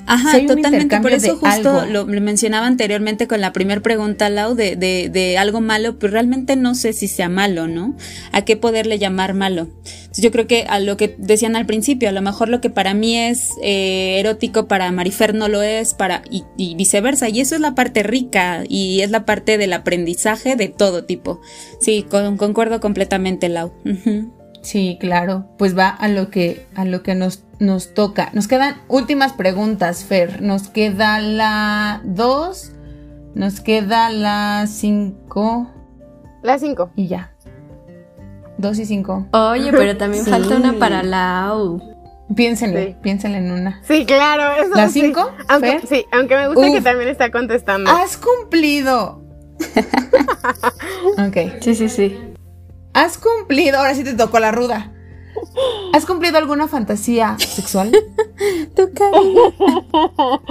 Ajá, 0.07 0.39
totalmente. 0.47 1.01
Por 1.01 1.13
eso 1.13 1.37
justo 1.37 1.87
lo, 1.87 2.07
mencionaba 2.07 2.67
anteriormente 2.67 3.27
con 3.27 3.41
la 3.41 3.53
primera 3.53 3.81
pregunta, 3.81 4.29
Lau, 4.31 4.55
de, 4.55 4.77
de, 4.77 5.09
de, 5.11 5.39
algo 5.39 5.61
malo, 5.61 5.99
pero 5.99 6.13
realmente 6.13 6.57
no 6.57 6.75
sé 6.75 6.93
si 6.93 7.09
sea 7.09 7.29
malo, 7.29 7.67
¿no? 7.67 7.97
¿A 8.33 8.43
qué 8.43 8.57
poderle 8.57 8.99
llamar 8.99 9.35
malo? 9.35 9.69
yo 10.17 10.31
creo 10.31 10.47
que 10.47 10.65
a 10.69 10.79
lo 10.79 10.97
que 10.97 11.15
decían 11.19 11.57
al 11.57 11.67
principio, 11.67 12.09
a 12.09 12.13
lo 12.13 12.23
mejor 12.23 12.49
lo 12.49 12.61
que 12.61 12.71
para 12.71 12.95
mí 12.95 13.17
es 13.17 13.51
eh, 13.63 14.21
erótico, 14.21 14.69
para 14.69 14.91
Marifer 14.93 15.35
no 15.35 15.49
lo 15.49 15.63
es, 15.63 15.95
para 15.95 16.23
y, 16.31 16.75
viceversa. 16.77 17.29
Y 17.29 17.41
eso 17.41 17.55
es 17.55 17.61
la 17.61 17.75
parte 17.75 18.03
rica 18.03 18.63
y 18.69 19.01
es 19.01 19.11
la 19.11 19.25
parte 19.25 19.59
del 19.59 19.73
aprendizaje 19.73 20.57
de 20.57 20.69
todo 20.69 21.05
tipo. 21.05 21.41
Sí, 21.81 22.07
concuerdo 22.09 22.81
completamente, 22.81 23.49
Lau. 23.49 23.73
Sí, 24.65 24.97
claro. 24.99 25.45
Pues 25.59 25.77
va 25.77 25.89
a 25.89 26.09
lo 26.09 26.31
que, 26.31 26.67
a 26.75 26.87
lo 26.87 27.03
que 27.03 27.15
nos, 27.15 27.45
nos 27.59 27.93
toca. 27.93 28.31
Nos 28.33 28.49
quedan 28.49 28.77
últimas 28.89 29.35
preguntas, 29.35 30.05
Fer. 30.05 30.41
Nos 30.41 30.69
queda 30.69 31.21
la 31.21 32.01
2. 32.05 32.73
Nos 33.35 33.61
queda 33.61 34.09
la 34.11 34.65
5. 34.67 35.71
La 36.43 36.59
5. 36.59 36.91
Y 36.97 37.09
ya. 37.09 37.35
2 38.57 38.79
y 38.79 38.87
5. 38.87 39.29
Oye, 39.33 39.71
pero 39.71 39.99
también 39.99 40.25
falta 40.27 40.57
una 40.57 40.73
para 40.79 41.03
la 41.03 41.55
Piénsenle, 42.35 42.97
piénsenle 43.03 43.37
en 43.37 43.53
una. 43.53 43.83
Sí, 43.85 44.07
claro. 44.07 44.63
Eso, 44.63 44.75
¿La 44.75 44.89
5? 44.89 45.31
Aunque, 45.49 45.81
sí, 45.87 46.07
aunque 46.11 46.37
me 46.37 46.49
gusta 46.49 46.73
que 46.73 46.81
también 46.81 47.11
está 47.11 47.31
contestando. 47.31 47.91
Has 47.91 48.17
cumplido. 48.17 49.23
ok. 51.19 51.61
Sí, 51.61 51.75
sí, 51.75 51.91
sí. 51.91 52.34
¿Has 52.95 53.19
cumplido? 53.19 53.79
Ahora 53.79 53.95
sí 53.95 54.05
te 54.05 54.15
tocó 54.15 54.39
la 54.39 54.53
ruda. 54.53 54.93
¿Has 55.93 56.07
cumplido 56.07 56.39
alguna 56.39 56.69
fantasía 56.69 57.37
sexual? 57.39 57.91
tu 58.77 58.93
cariño. 58.95 59.53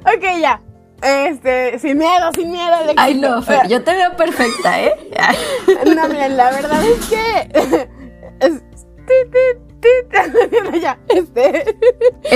ok, 0.00 0.24
ya. 0.40 0.60
Este, 1.02 1.78
sin 1.78 1.98
miedo, 1.98 2.30
sin 2.34 2.50
miedo. 2.50 2.74
Ay, 2.96 3.14
no, 3.14 3.42
Fer, 3.42 3.68
yo 3.68 3.82
te 3.82 3.92
veo 3.94 4.16
perfecta, 4.16 4.82
¿eh? 4.82 4.94
no, 5.94 6.08
miren, 6.08 6.36
la 6.36 6.50
verdad 6.50 6.82
es 6.84 7.06
que. 7.06 7.43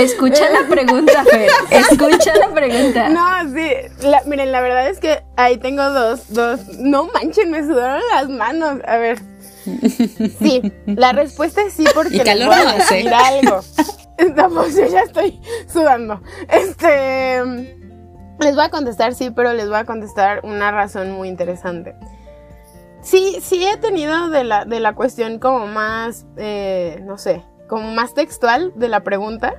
Escucha 0.03 0.49
la 0.49 0.67
pregunta, 0.67 1.23
Fer. 1.25 1.49
Escucha 1.69 2.35
la 2.35 2.53
pregunta. 2.53 3.09
No, 3.09 3.53
sí. 3.53 3.69
miren, 4.25 4.51
la 4.51 4.61
verdad 4.61 4.89
es 4.89 4.99
que 4.99 5.23
ahí 5.35 5.57
tengo 5.57 5.83
dos, 5.89 6.33
dos. 6.33 6.67
No 6.77 7.09
manchen, 7.13 7.51
me 7.51 7.63
sudaron 7.63 8.01
las 8.13 8.29
manos. 8.29 8.79
A 8.87 8.97
ver. 8.97 9.19
Sí, 10.39 10.61
la 10.85 11.11
respuesta 11.11 11.61
es 11.61 11.73
sí 11.73 11.85
porque 11.93 12.17
y 12.17 12.19
calor 12.21 12.55
les 12.55 12.63
voy 12.63 12.73
a 12.73 12.75
decir 12.75 13.13
algo. 13.13 13.61
No, 14.35 14.49
pues 14.49 14.75
yo 14.75 14.85
ya 14.85 15.01
estoy 15.01 15.39
sudando. 15.71 16.21
Este. 16.49 17.41
Les 18.39 18.55
voy 18.55 18.65
a 18.65 18.69
contestar 18.69 19.13
sí, 19.13 19.29
pero 19.29 19.53
les 19.53 19.67
voy 19.67 19.77
a 19.77 19.85
contestar 19.85 20.41
una 20.43 20.71
razón 20.71 21.11
muy 21.11 21.27
interesante. 21.29 21.95
Sí, 23.01 23.37
sí 23.41 23.65
he 23.65 23.77
tenido 23.77 24.29
de 24.29 24.43
la, 24.43 24.65
de 24.65 24.79
la 24.79 24.93
cuestión 24.93 25.39
como 25.39 25.67
más, 25.67 26.25
eh, 26.37 27.01
no 27.05 27.17
sé, 27.17 27.43
como 27.67 27.91
más 27.91 28.13
textual 28.13 28.73
de 28.75 28.89
la 28.89 29.03
pregunta. 29.03 29.55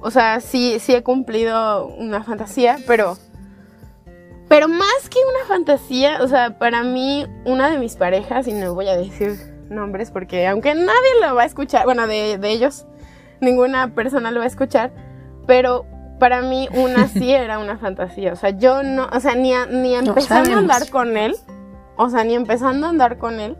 O 0.00 0.10
sea, 0.10 0.40
sí, 0.40 0.78
sí 0.80 0.94
he 0.94 1.02
cumplido 1.02 1.86
una 1.86 2.22
fantasía, 2.22 2.78
pero... 2.86 3.16
Pero 4.48 4.66
más 4.66 5.08
que 5.08 5.18
una 5.18 5.46
fantasía, 5.46 6.18
o 6.22 6.26
sea, 6.26 6.58
para 6.58 6.82
mí, 6.82 7.24
una 7.44 7.70
de 7.70 7.78
mis 7.78 7.94
parejas, 7.94 8.48
y 8.48 8.52
no 8.52 8.74
voy 8.74 8.88
a 8.88 8.96
decir 8.96 9.38
nombres 9.70 10.10
porque 10.10 10.46
aunque 10.48 10.74
nadie 10.74 11.20
lo 11.22 11.34
va 11.36 11.42
a 11.42 11.46
escuchar, 11.46 11.84
bueno, 11.84 12.06
de, 12.06 12.36
de 12.38 12.50
ellos, 12.50 12.86
ninguna 13.40 13.94
persona 13.94 14.30
lo 14.30 14.40
va 14.40 14.44
a 14.44 14.48
escuchar, 14.48 14.92
pero 15.46 15.86
para 16.18 16.42
mí 16.42 16.68
una 16.72 17.08
sí 17.08 17.32
era 17.34 17.58
una 17.58 17.78
fantasía. 17.78 18.32
O 18.32 18.36
sea, 18.36 18.50
yo 18.50 18.82
no, 18.82 19.08
o 19.12 19.20
sea, 19.20 19.34
ni, 19.34 19.52
ni 19.70 19.94
empezando 19.94 20.54
a 20.54 20.58
andar 20.58 20.88
con 20.90 21.16
él, 21.16 21.34
o 21.96 22.08
sea, 22.08 22.24
ni 22.24 22.34
empezando 22.34 22.86
a 22.86 22.90
andar 22.90 23.18
con 23.18 23.40
él, 23.40 23.56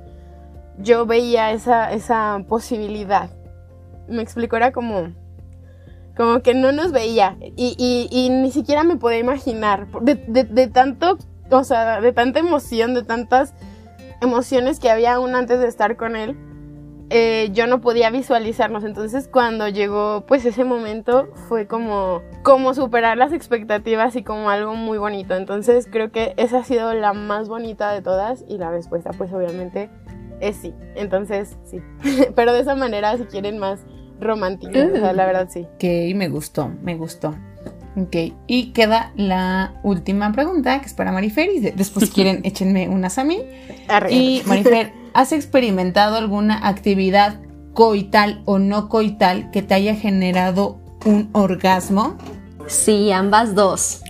yo 0.79 1.07
veía 1.07 1.51
esa, 1.51 1.93
esa 1.93 2.45
posibilidad. 2.49 3.31
Me 4.09 4.23
explico, 4.23 4.57
era 4.57 4.73
como, 4.73 5.13
como 6.17 6.43
que 6.43 6.55
no 6.55 6.73
nos 6.73 6.93
veía 6.93 7.37
y, 7.41 8.09
y, 8.11 8.31
ni 8.31 8.51
siquiera 8.51 8.85
me 8.85 8.97
podía 8.97 9.19
imaginar 9.19 9.87
de, 10.03 10.15
de, 10.17 10.67
tanto, 10.69 11.19
o 11.51 11.65
sea, 11.65 12.01
de 12.01 12.13
tanta 12.13 12.41
emoción, 12.41 12.95
de 12.95 13.03
tantas 13.03 13.55
emociones 14.21 14.81
que 14.81 14.91
había 14.91 15.15
aún 15.15 15.35
antes 15.35 15.61
de 15.61 15.69
estar 15.69 15.97
con 15.97 16.17
él. 16.17 16.37
Eh, 17.13 17.51
yo 17.53 17.67
no 17.67 17.81
podía 17.81 18.11
visualizarnos. 18.11 18.85
Entonces 18.85 19.29
cuando 19.29 19.69
llegó 19.69 20.25
pues 20.27 20.45
ese 20.45 20.65
momento 20.65 21.29
fue 21.49 21.67
como, 21.67 22.23
como 22.43 22.73
superar 22.73 23.17
las 23.17 23.33
expectativas 23.33 24.15
y 24.15 24.23
como 24.23 24.51
algo 24.51 24.75
muy 24.75 24.99
bonito. 24.99 25.35
Entonces 25.35 25.89
creo 25.91 26.13
que 26.13 26.35
esa 26.37 26.59
ha 26.59 26.65
sido 26.65 26.95
la 26.95 27.13
más 27.13 27.49
bonita 27.49 27.91
de 27.93 28.03
todas 28.03 28.45
y 28.47 28.59
la 28.59 28.71
respuesta 28.71 29.11
pues 29.11 29.33
obviamente 29.33 29.91
es 30.41 30.57
sí. 30.57 30.73
Entonces 30.95 31.57
sí. 31.65 31.81
Pero 32.37 32.53
de 32.53 32.61
esa 32.61 32.77
manera 32.77 33.17
si 33.17 33.25
quieren 33.25 33.59
más 33.59 33.81
romántico, 34.21 34.73
la 34.73 35.27
verdad 35.27 35.49
sí. 35.51 35.67
Ok, 35.75 36.17
me 36.17 36.29
gustó, 36.29 36.71
me 36.83 36.97
gustó. 36.97 37.35
Ok, 37.97 38.17
y 38.47 38.73
queda 38.73 39.13
la 39.17 39.75
última 39.83 40.31
pregunta 40.33 40.81
que 40.81 40.87
es 40.87 40.95
para 40.95 41.11
Marifer 41.11 41.51
y 41.51 41.59
después 41.59 42.07
si 42.07 42.13
quieren 42.13 42.41
échenme 42.45 42.89
unas 42.89 43.19
a 43.19 43.25
mí. 43.25 43.43
Y 44.09 44.43
Marifer, 44.47 44.93
¿Has 45.13 45.33
experimentado 45.33 46.17
alguna 46.17 46.69
actividad 46.69 47.41
coital 47.75 48.43
o 48.45 48.59
no 48.59 48.89
coital 48.89 49.51
que 49.51 49.63
te 49.63 49.75
haya 49.75 49.95
generado 49.97 50.81
un 51.05 51.31
orgasmo? 51.33 52.17
Sí, 52.67 53.11
ambas 53.11 53.55
dos. 53.55 54.03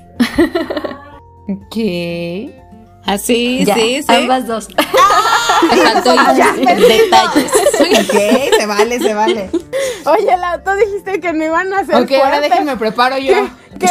¿Qué? 1.70 2.59
Así, 3.10 3.66
ah, 3.68 3.74
sí, 3.74 4.02
sí. 4.04 4.14
Ambas 4.14 4.46
dos. 4.46 4.68
detalles. 6.68 7.52
ok, 7.80 8.14
se 8.56 8.66
vale, 8.66 9.00
se 9.00 9.14
vale. 9.14 9.50
Oye, 10.04 10.36
la, 10.36 10.62
tú 10.62 10.70
dijiste 10.70 11.18
que 11.18 11.32
me 11.32 11.46
iban 11.46 11.72
a 11.72 11.80
hacer. 11.80 11.96
Ok, 11.96 12.12
ahora 12.12 12.40
déjenme 12.40 12.76
preparo 12.76 13.18
yo. 13.18 13.48
¿Qué? 13.80 13.88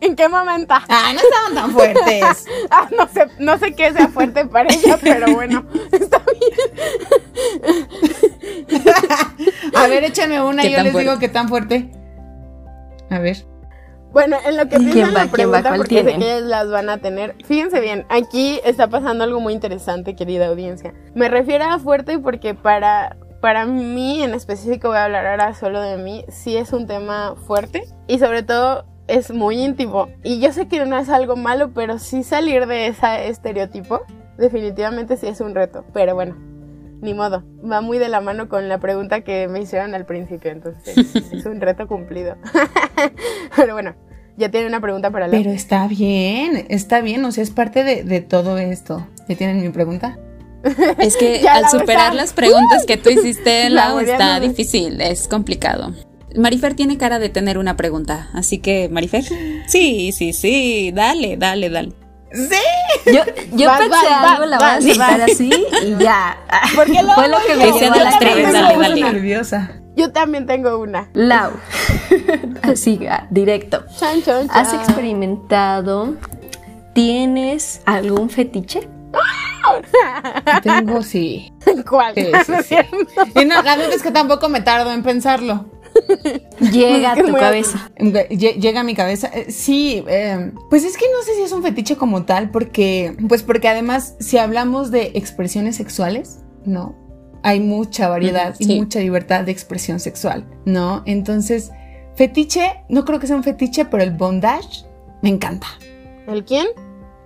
¿En 0.00 0.16
qué 0.16 0.28
momento? 0.28 0.74
Ah, 0.74 1.12
no 1.14 1.20
estaban 1.20 1.54
tan 1.54 1.70
fuertes. 1.70 2.46
ah, 2.72 2.88
no 2.98 3.06
sé, 3.06 3.28
no 3.38 3.56
sé 3.58 3.72
qué 3.72 3.92
sea 3.92 4.08
fuerte 4.08 4.46
para 4.46 4.68
ella, 4.74 4.98
pero 5.00 5.32
bueno, 5.32 5.64
está 5.92 6.20
bien. 8.68 8.84
a 9.74 9.86
ver, 9.86 10.02
échame 10.02 10.42
una 10.42 10.66
y 10.66 10.72
yo 10.72 10.82
les 10.82 10.92
digo 10.92 11.20
qué 11.20 11.28
tan 11.28 11.48
fuerte. 11.48 11.88
A 13.10 13.20
ver. 13.20 13.51
Bueno, 14.12 14.36
en 14.46 14.56
lo 14.56 14.64
que 14.64 14.76
¿Quién 14.76 14.92
piensan 14.92 15.14
va? 15.14 15.24
la 15.24 15.30
¿Quién 15.30 15.48
va? 15.48 15.52
pregunta, 15.52 15.62
¿Cuál 15.62 15.76
porque 15.78 15.94
sé 15.98 16.02
tienen? 16.04 16.20
que 16.20 16.26
ellas 16.36 16.42
las 16.42 16.70
van 16.70 16.88
a 16.90 16.98
tener. 16.98 17.34
Fíjense 17.44 17.80
bien, 17.80 18.04
aquí 18.08 18.60
está 18.64 18.88
pasando 18.88 19.24
algo 19.24 19.40
muy 19.40 19.52
interesante, 19.54 20.14
querida 20.14 20.48
audiencia. 20.48 20.92
Me 21.14 21.28
refiero 21.28 21.64
a 21.64 21.78
fuerte 21.78 22.18
porque 22.18 22.54
para, 22.54 23.16
para 23.40 23.64
mí 23.66 24.22
en 24.22 24.34
específico, 24.34 24.88
voy 24.88 24.98
a 24.98 25.04
hablar 25.04 25.26
ahora 25.26 25.54
solo 25.54 25.80
de 25.80 25.96
mí, 25.96 26.24
sí 26.28 26.56
es 26.56 26.72
un 26.72 26.86
tema 26.86 27.34
fuerte 27.46 27.84
y 28.06 28.18
sobre 28.18 28.42
todo 28.42 28.84
es 29.08 29.30
muy 29.30 29.58
íntimo. 29.62 30.08
Y 30.22 30.40
yo 30.40 30.52
sé 30.52 30.68
que 30.68 30.84
no 30.84 30.96
es 30.98 31.08
algo 31.08 31.36
malo, 31.36 31.70
pero 31.74 31.98
sí 31.98 32.22
salir 32.22 32.66
de 32.66 32.88
ese 32.88 33.28
estereotipo, 33.28 34.02
definitivamente 34.38 35.16
sí 35.16 35.26
es 35.26 35.40
un 35.40 35.54
reto. 35.54 35.84
Pero 35.92 36.14
bueno, 36.14 36.36
ni 37.02 37.12
modo, 37.14 37.44
va 37.70 37.80
muy 37.82 37.98
de 37.98 38.08
la 38.08 38.20
mano 38.20 38.48
con 38.48 38.68
la 38.68 38.78
pregunta 38.78 39.20
que 39.22 39.48
me 39.48 39.60
hicieron 39.60 39.94
al 39.94 40.06
principio, 40.06 40.50
entonces 40.50 40.96
es 41.32 41.44
un 41.44 41.60
reto 41.60 41.86
cumplido. 41.86 42.36
Pero 43.56 43.74
bueno, 43.74 43.94
ya 44.36 44.50
tiene 44.50 44.66
una 44.68 44.80
pregunta 44.80 45.10
para 45.10 45.26
la... 45.26 45.36
Pero 45.36 45.50
está 45.50 45.86
bien, 45.88 46.64
está 46.68 47.00
bien, 47.00 47.24
o 47.24 47.32
sea, 47.32 47.42
es 47.42 47.50
parte 47.50 47.84
de, 47.84 48.04
de 48.04 48.20
todo 48.20 48.56
esto. 48.56 49.06
¿Ya 49.28 49.36
tienen 49.36 49.60
mi 49.60 49.68
pregunta? 49.68 50.18
Es 50.98 51.16
que 51.16 51.46
al 51.48 51.62
la 51.62 51.68
superar 51.68 52.14
las 52.14 52.32
preguntas 52.32 52.86
que 52.86 52.96
tú 52.96 53.10
hiciste, 53.10 53.68
La 53.68 53.88
Lau, 53.88 53.98
está 53.98 54.38
no- 54.38 54.46
difícil, 54.46 55.00
es 55.00 55.26
complicado. 55.26 55.92
Marifer 56.36 56.74
tiene 56.74 56.96
cara 56.96 57.18
de 57.18 57.28
tener 57.28 57.58
una 57.58 57.76
pregunta, 57.76 58.30
así 58.32 58.58
que, 58.58 58.88
Marifer. 58.88 59.24
Sí, 59.66 60.12
sí, 60.12 60.32
sí, 60.32 60.92
dale, 60.94 61.36
dale, 61.36 61.68
dale. 61.68 61.92
Yo, 63.06 63.20
yo 63.52 63.66
Vas, 63.68 63.78
pensé 63.80 63.90
vas, 63.90 64.04
algo, 64.04 64.40
vas, 64.40 64.48
la 64.48 64.58
voy 64.58 64.90
a 64.92 64.98
vas. 64.98 65.30
así 65.30 65.50
y 65.84 65.96
ya. 66.02 66.38
¿Por 66.74 66.86
qué 66.86 67.02
lo 67.02 67.12
Fue 67.14 67.28
lo 67.28 67.36
que 67.46 67.56
me 67.56 67.64
llevó 67.66 67.78
de 67.78 67.86
a 68.00 68.04
las 68.04 68.14
la 68.14 68.18
tres, 68.18 68.52
dale, 68.52 68.76
dale. 68.78 69.00
nerviosa. 69.00 69.70
Yo 69.94 70.10
también 70.12 70.46
tengo 70.46 70.78
una. 70.78 71.10
Lau. 71.12 71.52
Así, 72.62 73.06
ah, 73.06 73.26
directo. 73.30 73.84
Chan, 73.98 74.22
chan, 74.22 74.48
¿Has 74.50 74.70
chan. 74.70 74.80
experimentado? 74.80 76.14
¿Tienes 76.94 77.82
algún 77.84 78.30
fetiche? 78.30 78.88
Tengo, 80.62 81.02
sí. 81.02 81.52
¿Cuál? 81.88 82.14
Sí, 82.14 82.26
sí, 82.46 82.52
sí. 82.68 82.76
Y 83.40 83.44
no, 83.44 83.62
la 83.62 83.76
verdad 83.76 83.92
es 83.92 84.02
que 84.02 84.10
tampoco 84.10 84.48
me 84.48 84.60
tardo 84.60 84.92
en 84.92 85.02
pensarlo. 85.02 85.66
Llega 86.72 87.12
a 87.12 87.16
tu 87.22 87.32
cabeza. 87.32 87.90
Lle- 87.98 88.54
Llega 88.60 88.80
a 88.80 88.84
mi 88.84 88.94
cabeza. 88.94 89.28
Eh, 89.32 89.50
Sí, 89.50 90.04
eh, 90.08 90.52
pues 90.70 90.84
es 90.84 90.96
que 90.96 91.04
no 91.16 91.22
sé 91.24 91.34
si 91.36 91.42
es 91.42 91.52
un 91.52 91.62
fetiche 91.62 91.96
como 91.96 92.24
tal, 92.24 92.50
porque, 92.50 93.16
pues 93.28 93.42
porque 93.42 93.68
además, 93.68 94.16
si 94.20 94.38
hablamos 94.38 94.90
de 94.90 95.12
expresiones 95.14 95.76
sexuales, 95.76 96.40
no, 96.64 96.94
hay 97.42 97.60
mucha 97.60 98.08
variedad 98.08 98.54
y 98.58 98.78
mucha 98.78 99.00
libertad 99.00 99.44
de 99.44 99.52
expresión 99.52 99.98
sexual, 100.00 100.46
¿no? 100.64 101.02
Entonces, 101.06 101.70
fetiche, 102.14 102.84
no 102.88 103.04
creo 103.04 103.18
que 103.18 103.26
sea 103.26 103.36
un 103.36 103.42
fetiche, 103.44 103.84
pero 103.84 104.02
el 104.02 104.12
bondage 104.12 104.84
me 105.22 105.28
encanta. 105.28 105.66
¿El 106.28 106.44
quién? 106.44 106.66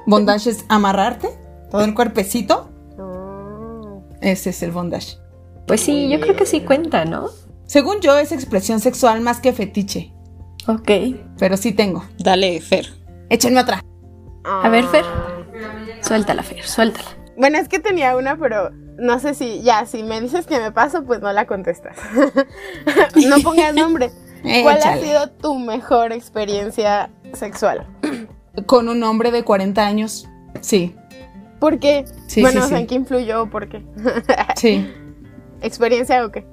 Bondage 0.07 0.51
es 0.51 0.65
amarrarte 0.69 1.29
todo 1.71 1.85
el 1.85 1.93
cuerpecito. 1.95 2.71
Oh. 2.99 4.03
Ese 4.21 4.51
es 4.51 4.63
el 4.63 4.71
bondage. 4.71 5.19
Pues 5.67 5.81
sí, 5.81 6.09
yo 6.09 6.21
creo 6.21 6.37
que 6.37 6.47
sí 6.47 6.61
cuenta, 6.61 7.05
¿no? 7.05 7.29
Según 7.67 8.01
yo, 8.01 8.17
es 8.19 8.33
expresión 8.33 8.81
sexual 8.81 9.21
más 9.21 9.41
que 9.41 9.53
fetiche, 9.53 10.13
Ok. 10.67 10.91
pero 11.39 11.57
sí 11.57 11.73
tengo. 11.73 12.05
Dale, 12.19 12.61
Fer. 12.61 12.87
Échenme 13.29 13.61
otra. 13.61 13.83
A 14.45 14.69
ver, 14.69 14.85
Fer. 14.85 15.05
Suéltala, 16.01 16.43
Fer, 16.43 16.63
suéltala. 16.65 17.09
Bueno, 17.37 17.59
es 17.59 17.69
que 17.69 17.79
tenía 17.81 18.17
una, 18.17 18.37
pero 18.37 18.71
no 18.99 19.19
sé 19.19 19.35
si, 19.35 19.63
ya, 19.63 19.85
si 19.87 20.03
me 20.03 20.21
dices 20.21 20.47
que 20.47 20.59
me 20.59 20.71
paso, 20.73 21.05
pues 21.05 21.21
no 21.21 21.33
la 21.33 21.47
contestas. 21.47 21.97
no 23.29 23.39
pongas 23.43 23.75
nombre. 23.75 24.11
¿Cuál 24.63 24.79
ha 24.83 24.99
sido 24.99 25.29
tu 25.31 25.59
mejor 25.59 26.13
experiencia 26.13 27.11
sexual? 27.33 27.87
Con 28.67 28.89
un 28.89 29.03
hombre 29.03 29.33
de 29.33 29.43
40 29.43 29.85
años. 29.85 30.29
Sí, 30.61 30.95
¿Por 31.59 31.79
qué? 31.79 32.05
Sí, 32.27 32.43
bueno, 32.43 32.61
sí, 32.61 32.67
o 32.67 32.69
sea, 32.69 32.77
sí. 32.77 32.83
¿en 32.83 32.87
qué 32.87 32.95
influyó 32.97 33.43
o 33.43 33.51
por 33.51 33.69
qué? 33.69 33.83
sí. 34.57 34.87
¿Experiencia 35.63 36.25
o 36.25 36.31
qué? 36.31 36.47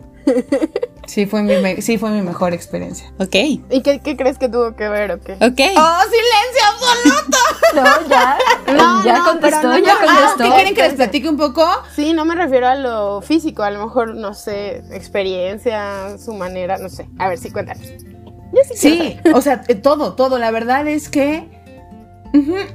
Sí 1.05 1.25
fue 1.25 1.41
mi, 1.43 1.57
me- 1.57 1.81
sí 1.81 1.97
fue 1.97 2.09
mi 2.11 2.21
mejor 2.21 2.53
experiencia. 2.53 3.11
Ok, 3.19 3.35
¿Y 3.35 3.81
qué, 3.83 3.99
qué 3.99 4.15
crees 4.15 4.37
que 4.37 4.47
tuvo 4.49 4.75
que 4.75 4.87
ver 4.89 5.11
o 5.11 5.19
qué? 5.19 5.33
ok. 5.33 5.39
¡Oh, 5.77 5.99
silencio 6.09 6.63
absoluto! 6.71 7.37
No, 7.73 8.07
ya. 8.07 8.37
No, 8.71 9.03
ya 9.03 9.17
no, 9.17 9.25
contestó, 9.25 9.63
no, 9.63 9.79
ya 9.79 9.93
Ah, 9.99 10.05
contestó. 10.05 10.43
¿Qué 10.43 10.53
quieren 10.55 10.75
que 10.75 10.83
les 10.83 10.93
platique 10.93 11.27
un 11.27 11.37
poco? 11.37 11.65
Sí, 11.95 12.13
no 12.13 12.23
me 12.23 12.35
refiero 12.35 12.67
a 12.67 12.75
lo 12.75 13.21
físico, 13.21 13.63
a 13.63 13.71
lo 13.71 13.83
mejor, 13.83 14.13
no 14.13 14.35
sé, 14.35 14.83
experiencia, 14.91 16.17
su 16.19 16.33
manera, 16.35 16.77
no 16.77 16.87
sé. 16.89 17.09
A 17.17 17.29
ver, 17.29 17.39
sí, 17.39 17.49
cuéntanos. 17.49 17.83
Yo 17.87 18.59
sí, 18.69 18.75
Sí, 18.75 19.17
o 19.33 19.41
sea, 19.41 19.63
eh, 19.67 19.73
todo, 19.75 20.13
todo. 20.13 20.37
La 20.37 20.51
verdad 20.51 20.87
es 20.87 21.09
que, 21.09 21.49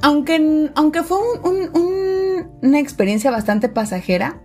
aunque, 0.03 0.71
aunque 0.75 1.03
fue 1.05 1.19
un- 1.19 1.47
un- 1.49 1.77
un- 1.77 2.59
una 2.63 2.79
experiencia 2.81 3.31
bastante 3.31 3.69
pasajera, 3.69 4.41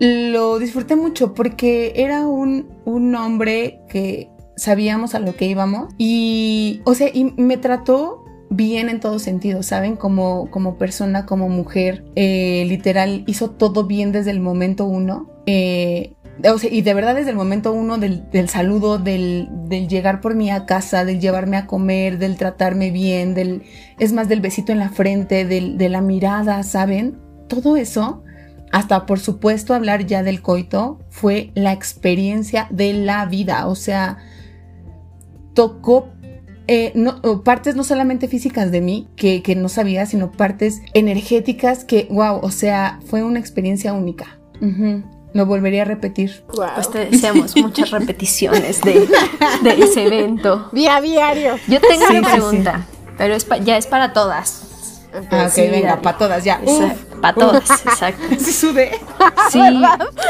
lo 0.00 0.58
disfruté 0.58 0.96
mucho 0.96 1.34
porque 1.34 1.92
era 1.94 2.26
un, 2.26 2.68
un 2.84 3.14
hombre 3.14 3.82
que 3.88 4.30
sabíamos 4.56 5.14
a 5.14 5.20
lo 5.20 5.36
que 5.36 5.46
íbamos 5.46 5.92
y, 5.98 6.80
o 6.84 6.94
sea, 6.94 7.08
y 7.12 7.32
me 7.36 7.58
trató 7.58 8.24
bien 8.50 8.88
en 8.88 8.98
todo 8.98 9.18
sentido, 9.18 9.62
¿saben? 9.62 9.96
Como, 9.96 10.50
como 10.50 10.76
persona, 10.76 11.24
como 11.24 11.48
mujer, 11.48 12.04
eh, 12.16 12.64
literal, 12.66 13.24
hizo 13.26 13.50
todo 13.50 13.84
bien 13.86 14.10
desde 14.10 14.32
el 14.32 14.40
momento 14.40 14.86
uno. 14.86 15.30
Eh, 15.46 16.14
o 16.50 16.58
sea, 16.58 16.70
y 16.70 16.82
de 16.82 16.94
verdad 16.94 17.14
desde 17.14 17.30
el 17.30 17.36
momento 17.36 17.72
uno 17.72 17.98
del, 17.98 18.28
del 18.30 18.48
saludo, 18.48 18.98
del, 18.98 19.48
del 19.68 19.88
llegar 19.88 20.20
por 20.20 20.34
mí 20.34 20.50
a 20.50 20.66
casa, 20.66 21.04
del 21.04 21.20
llevarme 21.20 21.56
a 21.56 21.66
comer, 21.66 22.18
del 22.18 22.36
tratarme 22.36 22.90
bien, 22.90 23.34
del, 23.34 23.62
es 23.98 24.12
más, 24.12 24.28
del 24.28 24.40
besito 24.40 24.72
en 24.72 24.78
la 24.78 24.88
frente, 24.88 25.44
del, 25.44 25.78
de 25.78 25.88
la 25.88 26.00
mirada, 26.00 26.62
¿saben? 26.62 27.18
Todo 27.48 27.76
eso, 27.76 28.22
hasta 28.72 29.06
por 29.06 29.18
supuesto 29.20 29.74
hablar 29.74 30.06
ya 30.06 30.22
del 30.22 30.42
coito, 30.42 31.00
fue 31.10 31.50
la 31.54 31.72
experiencia 31.72 32.66
de 32.70 32.92
la 32.92 33.26
vida. 33.26 33.66
O 33.66 33.74
sea, 33.74 34.18
tocó 35.54 36.08
eh, 36.68 36.92
no, 36.94 37.20
partes 37.42 37.74
no 37.74 37.82
solamente 37.82 38.28
físicas 38.28 38.70
de 38.70 38.80
mí, 38.80 39.08
que, 39.16 39.42
que 39.42 39.56
no 39.56 39.68
sabía, 39.68 40.06
sino 40.06 40.30
partes 40.30 40.82
energéticas 40.94 41.84
que, 41.84 42.06
wow, 42.10 42.38
o 42.42 42.50
sea, 42.52 43.00
fue 43.06 43.24
una 43.24 43.40
experiencia 43.40 43.92
única. 43.92 44.38
Ujú. 44.60 45.02
Lo 45.32 45.46
volvería 45.46 45.82
a 45.82 45.84
repetir. 45.84 46.44
Wow. 46.54 46.66
Pues 46.76 46.90
te 46.90 47.06
deseamos 47.06 47.56
muchas 47.56 47.90
repeticiones 47.92 48.80
de, 48.82 49.08
de 49.62 49.70
ese 49.82 50.04
evento. 50.06 50.68
Día 50.72 51.00
diario. 51.00 51.56
Yo 51.66 51.80
tengo 51.80 52.06
Sí, 52.08 52.16
una 52.16 52.28
sí, 52.28 52.34
pregunta, 52.36 52.86
pero 53.18 53.34
es 53.34 53.44
pa- 53.44 53.58
ya 53.58 53.76
es 53.76 53.86
para 53.88 54.12
todas. 54.12 55.08
Ah, 55.32 55.46
ok, 55.46 55.52
Sí, 55.52 55.62
venga, 55.62 56.00
para 56.02 56.18
todas 56.18 56.44
ya. 56.44 56.60
Para 57.20 57.34
todas, 57.34 57.70
exacto. 57.86 58.22
Sí, 58.38 58.52
sudé. 58.52 58.92
Sí, 59.50 59.60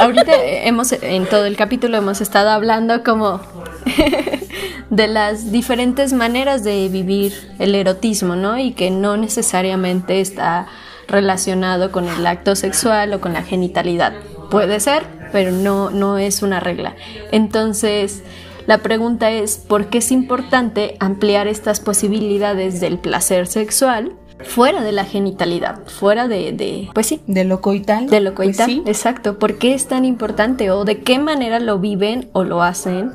ahorita 0.01 0.32
hemos, 0.43 0.93
en 0.93 1.26
todo 1.26 1.45
el 1.45 1.57
capítulo 1.57 1.97
hemos 1.97 2.20
estado 2.20 2.51
hablando 2.51 3.03
como 3.03 3.41
de 4.91 5.09
las 5.09 5.53
diferentes 5.53 6.12
maneras 6.12 6.64
de 6.64 6.88
vivir 6.88 7.32
el 7.59 7.74
erotismo, 7.74 8.36
¿no? 8.36 8.59
Y 8.59 8.72
que 8.72 8.91
no 8.91 9.16
necesariamente 9.16 10.20
está 10.20 10.66
relacionado 11.07 11.91
con 11.91 12.09
el 12.09 12.26
acto 12.26 12.55
sexual 12.57 13.12
o 13.14 13.20
con 13.20 13.32
la 13.32 13.43
genitalidad. 13.43 14.12
Puede 14.51 14.80
ser, 14.80 15.05
pero 15.32 15.53
no, 15.53 15.91
no 15.91 16.18
es 16.18 16.43
una 16.43 16.61
regla. 16.61 16.95
Entonces, 17.30 18.22
la 18.66 18.78
pregunta 18.78 19.30
es, 19.30 19.59
¿por 19.59 19.86
qué 19.86 19.99
es 19.99 20.12
importante 20.12 20.97
ampliar 21.01 21.49
estas 21.49 21.80
posibilidades 21.80 22.80
del 22.80 22.99
placer 22.99 23.47
sexual 23.47 24.12
fuera 24.45 24.82
de 24.82 24.93
la 24.93 25.05
genitalidad? 25.05 25.86
Fuera 25.86 26.28
de, 26.28 26.53
de 26.53 26.88
pues 26.95 27.07
sí, 27.07 27.20
De 27.26 27.45
lo 27.45 27.61
coital. 27.61 28.09
de 28.09 28.20
lo 28.20 28.34
pues 28.34 28.57
coital, 28.57 28.66
sí. 28.70 28.82
exacto. 28.86 29.38
¿Por 29.38 29.59
qué 29.59 29.74
es 29.74 29.86
tan 29.86 30.05
importante? 30.05 30.70
¿O 30.70 30.84
de 30.84 31.01
qué 31.01 31.18
manera 31.18 31.61
lo 31.61 31.78
viven 31.78 32.28
o 32.32 32.45
lo 32.45 32.62
hacen? 32.62 33.12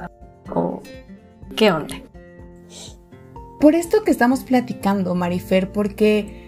¿O 0.53 0.82
qué 1.55 1.71
onda? 1.71 1.95
Por 3.59 3.76
esto 3.76 4.03
que 4.03 4.11
estamos 4.11 4.43
platicando, 4.43 5.15
Marifer, 5.15 5.71
porque 5.71 6.43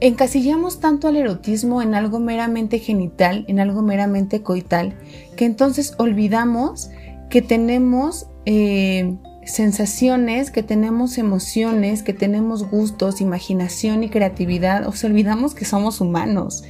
encasillamos 0.00 0.80
tanto 0.80 1.08
al 1.08 1.16
erotismo 1.16 1.82
en 1.82 1.94
algo 1.94 2.18
meramente 2.18 2.78
genital, 2.78 3.44
en 3.48 3.60
algo 3.60 3.82
meramente 3.82 4.42
coital, 4.42 4.94
que 5.36 5.44
entonces 5.44 5.94
olvidamos 5.98 6.90
que 7.30 7.42
tenemos 7.42 8.26
eh, 8.46 9.16
sensaciones, 9.44 10.50
que 10.50 10.62
tenemos 10.62 11.18
emociones, 11.18 12.02
que 12.02 12.12
tenemos 12.12 12.68
gustos, 12.68 13.20
imaginación 13.20 14.04
y 14.04 14.08
creatividad, 14.08 14.86
o 14.86 14.92
sea, 14.92 15.10
olvidamos 15.10 15.54
que 15.54 15.64
somos 15.64 16.00
humanos. 16.00 16.64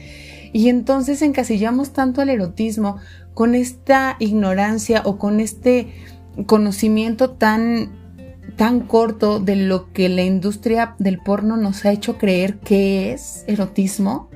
Y 0.52 0.68
entonces 0.68 1.22
encasillamos 1.22 1.92
tanto 1.92 2.20
al 2.20 2.30
erotismo 2.30 2.98
con 3.34 3.54
esta 3.54 4.16
ignorancia 4.18 5.02
o 5.04 5.18
con 5.18 5.40
este 5.40 5.92
conocimiento 6.46 7.30
tan 7.30 8.00
tan 8.56 8.80
corto 8.80 9.40
de 9.40 9.56
lo 9.56 9.92
que 9.92 10.08
la 10.08 10.22
industria 10.22 10.94
del 10.98 11.18
porno 11.18 11.56
nos 11.56 11.84
ha 11.84 11.92
hecho 11.92 12.18
creer 12.18 12.58
que 12.58 13.12
es 13.12 13.44
erotismo, 13.46 14.28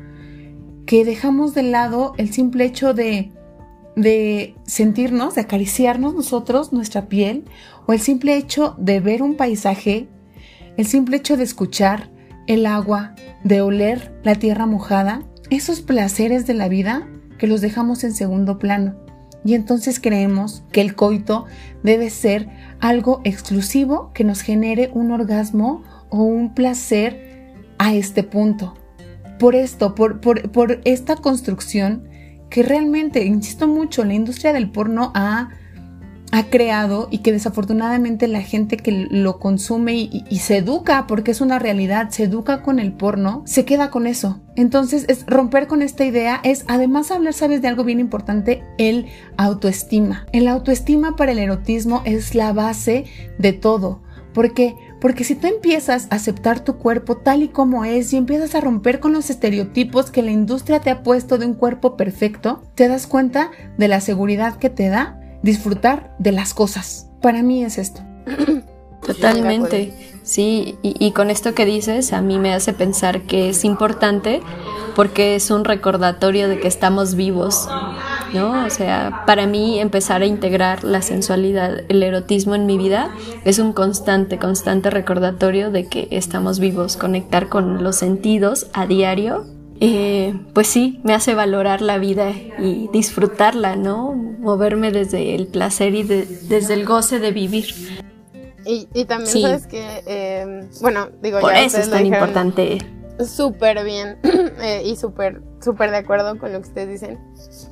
que 0.87 1.05
dejamos 1.05 1.55
de 1.55 1.64
lado 1.64 2.14
el 2.16 2.32
simple 2.32 2.64
hecho 2.64 2.95
de, 2.95 3.32
de 3.97 4.55
sentirnos, 4.64 5.34
de 5.34 5.40
acariciarnos 5.40 6.14
nosotros, 6.14 6.72
nuestra 6.72 7.09
piel, 7.09 7.44
o 7.86 7.92
el 7.92 8.01
simple 8.01 8.36
hecho 8.36 8.76
de 8.78 9.01
ver 9.01 9.22
un 9.22 9.36
paisaje, 9.36 10.09
el 10.76 10.86
simple 10.86 11.16
hecho 11.16 11.36
de 11.36 11.44
escuchar 11.44 12.11
el 12.47 12.66
agua, 12.66 13.14
de 13.42 13.62
oler 13.62 14.20
la 14.22 14.36
tierra 14.36 14.66
mojada, 14.66 15.22
esos 15.51 15.80
placeres 15.80 16.47
de 16.47 16.55
la 16.55 16.68
vida 16.68 17.09
que 17.38 17.47
los 17.47 17.61
dejamos 17.61 18.05
en 18.05 18.14
segundo 18.14 18.59
plano. 18.59 18.94
Y 19.44 19.55
entonces 19.55 20.01
creemos 20.01 20.64
que 20.72 20.80
el 20.80 20.97
coito 20.97 21.44
debe 21.82 22.11
ser 22.11 22.49
algo 22.80 23.20
exclusivo 23.24 24.11
que 24.12 24.24
nos 24.24 24.40
genere 24.40 24.90
un 24.92 25.12
orgasmo 25.12 25.84
o 26.11 26.22
un 26.22 26.53
placer 26.53 27.55
a 27.78 27.94
este 27.94 28.24
punto. 28.24 28.74
Por 29.38 29.55
esto, 29.55 29.94
por, 29.94 30.20
por, 30.20 30.80
esta 30.84 31.16
construcción 31.16 32.09
que 32.51 32.62
realmente, 32.62 33.24
insisto 33.24 33.66
mucho, 33.66 34.05
la 34.05 34.14
industria 34.14 34.53
del 34.53 34.70
porno 34.70 35.12
ha 35.14 35.51
ha 36.32 36.44
creado 36.51 37.09
y 37.11 37.18
que 37.18 37.32
desafortunadamente 37.32 38.28
la 38.28 38.42
gente 38.42 38.76
que 38.76 39.07
lo 39.11 39.38
consume 39.38 39.94
y, 39.94 40.38
se 40.38 40.59
educa, 40.59 41.07
porque 41.07 41.30
es 41.30 41.40
una 41.40 41.59
realidad, 41.59 42.11
se 42.11 42.24
educa 42.24 42.62
con 42.62 42.78
el 42.78 42.92
porno, 42.92 43.42
se 43.47 43.64
queda 43.64 43.90
con 43.90 44.07
eso. 44.07 44.40
Entonces, 44.55 45.07
es 45.09 45.24
romper 45.26 45.66
con 45.66 45.82
esta 45.82 46.05
idea 46.05 46.40
es 46.44 46.64
además 46.68 47.11
hablar, 47.11 47.32
sabes, 47.32 47.62
de 47.62 47.68
algo 47.68 47.84
bien 47.84 48.01
importante, 48.01 48.62
el 48.78 49.07
autoestima. 49.36 50.26
El 50.32 50.49
autoestima 50.49 51.16
para 51.16 51.32
el 51.32 51.38
erotismo 51.38 52.03
es 52.05 52.34
la 52.34 52.53
base 52.53 53.05
de 53.38 53.53
todo. 53.53 54.03
¿Por 54.34 54.53
qué? 54.53 54.74
Porque 55.07 55.22
si 55.22 55.36
tú 55.36 55.46
empiezas 55.46 56.09
a 56.11 56.16
aceptar 56.16 56.59
tu 56.59 56.78
cuerpo 56.78 57.18
tal 57.18 57.44
y 57.44 57.46
como 57.46 57.84
es 57.84 58.12
y 58.12 58.16
empiezas 58.16 58.57
a 58.57 58.61
romper 58.61 58.98
con 58.98 59.12
los 59.12 59.30
estereotipos 59.30 60.11
que 60.11 60.20
la 60.20 60.32
industria 60.32 60.80
te 60.80 60.90
ha 60.90 61.04
puesto 61.04 61.38
de 61.38 61.46
un 61.46 61.54
cuerpo 61.54 61.96
perfecto, 61.96 62.64
te 62.74 62.88
das 62.88 63.07
cuenta 63.07 63.52
de 63.78 63.86
la 63.86 64.00
seguridad 64.00 64.57
que 64.57 64.68
te 64.68 64.88
da 64.88 65.20
disfrutar 65.44 66.12
de 66.18 66.32
las 66.32 66.54
cosas. 66.54 67.09
Para 67.22 67.44
mí 67.44 67.64
es 67.64 67.78
esto. 67.78 68.00
Totalmente, 69.07 69.94
sí, 70.26 70.76
y, 70.82 71.12
con 71.12 71.30
esto 71.30 71.54
que 71.54 71.64
dices 71.64 72.12
a 72.12 72.20
mí 72.20 72.38
me 72.38 72.52
hace 72.52 72.72
pensar 72.72 73.22
que 73.22 73.48
es 73.48 73.64
importante 73.64 74.42
porque 74.94 75.36
es 75.36 75.50
un 75.50 75.64
recordatorio 75.64 76.48
de 76.48 76.58
que 76.58 76.68
estamos 76.68 77.14
vivos, 77.14 77.68
¿no? 78.34 78.66
O 78.66 78.70
sea, 78.70 79.22
para 79.26 79.46
mí 79.46 79.78
empezar 79.78 80.22
a 80.22 80.26
integrar 80.26 80.84
la 80.84 81.00
sensualidad, 81.00 81.84
el 81.88 82.02
erotismo 82.02 82.54
en 82.54 82.66
mi 82.66 82.76
vida 82.76 83.10
es 83.44 83.58
un 83.58 83.72
constante, 83.72 84.38
constante 84.38 84.90
recordatorio 84.90 85.70
de 85.70 85.86
que 85.86 86.08
estamos 86.10 86.58
vivos, 86.58 86.96
conectar 86.96 87.48
con 87.48 87.82
los 87.84 87.96
sentidos 87.96 88.66
a 88.72 88.86
diario 88.86 89.44
eh, 89.80 90.34
pues 90.54 90.68
sí, 90.68 91.00
me 91.04 91.12
hace 91.12 91.34
valorar 91.34 91.82
la 91.82 91.98
vida 91.98 92.30
y 92.30 92.88
disfrutarla, 92.92 93.76
¿no? 93.76 94.14
Moverme 94.14 94.90
desde 94.90 95.34
el 95.34 95.48
placer 95.48 95.94
y 95.94 96.02
desde 96.02 96.74
el 96.74 96.86
goce 96.86 97.18
de 97.18 97.30
vivir. 97.30 97.74
Y, 98.66 99.04
también 99.04 99.42
sabes 99.42 99.66
que, 99.66 100.02
em, 100.06 100.68
bueno, 100.80 101.08
digo, 101.22 101.40
Por 101.40 101.54
eso 101.54 101.78
es 101.78 101.88
tan 101.88 102.04
importante. 102.04 102.78
Súper 103.24 103.82
bien 103.84 104.18
eh, 104.60 104.82
y 104.84 104.96
súper, 104.96 105.40
súper 105.62 105.90
de 105.90 105.98
acuerdo 105.98 106.38
con 106.38 106.52
lo 106.52 106.60
que 106.60 106.68
ustedes 106.68 107.00
dicen. 107.00 107.18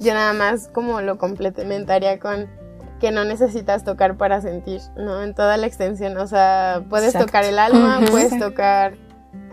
Yo 0.01 0.14
nada 0.14 0.32
más 0.32 0.68
como 0.68 1.01
lo 1.01 1.18
complementaría 1.18 2.18
con 2.18 2.49
que 3.01 3.11
no 3.11 3.24
necesitas 3.24 3.84
tocar 3.84 4.16
para 4.16 4.40
sentir, 4.40 4.80
¿no? 4.97 5.22
En 5.22 5.34
toda 5.34 5.57
la 5.57 5.66
extensión, 5.66 6.16
o 6.16 6.26
sea, 6.26 6.84
puedes 6.88 7.12
tocar 7.12 7.45
el 7.45 7.59
alma, 7.59 8.01
puedes 8.11 8.38
tocar 8.38 8.95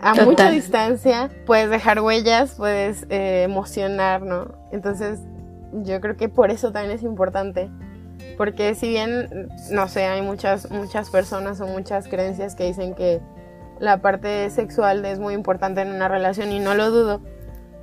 a 0.00 0.14
mucha 0.14 0.50
distancia, 0.50 1.28
puedes 1.44 1.68
dejar 1.68 2.00
huellas, 2.00 2.54
puedes 2.56 3.04
eh, 3.10 3.42
emocionar, 3.42 4.22
¿no? 4.22 4.52
Entonces, 4.70 5.20
yo 5.82 6.00
creo 6.00 6.16
que 6.16 6.28
por 6.28 6.50
eso 6.50 6.72
también 6.72 6.94
es 6.96 7.02
importante. 7.02 7.70
Porque 8.42 8.74
si 8.74 8.88
bien, 8.88 9.48
no 9.70 9.86
sé, 9.86 10.04
hay 10.06 10.20
muchas, 10.20 10.68
muchas 10.68 11.10
personas 11.10 11.60
o 11.60 11.66
muchas 11.68 12.08
creencias 12.08 12.56
que 12.56 12.64
dicen 12.64 12.96
que 12.96 13.20
la 13.78 14.02
parte 14.02 14.50
sexual 14.50 15.04
es 15.04 15.20
muy 15.20 15.34
importante 15.34 15.80
en 15.80 15.92
una 15.92 16.08
relación 16.08 16.50
y 16.50 16.58
no 16.58 16.74
lo 16.74 16.90
dudo, 16.90 17.20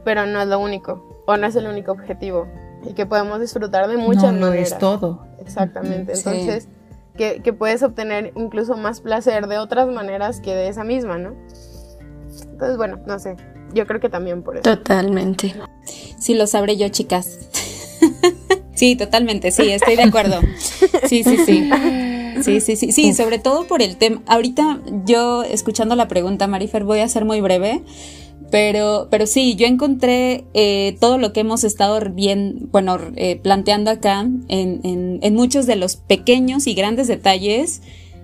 pero 0.04 0.26
no 0.26 0.42
es 0.42 0.50
lo 0.50 0.60
único 0.60 1.24
o 1.26 1.38
no 1.38 1.48
es 1.48 1.56
el 1.56 1.66
único 1.66 1.94
objetivo 1.94 2.46
y 2.84 2.92
que 2.92 3.06
podemos 3.06 3.40
disfrutar 3.40 3.88
de 3.88 3.96
muchas 3.96 4.34
no, 4.34 4.48
no 4.48 4.52
es 4.52 4.78
todo. 4.78 5.26
Exactamente. 5.40 6.12
Entonces, 6.12 6.68
que, 7.16 7.42
que 7.42 7.54
puedes 7.54 7.82
obtener 7.82 8.34
incluso 8.36 8.76
más 8.76 9.00
placer 9.00 9.48
de 9.48 9.60
otras 9.60 9.88
maneras 9.88 10.42
que 10.42 10.54
de 10.54 10.68
esa 10.68 10.84
misma, 10.84 11.20
¿no? 11.20 11.36
Entonces, 12.52 12.76
bueno, 12.76 13.00
no 13.08 13.18
sé. 13.18 13.38
Yo 13.74 13.88
creo 13.88 14.02
que 14.02 14.10
también 14.10 14.44
por 14.44 14.58
eso. 14.58 14.64
Totalmente. 14.64 15.56
Sí, 16.20 16.34
lo 16.34 16.48
sabré 16.48 16.76
yo, 16.76 16.90
chicas. 16.90 17.48
sí, 18.80 18.96
totalmente, 18.96 19.52
sí, 19.52 19.70
estoy 19.70 19.96
de 19.98 20.04
acuerdo. 20.04 20.40
Sí, 21.08 21.24
sí, 21.24 21.38
sí. 21.46 21.70
Sí, 22.44 22.62
sí, 22.62 22.78
sí, 22.78 22.92
sí, 22.94 23.14
sobre 23.14 23.38
todo 23.40 23.68
por 23.68 23.82
el 23.82 23.98
tema. 23.98 24.22
Ahorita 24.26 24.80
yo, 25.06 25.44
escuchando 25.44 25.96
la 25.96 26.08
pregunta, 26.08 26.48
Marifer, 26.48 26.86
voy 26.86 27.00
a 27.00 27.08
ser 27.10 27.26
muy 27.26 27.42
breve. 27.42 27.84
Pero, 28.52 29.10
pero 29.12 29.28
sí, 29.28 29.56
yo 29.56 29.68
encontré 29.68 30.46
eh, 30.54 30.98
todo 31.00 31.18
lo 31.18 31.34
que 31.34 31.42
hemos 31.42 31.64
estado 31.64 32.00
bien, 32.12 32.70
bueno, 32.72 32.98
eh, 33.16 33.36
planteando 33.36 33.92
acá 33.92 34.22
en, 34.22 34.80
en, 34.84 35.20
en, 35.22 35.36
muchos 35.36 35.68
de 35.68 35.76
los 35.76 35.98
pequeños 35.98 36.66
y 36.66 36.74
grandes 36.74 37.08
detalles 37.08 37.82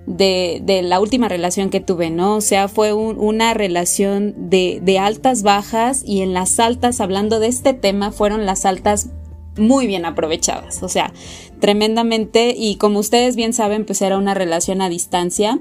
de, 0.08 0.62
de, 0.64 0.82
la 0.82 0.99
última 0.99 1.28
relación 1.28 1.70
que 1.70 1.80
tuve, 1.80 2.10
¿no? 2.10 2.38
O 2.38 2.41
sea, 2.41 2.68
fue 2.70 2.93
una 2.93 3.53
relación 3.53 4.49
de, 4.49 4.80
de 4.82 4.97
altas, 4.97 5.43
bajas 5.43 6.01
y 6.03 6.22
en 6.22 6.34
las 6.34 6.60
altas, 6.60 7.01
hablando 7.01 7.39
de 7.39 7.47
este 7.47 7.74
tema, 7.74 8.12
fueron 8.12 8.47
las 8.47 8.66
altas 8.66 9.10
muy 9.58 9.88
bien 9.88 10.06
aprovechadas, 10.06 10.84
o 10.84 10.89
sea, 10.89 11.14
tremendamente 11.60 12.53
y 12.58 12.76
como 12.76 12.99
ustedes 12.99 13.36
bien 13.36 13.53
saben, 13.53 13.86
pues 13.86 14.01
era 14.01 14.18
una 14.18 14.34
relación 14.34 14.82
a 14.82 14.89
distancia 14.89 15.60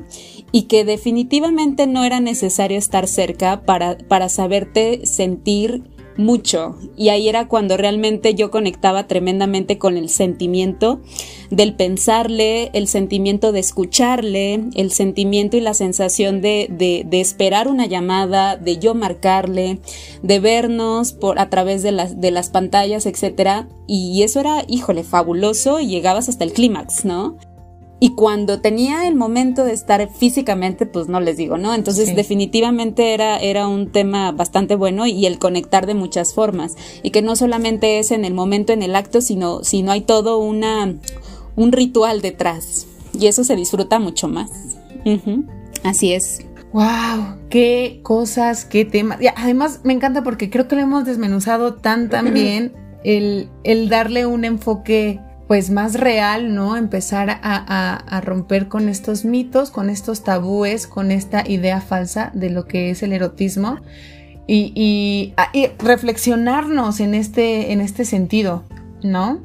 y 0.52 0.62
que 0.62 0.84
definitivamente 0.84 1.86
no 1.86 2.04
era 2.04 2.20
necesario 2.20 2.78
estar 2.78 3.06
cerca 3.06 3.62
para, 3.62 3.98
para 3.98 4.28
saberte 4.28 5.06
sentir 5.06 5.82
mucho 6.16 6.76
y 6.96 7.08
ahí 7.08 7.28
era 7.28 7.48
cuando 7.48 7.76
realmente 7.76 8.34
yo 8.34 8.50
conectaba 8.50 9.06
tremendamente 9.06 9.78
con 9.78 9.96
el 9.96 10.08
sentimiento 10.08 11.00
del 11.50 11.74
pensarle, 11.74 12.70
el 12.72 12.88
sentimiento 12.88 13.52
de 13.52 13.60
escucharle, 13.60 14.64
el 14.74 14.90
sentimiento 14.90 15.56
y 15.56 15.60
la 15.60 15.74
sensación 15.74 16.40
de, 16.40 16.68
de, 16.70 17.20
esperar 17.20 17.68
una 17.68 17.86
llamada, 17.86 18.56
de 18.56 18.78
yo 18.78 18.94
marcarle, 18.94 19.78
de 20.22 20.40
vernos 20.40 21.12
por 21.12 21.38
a 21.38 21.48
través 21.50 21.82
de 21.82 21.92
las, 21.92 22.20
de 22.20 22.30
las 22.30 22.50
pantallas, 22.50 23.06
etcétera 23.06 23.68
y 23.86 24.22
eso 24.22 24.40
era, 24.40 24.64
híjole, 24.66 25.04
fabuloso 25.04 25.80
y 25.80 25.86
llegabas 25.86 26.28
hasta 26.28 26.44
el 26.44 26.52
clímax, 26.52 27.04
¿no? 27.04 27.36
Y 28.00 28.14
cuando 28.14 28.60
tenía 28.60 29.06
el 29.06 29.14
momento 29.14 29.64
de 29.64 29.72
estar 29.72 30.08
físicamente, 30.10 30.84
pues 30.84 31.08
no 31.08 31.20
les 31.20 31.36
digo, 31.36 31.56
¿no? 31.56 31.74
Entonces 31.74 32.14
definitivamente 32.14 33.14
era, 33.14 33.38
era 33.38 33.68
un 33.68 33.92
tema 33.92 34.32
bastante 34.32 34.74
bueno 34.74 35.06
y 35.06 35.26
el 35.26 35.38
conectar 35.38 35.86
de 35.86 35.94
muchas 35.94 36.34
formas. 36.34 36.76
Y 37.02 37.10
que 37.10 37.22
no 37.22 37.36
solamente 37.36 37.98
es 37.98 38.10
en 38.10 38.24
el 38.24 38.34
momento, 38.34 38.72
en 38.72 38.82
el 38.82 38.96
acto, 38.96 39.20
sino, 39.20 39.62
sino 39.62 39.92
hay 39.92 40.02
todo 40.02 40.38
una, 40.38 40.94
un 41.56 41.72
ritual 41.72 42.20
detrás. 42.20 42.86
Y 43.18 43.28
eso 43.28 43.44
se 43.44 43.56
disfruta 43.56 43.98
mucho 43.98 44.28
más. 44.28 44.50
Así 45.84 46.12
es. 46.12 46.40
¡Wow! 46.72 47.38
¡Qué 47.48 48.00
cosas, 48.02 48.64
qué 48.64 48.84
temas! 48.84 49.22
Y 49.22 49.28
además 49.28 49.80
me 49.84 49.92
encanta 49.92 50.24
porque 50.24 50.50
creo 50.50 50.66
que 50.66 50.74
lo 50.74 50.82
hemos 50.82 51.04
desmenuzado 51.04 51.74
tan, 51.74 52.10
tan 52.10 52.34
bien 52.34 52.72
el, 53.04 53.48
el 53.62 53.88
darle 53.88 54.26
un 54.26 54.44
enfoque 54.44 55.20
pues 55.46 55.70
más 55.70 55.94
real, 55.94 56.54
¿no? 56.54 56.76
Empezar 56.76 57.40
a, 57.42 58.20
romper 58.22 58.68
con 58.68 58.88
estos 58.88 59.24
mitos, 59.24 59.70
con 59.70 59.90
estos 59.90 60.24
tabúes, 60.24 60.86
con 60.86 61.10
esta 61.10 61.46
idea 61.46 61.80
falsa 61.80 62.30
de 62.34 62.50
lo 62.50 62.66
que 62.66 62.90
es 62.90 63.02
el 63.02 63.12
erotismo 63.12 63.78
y, 64.46 65.34
reflexionarnos 65.78 67.00
en 67.00 67.14
este, 67.14 67.72
en 67.72 67.80
este 67.80 68.04
sentido, 68.04 68.64
¿no? 69.02 69.42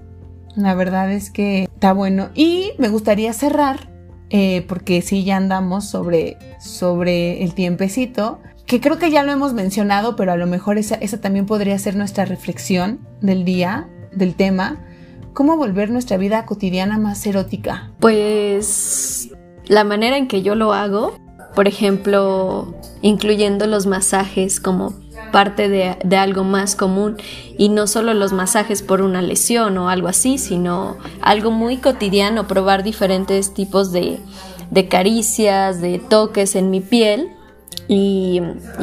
La 0.55 0.73
verdad 0.73 1.11
es 1.11 1.31
que 1.31 1.63
está 1.63 1.93
bueno. 1.93 2.29
Y 2.33 2.71
me 2.77 2.89
gustaría 2.89 3.33
cerrar, 3.33 3.89
eh, 4.29 4.65
porque 4.67 5.01
sí 5.01 5.23
ya 5.23 5.37
andamos 5.37 5.85
sobre, 5.89 6.37
sobre 6.59 7.43
el 7.43 7.53
tiempecito, 7.53 8.39
que 8.65 8.79
creo 8.79 8.99
que 8.99 9.11
ya 9.11 9.23
lo 9.23 9.31
hemos 9.31 9.53
mencionado, 9.53 10.15
pero 10.15 10.31
a 10.31 10.37
lo 10.37 10.47
mejor 10.47 10.77
esa, 10.77 10.95
esa 10.95 11.19
también 11.19 11.45
podría 11.45 11.77
ser 11.79 11.95
nuestra 11.95 12.25
reflexión 12.25 12.99
del 13.21 13.43
día, 13.43 13.89
del 14.11 14.35
tema 14.35 14.85
¿Cómo 15.33 15.57
volver 15.57 15.89
nuestra 15.89 16.17
vida 16.17 16.45
cotidiana 16.45 16.97
más 16.97 17.25
erótica? 17.25 17.91
Pues 17.99 19.29
la 19.67 19.83
manera 19.83 20.17
en 20.17 20.27
que 20.27 20.41
yo 20.41 20.55
lo 20.55 20.73
hago, 20.73 21.15
por 21.55 21.67
ejemplo, 21.67 22.73
incluyendo 23.01 23.67
los 23.67 23.85
masajes 23.85 24.59
como 24.59 24.93
parte 25.31 25.69
de, 25.69 26.17
algo 26.17 26.43
más 26.43 26.75
común 26.75 27.17
y 27.57 27.69
no 27.69 27.87
solo 27.87 28.13
los 28.13 28.33
masajes 28.33 28.81
por 28.81 29.01
una 29.01 29.21
lesión 29.21 29.77
o 29.77 29.89
algo 29.89 30.07
así, 30.07 30.37
sino 30.37 30.97
algo 31.21 31.51
muy 31.51 31.77
cotidiano, 31.77 32.47
probar 32.47 32.83
diferentes 32.83 33.53
tipos 33.53 33.91
de, 33.91 34.19
caricias, 34.89 35.81
de 35.81 35.99
toques 35.99 36.55
en 36.55 36.71
mi 36.71 36.81
piel 36.81 37.29
y, 37.87 38.41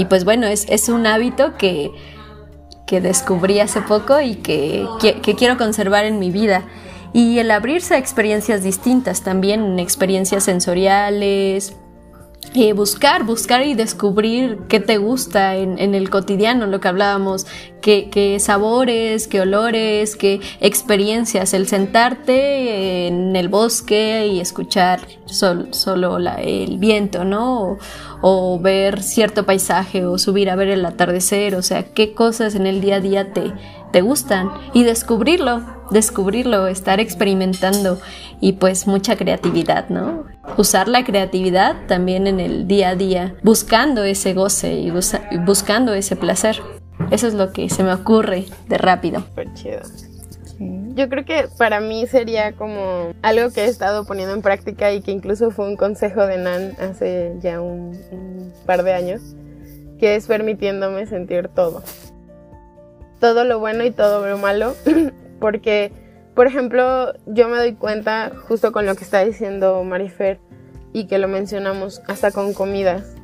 pues 0.09 0.25
bueno, 0.25 0.47
es, 0.47 0.67
es 0.69 0.89
un 0.89 1.07
hábito 1.07 1.57
que 1.57 1.93
que 2.87 3.01
descubrí 3.01 3.61
hace 3.61 3.83
poco 3.83 4.21
y 4.21 4.37
que, 4.37 4.87
quiero 5.37 5.59
conservar 5.59 6.05
en 6.05 6.19
mi 6.19 6.31
vida. 6.31 6.65
Y 7.13 7.39
el 7.39 7.51
abrirse 7.51 7.95
a 7.95 7.99
experiencias 7.99 8.63
distintas 8.63 9.23
también, 9.23 9.79
experiencias 9.79 10.45
sensoriales, 10.45 11.75
eh, 12.55 12.73
buscar, 12.73 13.25
buscar 13.25 13.67
y 13.67 13.75
descubrir 13.75 14.61
qué 14.69 14.81
te 14.81 14.97
gusta 14.97 15.57
en, 15.57 15.95
el 15.95 16.09
cotidiano, 16.09 16.67
lo 16.67 16.81
que 16.81 16.89
hablábamos, 16.89 17.47
qué, 17.83 18.39
sabores, 18.41 19.29
qué 19.29 19.43
olores, 19.43 20.17
qué 20.17 20.41
experiencias, 20.61 21.53
el 21.53 21.67
sentarte 21.67 23.09
en 23.09 23.37
el 23.37 23.49
bosque 23.49 24.29
y 24.29 24.41
escuchar 24.41 25.01
solo 25.27 26.19
el 26.39 26.79
viento, 26.79 27.25
¿no? 27.25 27.79
O, 28.23 28.59
ver 28.59 29.03
cierto 29.03 29.45
paisaje 29.45 30.07
o 30.07 30.17
subir 30.17 30.49
a 30.49 30.57
ver 30.57 30.69
el 30.69 30.85
atardecer, 30.87 31.57
o 31.57 31.63
sea, 31.63 31.85
qué 31.85 32.15
cosas 32.15 32.55
en 32.55 32.67
el 32.67 32.81
día 32.81 32.97
a 32.97 33.01
día 33.01 33.33
te, 33.33 33.53
te 33.97 34.03
gustan 34.03 34.51
y 34.75 34.85
descubrirlo, 34.85 35.63
descubrirlo, 35.91 36.67
estar 36.67 37.01
experimentando 37.01 37.99
y 38.43 38.53
pues 38.53 38.87
mucha 38.87 39.17
creatividad, 39.17 39.89
¿no? 39.89 40.27
Usar 40.59 40.87
la 40.87 41.03
creatividad 41.03 41.87
también 41.87 42.27
en 42.27 42.39
el 42.39 42.69
día 42.69 42.91
a 42.91 42.95
día, 42.95 43.37
buscando 43.43 44.05
ese 44.05 44.35
goce 44.35 44.75
y 44.75 44.93
buscando 45.39 45.95
ese 45.95 46.15
placer. 46.15 46.61
Eso 47.11 47.27
es 47.27 47.33
lo 47.33 47.55
que 47.55 47.71
se 47.71 47.85
me 47.85 47.95
ocurre 47.95 48.45
de 48.69 48.77
rápido. 48.77 49.21
Súper 49.21 49.55
chido. 49.55 49.81
Yo 50.95 51.09
creo 51.09 51.25
que 51.25 51.49
para 51.57 51.81
mí 51.81 52.07
sería 52.07 52.53
como 52.53 53.15
algo 53.23 53.51
que 53.51 53.65
he 53.65 53.69
estado 53.69 54.05
poniendo 54.05 54.35
en 54.35 54.43
práctica 54.43 54.93
y 54.93 55.01
que 55.01 55.11
incluso 55.11 55.51
fue 55.51 55.67
un 55.69 55.77
consejo 55.77 56.27
de 56.27 56.37
Nan 56.37 56.77
hace 56.81 57.37
ya 57.41 57.63
un, 57.63 57.99
un 58.13 58.53
par 58.67 58.83
de 58.83 58.93
años, 58.93 59.23
que 59.99 60.17
es 60.17 60.27
permitiéndome 60.27 61.07
sentir 61.07 61.49
todo. 61.49 61.83
Todo 63.21 63.45
lo 63.45 63.59
bueno 63.59 63.85
y 63.85 63.91
todo 63.91 64.27
lo 64.29 64.39
malo, 64.39 64.75
porque 65.41 65.93
por 66.37 66.47
ejemplo, 66.47 67.15
yo 67.25 67.49
me 67.49 67.57
doy 67.57 67.73
cuenta 67.73 68.31
justo 68.47 68.71
con 68.71 68.85
lo 68.85 68.95
que 68.95 69.05
está 69.05 69.25
diciendo 69.25 69.83
Marifer 69.85 70.39
y 70.93 71.07
que 71.07 71.17
lo 71.17 71.29
mencionamos 71.29 72.03
hasta 72.09 72.31
con 72.31 72.53
comidas. 72.53 73.15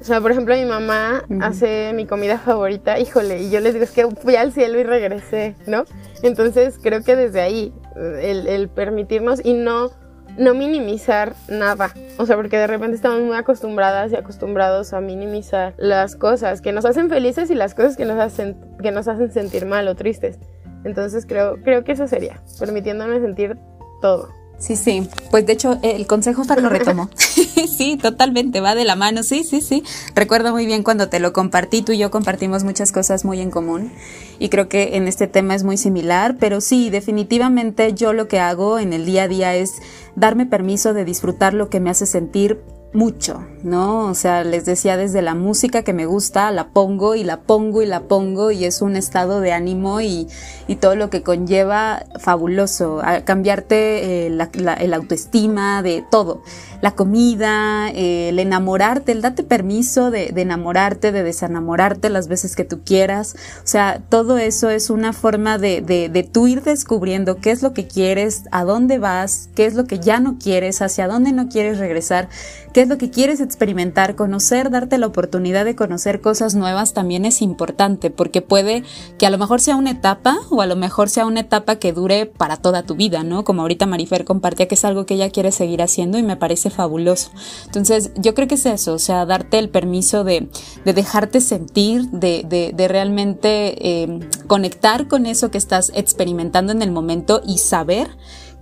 O 0.00 0.04
sea, 0.04 0.18
por 0.22 0.30
ejemplo, 0.30 0.56
mi 0.56 0.64
mamá 0.64 1.24
hace 1.42 1.92
mi 1.94 2.06
comida 2.06 2.38
favorita, 2.38 2.98
híjole, 2.98 3.42
y 3.42 3.50
yo 3.50 3.60
les 3.60 3.74
digo, 3.74 3.84
es 3.84 3.90
que 3.90 4.08
fui 4.08 4.34
al 4.34 4.50
cielo 4.52 4.80
y 4.80 4.82
regresé, 4.82 5.56
¿no? 5.66 5.84
Entonces 6.22 6.78
creo 6.82 7.04
que 7.04 7.16
desde 7.16 7.42
ahí, 7.42 7.74
el, 7.94 8.70
permitirnos 8.70 9.44
y 9.44 9.52
no, 9.52 9.90
no 10.38 10.54
minimizar 10.54 11.34
nada. 11.48 11.92
O 12.18 12.26
sea, 12.26 12.36
porque 12.36 12.56
de 12.56 12.66
repente 12.66 12.96
estamos 12.96 13.20
muy 13.20 13.36
acostumbradas 13.36 14.12
y 14.12 14.16
acostumbrados 14.16 14.92
a 14.92 15.00
minimizar 15.00 15.74
las 15.76 16.16
cosas 16.16 16.60
que 16.60 16.72
nos 16.72 16.84
hacen 16.84 17.08
felices 17.08 17.50
y 17.50 17.54
las 17.54 17.74
cosas 17.74 17.96
que 17.96 18.04
nos 18.04 18.18
hacen, 18.18 18.56
que 18.82 18.90
nos 18.90 19.08
hacen 19.08 19.32
sentir 19.32 19.66
mal 19.66 19.88
o 19.88 19.94
tristes. 19.94 20.38
Entonces 20.84 21.26
creo, 21.26 21.56
creo 21.62 21.84
que 21.84 21.92
eso 21.92 22.08
sería, 22.08 22.40
permitiéndome 22.58 23.20
sentir 23.20 23.56
todo. 24.00 24.28
Sí, 24.58 24.76
sí. 24.76 25.08
Pues 25.30 25.44
de 25.44 25.54
hecho, 25.54 25.78
el 25.82 26.06
consejo 26.06 26.44
para 26.44 26.60
lo 26.60 26.68
retomo. 26.68 27.10
sí, 27.76 27.96
totalmente, 27.96 28.60
va 28.60 28.74
de 28.74 28.84
la 28.84 28.96
mano. 28.96 29.22
Sí, 29.22 29.44
sí, 29.44 29.60
sí. 29.60 29.82
Recuerdo 30.14 30.52
muy 30.52 30.66
bien 30.66 30.82
cuando 30.82 31.08
te 31.08 31.20
lo 31.20 31.32
compartí, 31.32 31.82
tú 31.82 31.92
y 31.92 31.98
yo 31.98 32.10
compartimos 32.10 32.64
muchas 32.64 32.92
cosas 32.92 33.24
muy 33.24 33.40
en 33.40 33.50
común 33.50 33.92
y 34.38 34.48
creo 34.48 34.68
que 34.68 34.96
en 34.96 35.08
este 35.08 35.26
tema 35.26 35.54
es 35.54 35.64
muy 35.64 35.76
similar, 35.76 36.36
pero 36.38 36.60
sí, 36.60 36.90
definitivamente 36.90 37.94
yo 37.94 38.12
lo 38.12 38.28
que 38.28 38.40
hago 38.40 38.78
en 38.78 38.92
el 38.92 39.06
día 39.06 39.24
a 39.24 39.28
día 39.28 39.54
es 39.54 39.70
darme 40.16 40.46
permiso 40.46 40.94
de 40.94 41.04
disfrutar 41.04 41.54
lo 41.54 41.68
que 41.68 41.80
me 41.80 41.90
hace 41.90 42.06
sentir 42.06 42.60
mucho, 42.92 43.46
¿no? 43.64 44.06
O 44.06 44.14
sea, 44.14 44.44
les 44.44 44.64
decía 44.64 44.96
desde 44.96 45.22
la 45.22 45.34
música 45.34 45.82
que 45.82 45.92
me 45.92 46.06
gusta, 46.06 46.50
la 46.50 46.68
pongo 46.68 47.14
y 47.14 47.24
la 47.24 47.40
pongo 47.40 47.82
y 47.82 47.86
la 47.86 48.00
pongo 48.00 48.50
y 48.50 48.64
es 48.64 48.82
un 48.82 48.96
estado 48.96 49.40
de 49.40 49.52
ánimo 49.52 50.00
y, 50.00 50.28
y 50.68 50.76
todo 50.76 50.96
lo 50.96 51.10
que 51.10 51.22
conlleva 51.22 52.04
fabuloso, 52.20 53.00
a 53.02 53.24
cambiarte 53.24 54.26
eh, 54.26 54.48
el 54.80 54.94
autoestima 54.94 55.82
de 55.82 56.04
todo, 56.10 56.42
la 56.80 56.92
comida, 56.92 57.90
eh, 57.90 58.30
el 58.30 58.38
enamorarte, 58.38 59.12
el 59.12 59.22
date 59.22 59.42
permiso 59.42 60.10
de, 60.10 60.32
de, 60.32 60.42
enamorarte, 60.42 61.12
de 61.12 61.22
desenamorarte 61.22 62.10
las 62.10 62.28
veces 62.28 62.56
que 62.56 62.64
tú 62.64 62.80
quieras, 62.84 63.36
o 63.58 63.66
sea, 63.66 64.02
todo 64.08 64.38
eso 64.38 64.70
es 64.70 64.90
una 64.90 65.12
forma 65.12 65.58
de, 65.58 65.80
de, 65.80 66.08
de 66.08 66.22
tú 66.22 66.48
ir 66.48 66.62
descubriendo 66.62 67.36
qué 67.36 67.50
es 67.50 67.62
lo 67.62 67.72
que 67.72 67.86
quieres, 67.86 68.44
a 68.50 68.64
dónde 68.64 68.98
vas, 68.98 69.48
qué 69.54 69.66
es 69.66 69.74
lo 69.74 69.84
que 69.84 69.98
ya 69.98 70.20
no 70.20 70.38
quieres, 70.38 70.82
hacia 70.82 71.06
dónde 71.06 71.32
no 71.32 71.48
quieres 71.48 71.78
regresar, 71.78 72.28
qué 72.72 72.82
es 72.82 72.88
lo 72.88 72.98
que 72.98 73.10
quieres 73.10 73.40
experimentar, 73.52 74.16
conocer, 74.16 74.70
darte 74.70 74.96
la 74.96 75.06
oportunidad 75.06 75.66
de 75.66 75.76
conocer 75.76 76.22
cosas 76.22 76.54
nuevas 76.54 76.94
también 76.94 77.26
es 77.26 77.42
importante 77.42 78.10
porque 78.10 78.40
puede 78.40 78.82
que 79.18 79.26
a 79.26 79.30
lo 79.30 79.36
mejor 79.36 79.60
sea 79.60 79.76
una 79.76 79.90
etapa 79.90 80.38
o 80.50 80.62
a 80.62 80.66
lo 80.66 80.74
mejor 80.74 81.10
sea 81.10 81.26
una 81.26 81.40
etapa 81.40 81.76
que 81.76 81.92
dure 81.92 82.24
para 82.24 82.56
toda 82.56 82.82
tu 82.82 82.94
vida, 82.94 83.22
¿no? 83.24 83.44
Como 83.44 83.62
ahorita 83.62 83.86
Marifer 83.86 84.24
compartía 84.24 84.68
que 84.68 84.74
es 84.74 84.84
algo 84.84 85.04
que 85.04 85.14
ella 85.14 85.30
quiere 85.30 85.52
seguir 85.52 85.82
haciendo 85.82 86.18
y 86.18 86.22
me 86.22 86.36
parece 86.36 86.70
fabuloso. 86.70 87.30
Entonces 87.66 88.10
yo 88.16 88.34
creo 88.34 88.48
que 88.48 88.54
es 88.54 88.64
eso, 88.64 88.94
o 88.94 88.98
sea, 88.98 89.26
darte 89.26 89.58
el 89.58 89.68
permiso 89.68 90.24
de, 90.24 90.48
dejarte 90.84 91.40
sentir, 91.40 92.08
de, 92.10 92.72
de, 92.74 92.88
realmente 92.88 94.02
eh, 94.02 94.20
conectar 94.46 95.08
con 95.08 95.26
eso 95.26 95.50
que 95.50 95.58
estás 95.58 95.92
experimentando 95.94 96.72
en 96.72 96.80
el 96.80 96.90
momento 96.90 97.42
y 97.46 97.58
saber 97.58 98.08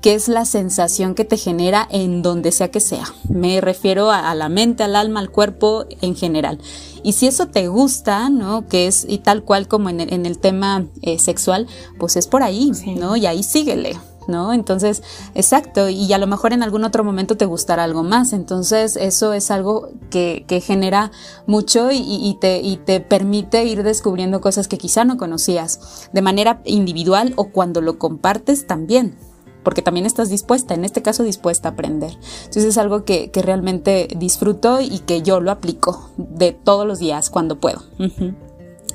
qué 0.00 0.14
es 0.14 0.28
la 0.28 0.44
sensación 0.44 1.14
que 1.14 1.24
te 1.24 1.36
genera 1.36 1.86
en 1.90 2.22
donde 2.22 2.52
sea 2.52 2.70
que 2.70 2.80
sea. 2.80 3.04
Me 3.28 3.60
refiero 3.60 4.10
a, 4.10 4.34
la 4.34 4.48
mente, 4.48 4.82
al 4.82 4.96
alma, 4.96 5.20
al 5.20 5.30
cuerpo 5.30 5.84
en 6.00 6.16
general. 6.16 6.58
Y 7.02 7.12
si 7.12 7.26
eso 7.26 7.46
te 7.48 7.68
gusta, 7.68 8.30
¿no? 8.30 8.66
Que 8.66 8.86
es 8.86 9.06
y 9.08 9.18
tal 9.18 9.42
cual 9.44 9.68
como 9.68 9.88
en 9.88 10.00
el, 10.00 10.38
tema 10.38 10.86
eh, 11.02 11.18
sexual, 11.18 11.66
pues 11.98 12.16
es 12.16 12.26
por 12.26 12.42
ahí, 12.42 12.72
¿no? 12.98 13.16
Y 13.16 13.26
ahí 13.26 13.42
síguele. 13.42 13.96
¿no? 14.28 14.52
Entonces, 14.52 15.02
exacto, 15.34 15.88
y 15.88 16.12
a 16.12 16.18
lo 16.18 16.28
mejor 16.28 16.52
en 16.52 16.62
algún 16.62 16.84
otro 16.84 17.02
momento 17.02 17.36
te 17.36 17.46
gustará 17.46 17.82
algo 17.82 18.04
más. 18.04 18.32
Entonces, 18.32 18.94
eso 18.94 19.32
es 19.32 19.50
algo 19.50 19.88
que, 20.08 20.44
que 20.46 20.60
genera 20.60 21.10
mucho 21.46 21.90
y, 21.90 21.98
y, 21.98 22.36
te, 22.40 22.60
y 22.60 22.76
te 22.76 23.00
permite 23.00 23.64
ir 23.64 23.82
descubriendo 23.82 24.40
cosas 24.40 24.68
que 24.68 24.78
quizá 24.78 25.04
no 25.04 25.16
conocías 25.16 26.08
de 26.12 26.22
manera 26.22 26.60
individual 26.64 27.32
o 27.36 27.46
cuando 27.46 27.80
lo 27.80 27.98
compartes 27.98 28.68
también 28.68 29.16
porque 29.62 29.82
también 29.82 30.06
estás 30.06 30.30
dispuesta, 30.30 30.74
en 30.74 30.84
este 30.84 31.02
caso 31.02 31.22
dispuesta 31.22 31.68
a 31.68 31.72
aprender. 31.72 32.12
Entonces 32.12 32.64
es 32.64 32.78
algo 32.78 33.04
que, 33.04 33.30
realmente 33.40 34.08
disfruto 34.16 34.80
y 34.80 34.98
que 35.00 35.22
yo 35.22 35.40
lo 35.40 35.50
aplico 35.50 36.10
de 36.16 36.52
todos 36.52 36.86
los 36.86 36.98
días 36.98 37.30
cuando 37.30 37.58
puedo. 37.58 37.82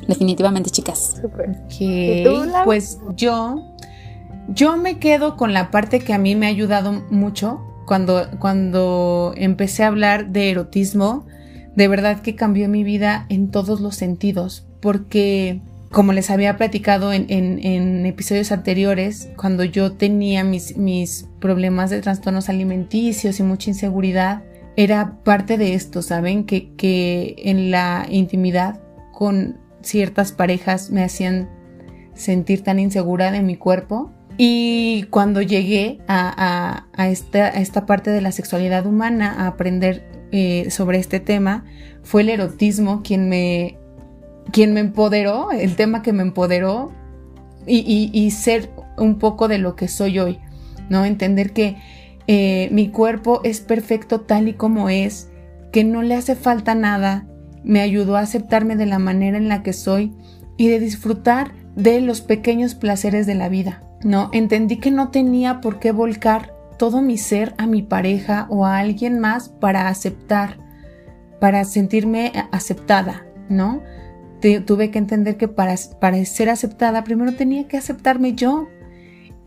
Definitivamente, 0.07 0.70
chicas. 0.70 1.22
pues 2.63 2.99
yo, 3.16 3.76
yo 4.49 4.78
me 4.78 4.99
quedo 4.99 5.36
con 5.36 5.53
la 5.53 5.72
parte 5.72 5.99
que 5.99 6.13
a 6.13 6.18
mí 6.18 6.36
me 6.36 6.45
ha 6.45 6.49
ayudado 6.49 6.91
mucho 7.09 7.59
cuando, 7.86 8.28
cuando 8.39 9.34
empecé 9.36 9.84
a 9.84 9.88
hablar 9.88 10.30
de 10.30 10.51
erotismo. 10.51 11.26
De 11.76 11.88
verdad 11.88 12.22
que 12.22 12.36
cambió 12.36 12.70
mi 12.70 12.84
vida 12.84 13.26
en 13.30 13.51
todos 13.51 13.82
los 13.82 13.95
sentidos, 13.95 14.66
porque 14.80 15.61
como 15.95 16.11
les 16.11 16.29
había 16.29 16.57
platicado 16.57 17.13
en, 17.13 18.05
episodios 18.05 18.51
anteriores, 18.51 19.29
cuando 19.37 19.63
yo 19.63 19.93
tenía 19.93 20.43
mis, 20.43 20.75
mis 20.75 21.29
problemas 21.39 21.89
de 21.89 22.01
trastornos 22.01 22.49
alimenticios 22.49 23.39
y 23.39 23.43
mucha 23.43 23.69
inseguridad, 23.69 24.43
era 24.75 25.19
parte 25.23 25.57
de 25.57 25.73
esto, 25.73 26.01
¿saben? 26.01 26.43
Que, 26.43 26.73
que 26.75 27.35
en 27.37 27.71
la 27.71 28.07
intimidad 28.09 28.81
con 29.13 29.57
ciertas 29.83 30.33
parejas 30.33 30.91
me 30.91 31.01
hacían 31.01 31.49
sentir 32.13 32.61
tan 32.61 32.77
insegura 32.77 33.31
de 33.31 33.41
mi 33.41 33.55
cuerpo. 33.55 34.11
Y 34.37 35.03
cuando 35.11 35.41
llegué 35.41 35.99
a, 36.09 36.87
esta, 37.07 37.85
parte 37.85 38.09
de 38.09 38.19
la 38.19 38.33
sexualidad 38.33 38.85
humana, 38.85 39.33
a 39.33 39.47
aprender 39.47 40.27
eh, 40.33 40.69
sobre 40.71 40.99
este 40.99 41.21
tema, 41.21 41.63
fue 42.03 42.23
el 42.23 42.31
erotismo 42.31 43.01
quien 43.01 43.29
me 43.29 43.77
quien 44.51 44.73
me 44.73 44.79
empoderó, 44.79 45.51
el 45.51 45.75
tema 45.75 46.01
que 46.01 46.13
me 46.13 46.21
empoderó 46.21 46.91
y, 47.67 48.31
ser 48.31 48.69
un 48.97 49.17
poco 49.17 49.47
de 49.47 49.57
lo 49.57 49.75
que 49.75 49.87
soy 49.87 50.19
hoy, 50.19 50.39
¿no? 50.89 51.05
Entender 51.05 51.51
que 51.51 51.77
eh, 52.27 52.69
mi 52.71 52.89
cuerpo 52.89 53.41
es 53.43 53.59
perfecto 53.59 54.21
tal 54.21 54.47
y 54.47 54.53
como 54.53 54.89
es, 54.89 55.29
que 55.71 55.83
no 55.83 56.01
le 56.01 56.15
hace 56.15 56.35
falta 56.35 56.75
nada, 56.75 57.27
me 57.63 57.81
ayudó 57.81 58.15
a 58.15 58.21
aceptarme 58.21 58.75
de 58.75 58.85
la 58.85 58.99
manera 58.99 59.37
en 59.37 59.49
la 59.49 59.63
que 59.63 59.73
soy 59.73 60.13
y 60.57 60.67
de 60.67 60.79
disfrutar 60.79 61.51
de 61.75 61.99
los 61.99 62.21
pequeños 62.21 62.75
placeres 62.75 63.25
de 63.27 63.35
la 63.35 63.49
vida, 63.49 63.83
¿no? 64.03 64.29
Entendí 64.31 64.77
que 64.77 64.91
no 64.91 65.09
tenía 65.09 65.59
por 65.61 65.79
qué 65.79 65.91
volcar 65.91 66.53
todo 66.77 67.01
mi 67.01 67.17
ser 67.17 67.53
a 67.57 67.67
mi 67.67 67.81
pareja 67.81 68.47
o 68.49 68.65
a 68.65 68.77
alguien 68.77 69.19
más 69.19 69.49
para 69.49 69.87
aceptar, 69.87 70.57
para 71.39 71.65
sentirme 71.65 72.31
aceptada, 72.51 73.25
¿no? 73.49 73.81
Tuve 74.65 74.91
que 74.91 74.99
entender 74.99 75.37
que 75.37 75.47
para, 75.47 75.75
para 75.99 76.23
ser 76.25 76.49
aceptada 76.49 77.03
primero 77.03 77.33
tenía 77.33 77.67
que 77.67 77.77
aceptarme 77.77 78.33
yo. 78.33 78.67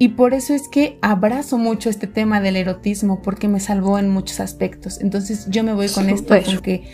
Y 0.00 0.10
por 0.10 0.32
eso 0.32 0.54
es 0.54 0.68
que 0.68 0.96
abrazo 1.02 1.58
mucho 1.58 1.90
este 1.90 2.06
tema 2.06 2.40
del 2.40 2.56
erotismo 2.56 3.20
porque 3.20 3.48
me 3.48 3.58
salvó 3.58 3.98
en 3.98 4.08
muchos 4.08 4.38
aspectos. 4.38 5.00
Entonces 5.00 5.46
yo 5.50 5.64
me 5.64 5.72
voy 5.72 5.88
con 5.88 6.08
esto 6.08 6.36
porque 6.46 6.84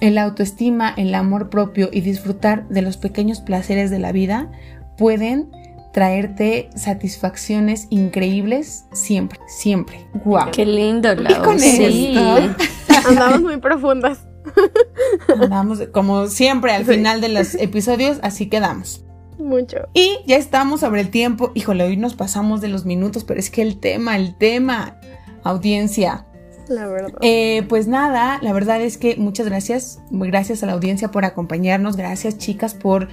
el 0.00 0.18
autoestima, 0.18 0.94
el 0.96 1.14
amor 1.14 1.50
propio 1.50 1.88
y 1.92 2.00
disfrutar 2.00 2.68
de 2.68 2.82
los 2.82 2.96
pequeños 2.96 3.40
placeres 3.40 3.90
de 3.90 3.98
la 3.98 4.12
vida 4.12 4.52
pueden 4.96 5.50
traerte 5.92 6.70
satisfacciones 6.76 7.88
increíbles 7.90 8.84
siempre, 8.92 9.40
siempre. 9.48 10.06
Wow. 10.24 10.52
Qué 10.52 10.64
lindo, 10.64 11.12
Lau. 11.14 11.42
con 11.42 11.58
sí. 11.58 12.14
Andamos 13.08 13.42
muy 13.42 13.56
profundas. 13.56 14.27
Andamos 15.40 15.80
como 15.92 16.28
siempre 16.28 16.72
al 16.72 16.84
final 16.84 17.20
de 17.20 17.28
los 17.28 17.54
episodios, 17.54 18.18
así 18.22 18.48
quedamos. 18.48 19.04
Mucho. 19.38 19.88
Y 19.94 20.18
ya 20.26 20.36
estamos 20.36 20.80
sobre 20.80 21.00
el 21.00 21.10
tiempo. 21.10 21.52
Híjole, 21.54 21.84
hoy 21.84 21.96
nos 21.96 22.14
pasamos 22.14 22.60
de 22.60 22.68
los 22.68 22.84
minutos, 22.84 23.24
pero 23.24 23.38
es 23.38 23.50
que 23.50 23.62
el 23.62 23.78
tema, 23.78 24.16
el 24.16 24.36
tema, 24.36 24.98
audiencia. 25.44 26.26
La 26.68 26.86
verdad. 26.86 27.18
Eh, 27.22 27.64
pues 27.68 27.86
nada, 27.86 28.38
la 28.42 28.52
verdad 28.52 28.82
es 28.82 28.98
que 28.98 29.16
muchas 29.16 29.46
gracias. 29.46 30.00
Gracias 30.10 30.62
a 30.62 30.66
la 30.66 30.72
audiencia 30.72 31.10
por 31.10 31.24
acompañarnos. 31.24 31.96
Gracias, 31.96 32.36
chicas, 32.36 32.74
por, 32.74 33.08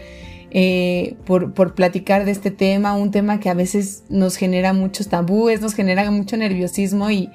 eh, 0.49 1.15
por, 1.25 1.53
por 1.53 1.75
platicar 1.75 2.25
de 2.25 2.31
este 2.31 2.51
tema. 2.51 2.95
Un 2.95 3.11
tema 3.11 3.39
que 3.39 3.49
a 3.49 3.53
veces 3.53 4.03
nos 4.09 4.35
genera 4.35 4.73
muchos 4.73 5.07
tabúes, 5.07 5.61
nos 5.61 5.75
genera 5.75 6.09
mucho 6.09 6.37
nerviosismo 6.37 7.11
y, 7.11 7.29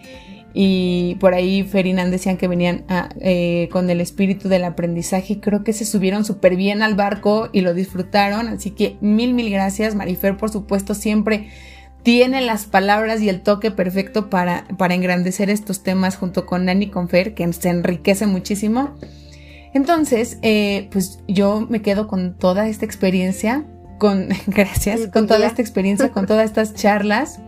y 0.52 1.16
por 1.20 1.34
ahí 1.34 1.62
Ferinan 1.62 2.10
decían 2.10 2.36
que 2.36 2.48
venían 2.48 2.84
eh, 3.20 3.68
con 3.70 3.88
el 3.88 4.00
espíritu 4.00 4.48
del 4.48 4.64
aprendizaje 4.64 5.34
y 5.34 5.36
creo 5.36 5.62
que 5.62 5.72
se 5.72 5.84
subieron 5.84 6.24
súper 6.24 6.56
bien 6.56 6.82
al 6.82 6.94
barco 6.94 7.48
y 7.52 7.60
lo 7.60 7.74
disfrutaron, 7.74 8.48
así 8.48 8.72
que 8.72 8.96
mil, 9.00 9.34
mil 9.34 9.50
gracias. 9.50 9.94
Marifer, 9.94 10.36
por 10.36 10.50
supuesto, 10.50 10.94
siempre 10.94 11.48
tiene 12.02 12.40
las 12.40 12.66
palabras 12.66 13.20
y 13.20 13.28
el 13.28 13.42
toque 13.42 13.70
perfecto 13.70 14.30
para, 14.30 14.66
para 14.78 14.94
engrandecer 14.94 15.50
estos 15.50 15.82
temas 15.82 16.16
junto 16.16 16.46
con 16.46 16.64
Nani 16.64 16.86
y 16.86 16.90
con 16.90 17.08
Fer, 17.08 17.34
que 17.34 17.52
se 17.52 17.68
enriquece 17.68 18.26
muchísimo. 18.26 18.94
Entonces, 19.72 20.38
eh, 20.42 20.88
pues 20.90 21.20
yo 21.28 21.66
me 21.68 21.82
quedo 21.82 22.08
con 22.08 22.36
toda 22.36 22.66
esta 22.68 22.84
experiencia, 22.84 23.64
con, 23.98 24.28
gracias, 24.46 25.08
con 25.12 25.26
toda 25.26 25.46
esta 25.46 25.62
experiencia, 25.62 26.10
con 26.10 26.26
todas 26.26 26.46
estas 26.46 26.74
charlas 26.80 27.40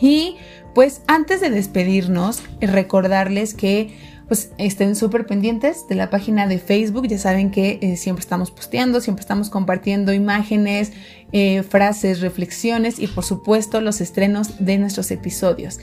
y 0.00 0.36
pues 0.76 1.00
antes 1.06 1.40
de 1.40 1.48
despedirnos, 1.48 2.42
recordarles 2.60 3.54
que 3.54 3.96
pues 4.28 4.50
estén 4.58 4.94
súper 4.94 5.24
pendientes 5.24 5.88
de 5.88 5.94
la 5.94 6.10
página 6.10 6.46
de 6.46 6.58
Facebook. 6.58 7.08
Ya 7.08 7.16
saben 7.16 7.50
que 7.50 7.78
eh, 7.80 7.96
siempre 7.96 8.20
estamos 8.20 8.50
posteando, 8.50 9.00
siempre 9.00 9.22
estamos 9.22 9.48
compartiendo 9.48 10.12
imágenes, 10.12 10.92
eh, 11.32 11.62
frases, 11.62 12.20
reflexiones 12.20 12.98
y 12.98 13.06
por 13.06 13.24
supuesto 13.24 13.80
los 13.80 14.02
estrenos 14.02 14.62
de 14.62 14.76
nuestros 14.76 15.10
episodios. 15.10 15.78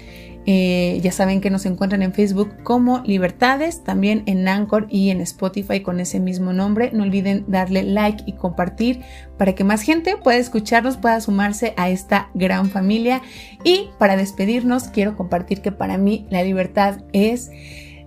Eh, 0.45 0.99
ya 1.01 1.11
saben 1.11 1.39
que 1.39 1.49
nos 1.49 1.65
encuentran 1.65 2.01
en 2.01 2.13
Facebook 2.13 2.63
como 2.63 2.99
Libertades, 3.05 3.83
también 3.83 4.23
en 4.25 4.47
Anchor 4.47 4.87
y 4.89 5.09
en 5.09 5.21
Spotify 5.21 5.81
con 5.81 5.99
ese 5.99 6.19
mismo 6.19 6.51
nombre. 6.51 6.91
No 6.93 7.03
olviden 7.03 7.45
darle 7.47 7.83
like 7.83 8.23
y 8.25 8.33
compartir 8.33 9.01
para 9.37 9.55
que 9.55 9.63
más 9.63 9.81
gente 9.81 10.17
pueda 10.17 10.37
escucharnos, 10.37 10.97
pueda 10.97 11.21
sumarse 11.21 11.73
a 11.77 11.89
esta 11.89 12.29
gran 12.33 12.69
familia. 12.69 13.21
Y 13.63 13.89
para 13.99 14.17
despedirnos, 14.17 14.89
quiero 14.89 15.15
compartir 15.15 15.61
que 15.61 15.71
para 15.71 15.97
mí 15.97 16.27
la 16.29 16.43
libertad 16.43 17.03
es 17.13 17.49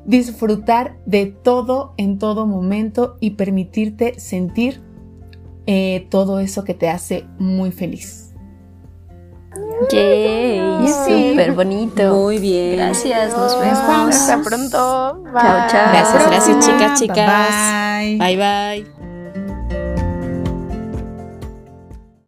disfrutar 0.04 0.96
de 1.06 1.26
todo 1.26 1.94
en 1.96 2.18
todo 2.18 2.46
momento 2.46 3.16
y 3.20 3.30
permitirte 3.30 4.20
sentir 4.20 4.82
eh, 5.66 6.06
todo 6.10 6.38
eso 6.38 6.64
que 6.64 6.74
te 6.74 6.88
hace 6.88 7.24
muy 7.38 7.72
feliz. 7.72 8.25
Yay, 9.90 10.88
súper 10.88 11.52
bonito. 11.52 12.14
Muy 12.14 12.38
bien. 12.38 12.76
Gracias, 12.76 13.36
nos 13.36 13.60
vemos. 13.60 14.14
Hasta 14.14 14.42
pronto. 14.42 15.22
Chao, 15.32 15.68
chao. 15.68 15.92
Gracias, 15.92 16.26
gracias, 16.28 16.66
chicas, 16.66 17.00
chicas. 17.00 17.98
Bye. 17.98 18.16
bye. 18.18 18.36
bye. 18.36 19.15